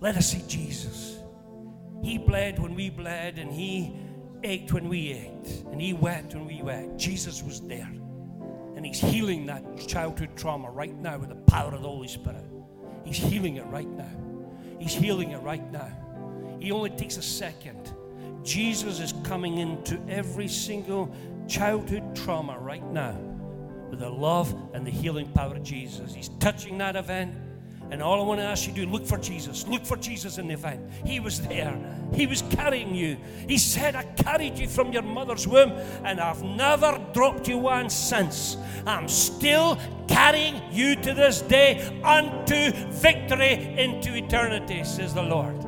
Let 0.00 0.16
us 0.16 0.26
see 0.26 0.42
Jesus. 0.46 1.17
He 2.02 2.18
bled 2.18 2.58
when 2.58 2.74
we 2.74 2.90
bled, 2.90 3.38
and 3.38 3.52
He 3.52 3.94
ached 4.44 4.72
when 4.72 4.88
we 4.88 5.12
ached, 5.12 5.64
and 5.70 5.80
He 5.80 5.92
wept 5.92 6.34
when 6.34 6.46
we 6.46 6.62
wept. 6.62 6.96
Jesus 6.96 7.42
was 7.42 7.60
there. 7.60 7.90
And 8.76 8.86
He's 8.86 9.00
healing 9.00 9.46
that 9.46 9.86
childhood 9.86 10.30
trauma 10.36 10.70
right 10.70 10.96
now 10.96 11.18
with 11.18 11.30
the 11.30 11.36
power 11.50 11.74
of 11.74 11.82
the 11.82 11.88
Holy 11.88 12.08
Spirit. 12.08 12.44
He's 13.04 13.16
healing 13.16 13.56
it 13.56 13.66
right 13.66 13.88
now. 13.88 14.10
He's 14.78 14.94
healing 14.94 15.32
it 15.32 15.38
right 15.38 15.72
now. 15.72 15.90
He 16.60 16.70
only 16.70 16.90
takes 16.90 17.16
a 17.16 17.22
second. 17.22 17.92
Jesus 18.44 19.00
is 19.00 19.14
coming 19.24 19.58
into 19.58 20.00
every 20.08 20.48
single 20.48 21.14
childhood 21.48 22.14
trauma 22.14 22.58
right 22.58 22.84
now 22.92 23.16
with 23.90 24.00
the 24.00 24.10
love 24.10 24.54
and 24.74 24.86
the 24.86 24.90
healing 24.90 25.28
power 25.32 25.56
of 25.56 25.62
Jesus. 25.62 26.14
He's 26.14 26.28
touching 26.40 26.78
that 26.78 26.96
event. 26.96 27.34
And 27.90 28.02
all 28.02 28.20
I 28.20 28.24
want 28.24 28.40
to 28.40 28.44
ask 28.44 28.66
you 28.66 28.74
to 28.74 28.84
do, 28.84 28.90
look 28.90 29.06
for 29.06 29.16
Jesus. 29.16 29.66
Look 29.66 29.84
for 29.84 29.96
Jesus 29.96 30.38
in 30.38 30.48
the 30.48 30.54
event. 30.54 30.80
He 31.06 31.20
was 31.20 31.40
there. 31.42 31.74
He 32.12 32.26
was 32.26 32.42
carrying 32.50 32.94
you. 32.94 33.16
He 33.48 33.56
said, 33.56 33.96
I 33.96 34.04
carried 34.04 34.58
you 34.58 34.68
from 34.68 34.92
your 34.92 35.02
mother's 35.02 35.48
womb, 35.48 35.72
and 36.04 36.20
I've 36.20 36.42
never 36.42 37.00
dropped 37.14 37.48
you 37.48 37.58
one 37.58 37.88
since. 37.88 38.56
I'm 38.86 39.08
still 39.08 39.78
carrying 40.06 40.60
you 40.70 40.96
to 40.96 41.14
this 41.14 41.40
day 41.42 41.80
unto 42.04 42.72
victory 42.90 43.74
into 43.78 44.14
eternity, 44.14 44.84
says 44.84 45.14
the 45.14 45.22
Lord. 45.22 45.64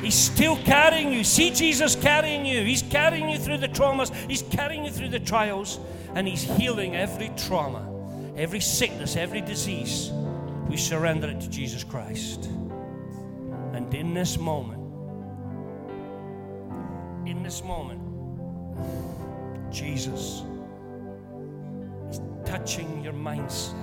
He's 0.00 0.14
still 0.14 0.56
carrying 0.58 1.12
you. 1.12 1.24
See 1.24 1.50
Jesus 1.50 1.96
carrying 1.96 2.46
you. 2.46 2.62
He's 2.62 2.82
carrying 2.82 3.28
you 3.28 3.38
through 3.38 3.58
the 3.58 3.68
traumas, 3.68 4.14
He's 4.28 4.42
carrying 4.42 4.84
you 4.84 4.90
through 4.90 5.08
the 5.08 5.20
trials, 5.20 5.80
and 6.14 6.26
He's 6.26 6.42
healing 6.42 6.94
every 6.94 7.30
trauma, 7.36 7.84
every 8.38 8.60
sickness, 8.60 9.16
every 9.16 9.40
disease. 9.40 10.12
We 10.68 10.76
surrender 10.76 11.28
it 11.28 11.40
to 11.40 11.50
Jesus 11.50 11.82
Christ. 11.82 12.46
And 13.72 13.92
in 13.92 14.14
this 14.14 14.38
moment, 14.38 14.80
in 17.26 17.42
this 17.42 17.64
moment, 17.64 18.00
Jesus 19.72 20.44
is 22.10 22.20
touching 22.44 23.02
your 23.02 23.12
mindset 23.12 23.74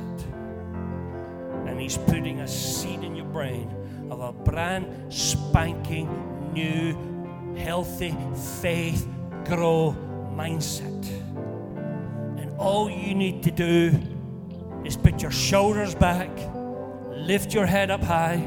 and 1.67 1.79
He's 1.79 1.97
putting 1.97 2.39
a 2.39 2.47
seed 2.47 3.03
in 3.03 3.15
your 3.15 3.25
brain 3.25 3.69
of 4.09 4.21
a 4.21 4.31
brand 4.31 5.13
spanking 5.13 6.53
new, 6.53 7.57
healthy 7.57 8.15
faith 8.61 9.07
grow 9.43 9.95
mindset. 10.33 11.05
And 12.39 12.51
all 12.57 12.89
you 12.89 13.13
need 13.13 13.43
to 13.43 13.51
do 13.51 14.14
is 14.85 14.95
put 14.95 15.21
your 15.21 15.31
shoulders 15.31 15.95
back, 15.95 16.29
lift 17.09 17.53
your 17.53 17.65
head 17.65 17.89
up 17.89 18.03
high, 18.03 18.37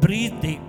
breathe 0.00 0.40
deep, 0.40 0.68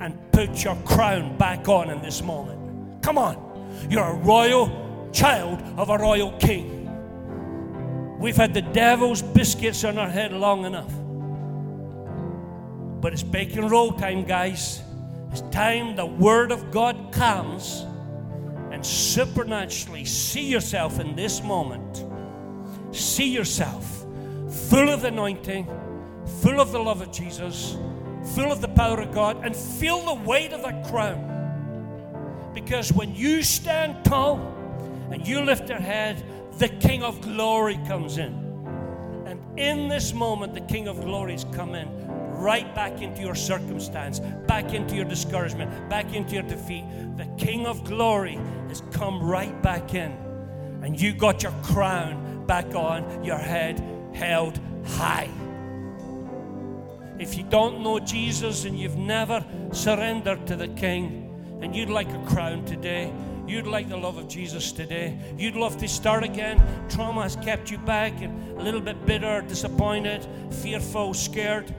and 0.00 0.16
put 0.32 0.62
your 0.62 0.76
crown 0.84 1.36
back 1.36 1.68
on 1.68 1.90
in 1.90 2.00
this 2.02 2.22
moment. 2.22 3.02
Come 3.02 3.18
on, 3.18 3.88
you're 3.90 4.04
a 4.04 4.14
royal 4.14 5.10
child 5.12 5.62
of 5.76 5.90
a 5.90 5.98
royal 5.98 6.32
king. 6.38 6.76
We've 8.18 8.36
had 8.36 8.54
the 8.54 8.62
devil's 8.62 9.22
biscuits 9.22 9.84
on 9.84 9.98
our 9.98 10.08
head 10.08 10.32
long 10.32 10.64
enough. 10.64 10.92
But 13.00 13.12
it's 13.12 13.22
bacon 13.22 13.68
roll 13.68 13.92
time, 13.92 14.24
guys. 14.24 14.82
It's 15.30 15.42
time 15.50 15.96
the 15.96 16.06
Word 16.06 16.50
of 16.50 16.70
God 16.70 17.12
comes 17.12 17.84
and 18.72 18.84
supernaturally 18.84 20.04
see 20.04 20.46
yourself 20.46 20.98
in 20.98 21.14
this 21.14 21.42
moment. 21.42 22.04
See 22.94 23.28
yourself 23.28 23.95
full 24.56 24.88
of 24.88 25.02
the 25.02 25.08
anointing, 25.08 25.66
full 26.40 26.60
of 26.60 26.72
the 26.72 26.78
love 26.78 27.02
of 27.02 27.12
Jesus, 27.12 27.76
full 28.34 28.50
of 28.50 28.60
the 28.60 28.68
power 28.68 29.00
of 29.00 29.12
God, 29.12 29.44
and 29.44 29.54
feel 29.54 30.04
the 30.04 30.22
weight 30.22 30.52
of 30.52 30.62
that 30.62 30.86
crown. 30.88 32.50
Because 32.54 32.92
when 32.92 33.14
you 33.14 33.42
stand 33.42 34.04
tall 34.04 34.38
and 35.10 35.26
you 35.26 35.42
lift 35.42 35.68
your 35.68 35.78
head, 35.78 36.24
the 36.58 36.68
King 36.68 37.02
of 37.02 37.20
glory 37.20 37.78
comes 37.86 38.18
in. 38.18 38.32
And 39.26 39.58
in 39.58 39.88
this 39.88 40.12
moment, 40.12 40.54
the 40.54 40.62
King 40.62 40.88
of 40.88 41.00
glory 41.00 41.32
has 41.32 41.44
come 41.44 41.74
in 41.74 41.88
right 42.36 42.74
back 42.74 43.00
into 43.00 43.22
your 43.22 43.34
circumstance, 43.34 44.20
back 44.46 44.74
into 44.74 44.94
your 44.94 45.04
discouragement, 45.04 45.88
back 45.88 46.14
into 46.14 46.34
your 46.34 46.42
defeat. 46.42 46.84
The 47.16 47.26
King 47.38 47.66
of 47.66 47.84
glory 47.84 48.38
has 48.68 48.82
come 48.90 49.22
right 49.22 49.62
back 49.62 49.94
in. 49.94 50.12
And 50.82 51.00
you 51.00 51.14
got 51.14 51.42
your 51.42 51.52
crown 51.62 52.46
back 52.46 52.74
on, 52.74 53.24
your 53.24 53.38
head 53.38 53.82
held 54.16 54.58
high. 54.84 55.30
If 57.18 57.36
you 57.36 57.44
don't 57.44 57.82
know 57.82 57.98
Jesus 57.98 58.64
and 58.64 58.78
you've 58.78 58.96
never 58.96 59.44
surrendered 59.72 60.46
to 60.48 60.56
the 60.56 60.68
King, 60.68 61.22
and 61.62 61.74
you'd 61.74 61.88
like 61.88 62.10
a 62.10 62.22
crown 62.26 62.64
today, 62.64 63.12
You'd 63.46 63.66
like 63.68 63.88
the 63.88 63.96
love 63.96 64.18
of 64.18 64.26
Jesus 64.26 64.72
today. 64.72 65.16
You'd 65.38 65.54
love 65.54 65.76
to 65.78 65.86
start 65.86 66.24
again. 66.24 66.60
Trauma 66.88 67.22
has 67.22 67.36
kept 67.36 67.70
you 67.70 67.78
back 67.78 68.20
and 68.20 68.58
a 68.58 68.62
little 68.62 68.80
bit 68.80 69.06
bitter, 69.06 69.40
disappointed, 69.42 70.26
fearful, 70.50 71.14
scared. 71.14 71.72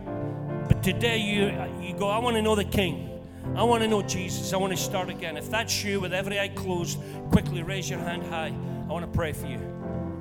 But 0.70 0.82
today 0.82 1.18
you, 1.18 1.48
you 1.86 1.94
go, 1.94 2.08
I 2.08 2.20
want 2.20 2.38
to 2.38 2.42
know 2.42 2.56
the 2.56 2.64
King. 2.64 3.22
I 3.54 3.64
want 3.64 3.84
to 3.84 3.90
know 3.90 4.02
Jesus. 4.02 4.54
I 4.54 4.58
want 4.58 4.72
to 4.72 4.82
start 4.82 5.10
again. 5.10 5.36
If 5.36 5.50
that's 5.50 5.84
you, 5.84 6.00
with 6.00 6.14
every 6.14 6.40
eye 6.40 6.50
closed, 6.50 7.00
quickly 7.32 7.64
raise 7.64 7.90
your 7.90 8.00
hand 8.00 8.24
high. 8.24 8.54
I 8.90 8.92
want 8.94 9.04
to 9.04 9.12
pray 9.12 9.34
for 9.34 9.48
you. 9.48 9.77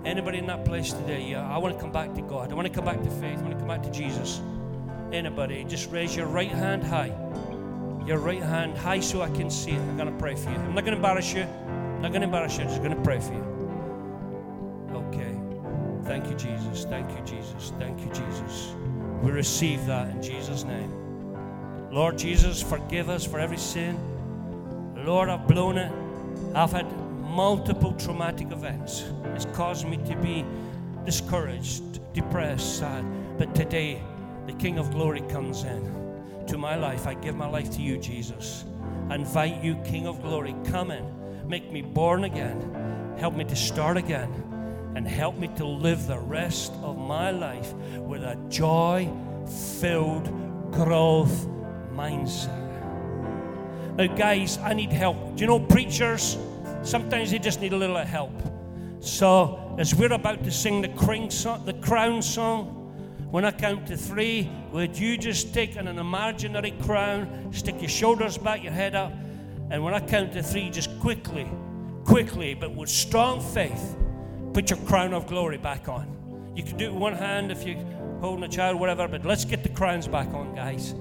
Anybody 0.06 0.38
in 0.38 0.46
that 0.46 0.64
place 0.64 0.92
today? 0.92 1.20
Yeah, 1.20 1.52
I 1.52 1.58
want 1.58 1.74
to 1.74 1.80
come 1.80 1.90
back 1.90 2.14
to 2.14 2.22
God. 2.22 2.52
I 2.52 2.54
want 2.54 2.68
to 2.68 2.72
come 2.72 2.84
back 2.84 3.02
to 3.02 3.10
faith. 3.10 3.40
I 3.40 3.42
want 3.42 3.54
to 3.54 3.58
come 3.58 3.66
back 3.66 3.82
to 3.82 3.90
Jesus. 3.90 4.40
Anybody? 5.12 5.64
Just 5.64 5.90
raise 5.90 6.14
your 6.14 6.26
right 6.26 6.48
hand 6.48 6.84
high. 6.84 7.12
Your 8.06 8.18
right 8.18 8.40
hand 8.40 8.78
high 8.78 9.00
so 9.00 9.20
I 9.20 9.28
can 9.30 9.50
see 9.50 9.72
it. 9.72 9.80
I'm 9.80 9.96
going 9.96 10.12
to 10.12 10.16
pray 10.16 10.36
for 10.36 10.48
you. 10.50 10.56
I'm 10.58 10.76
not 10.76 10.84
going 10.84 10.92
to 10.92 10.98
embarrass 10.98 11.34
you. 11.34 11.42
I'm 11.42 12.02
not 12.02 12.12
going 12.12 12.20
to 12.20 12.26
embarrass 12.26 12.56
you. 12.56 12.62
I'm 12.62 12.68
just 12.68 12.82
going 12.84 12.94
to 12.94 13.02
pray 13.02 13.18
for 13.18 13.32
you. 13.32 14.92
Okay. 14.94 15.36
Thank 16.04 16.28
you, 16.30 16.36
Jesus. 16.36 16.84
Thank 16.84 17.10
you, 17.10 17.24
Jesus. 17.24 17.72
Thank 17.80 17.98
you, 17.98 18.06
Jesus. 18.10 18.74
We 19.22 19.32
receive 19.32 19.86
that 19.86 20.08
in 20.10 20.22
Jesus' 20.22 20.62
name. 20.62 21.88
Lord 21.90 22.16
Jesus, 22.16 22.62
forgive 22.62 23.08
us 23.08 23.26
for 23.26 23.40
every 23.40 23.58
sin. 23.58 23.98
Lord, 25.04 25.28
I've 25.28 25.48
blown 25.48 25.78
it. 25.78 25.90
I've 26.54 26.70
had 26.70 26.86
multiple 27.22 27.92
traumatic 27.94 28.52
events. 28.52 29.04
It's 29.36 29.44
caused 29.54 29.86
me 29.86 29.98
to 29.98 30.16
be 30.16 30.46
discouraged, 31.04 32.00
depressed, 32.14 32.78
sad. 32.78 33.04
But 33.36 33.54
today, 33.54 34.02
the 34.46 34.54
King 34.54 34.78
of 34.78 34.90
Glory 34.92 35.20
comes 35.28 35.64
in 35.64 36.44
to 36.46 36.56
my 36.56 36.74
life. 36.74 37.06
I 37.06 37.12
give 37.12 37.36
my 37.36 37.46
life 37.46 37.70
to 37.72 37.82
you, 37.82 37.98
Jesus. 37.98 38.64
I 39.10 39.16
invite 39.16 39.62
you, 39.62 39.74
King 39.84 40.06
of 40.06 40.22
Glory, 40.22 40.56
come 40.64 40.90
in. 40.90 41.04
Make 41.46 41.70
me 41.70 41.82
born 41.82 42.24
again. 42.24 43.14
Help 43.18 43.34
me 43.34 43.44
to 43.44 43.54
start 43.54 43.98
again. 43.98 44.32
And 44.94 45.06
help 45.06 45.36
me 45.36 45.48
to 45.56 45.66
live 45.66 46.06
the 46.06 46.18
rest 46.18 46.72
of 46.82 46.96
my 46.96 47.30
life 47.30 47.74
with 47.98 48.22
a 48.22 48.36
joy 48.48 49.12
filled 49.78 50.24
growth 50.72 51.46
mindset. 51.92 52.62
Now, 53.96 54.06
guys, 54.06 54.56
I 54.58 54.72
need 54.72 54.92
help. 54.92 55.36
Do 55.36 55.42
you 55.42 55.46
know 55.46 55.60
preachers? 55.60 56.38
Sometimes 56.82 57.32
they 57.32 57.38
just 57.38 57.60
need 57.60 57.74
a 57.74 57.76
little 57.76 57.98
help. 57.98 58.32
So, 59.06 59.76
as 59.78 59.94
we're 59.94 60.12
about 60.12 60.42
to 60.42 60.50
sing 60.50 60.82
the, 60.82 60.88
crown 60.88 62.20
song, 62.20 62.66
when 63.30 63.44
I 63.44 63.52
count 63.52 63.86
to 63.86 63.96
three, 63.96 64.50
would 64.72 64.98
you 64.98 65.16
just 65.16 65.54
take 65.54 65.76
an 65.76 65.86
imaginary 65.86 66.72
crown, 66.82 67.52
stick 67.52 67.80
your 67.80 67.88
shoulders 67.88 68.36
back, 68.36 68.64
your 68.64 68.72
head 68.72 68.96
up, 68.96 69.12
and 69.70 69.84
when 69.84 69.94
I 69.94 70.00
count 70.00 70.32
to 70.32 70.42
three, 70.42 70.70
just 70.70 70.90
quickly, 70.98 71.48
quickly, 72.04 72.54
but 72.54 72.74
with 72.74 72.88
strong 72.88 73.40
faith, 73.40 73.96
put 74.52 74.70
your 74.70 74.78
crown 74.80 75.14
of 75.14 75.28
glory 75.28 75.58
back 75.58 75.88
on. 75.88 76.52
You 76.56 76.64
can 76.64 76.76
do 76.76 76.86
it 76.86 76.92
with 76.92 77.00
one 77.00 77.14
hand 77.14 77.52
if 77.52 77.64
you're 77.64 77.78
holding 78.20 78.42
a 78.42 78.48
child, 78.48 78.80
whatever, 78.80 79.06
but 79.06 79.24
let's 79.24 79.44
get 79.44 79.62
the 79.62 79.68
crowns 79.68 80.08
back 80.08 80.34
on, 80.34 80.52
guys. 80.52 80.96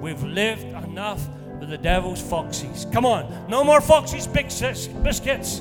We've 0.00 0.22
lived 0.22 0.62
enough 0.84 1.28
with 1.58 1.70
the 1.70 1.78
devil's 1.78 2.22
foxes. 2.22 2.86
Come 2.92 3.04
on, 3.04 3.48
no 3.48 3.64
more 3.64 3.80
foxes 3.80 4.28
biscuits. 4.28 5.60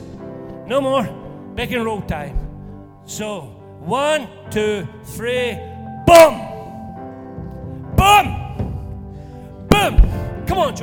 No 0.67 0.79
more 0.79 1.26
Bacon 1.57 1.83
roll 1.83 2.01
time. 2.03 2.37
So, 3.05 3.39
one, 3.79 4.29
two, 4.51 4.87
three, 5.03 5.57
boom! 6.05 6.37
Boom! 7.95 8.27
Boom! 9.67 10.45
Come 10.45 10.59
on, 10.59 10.75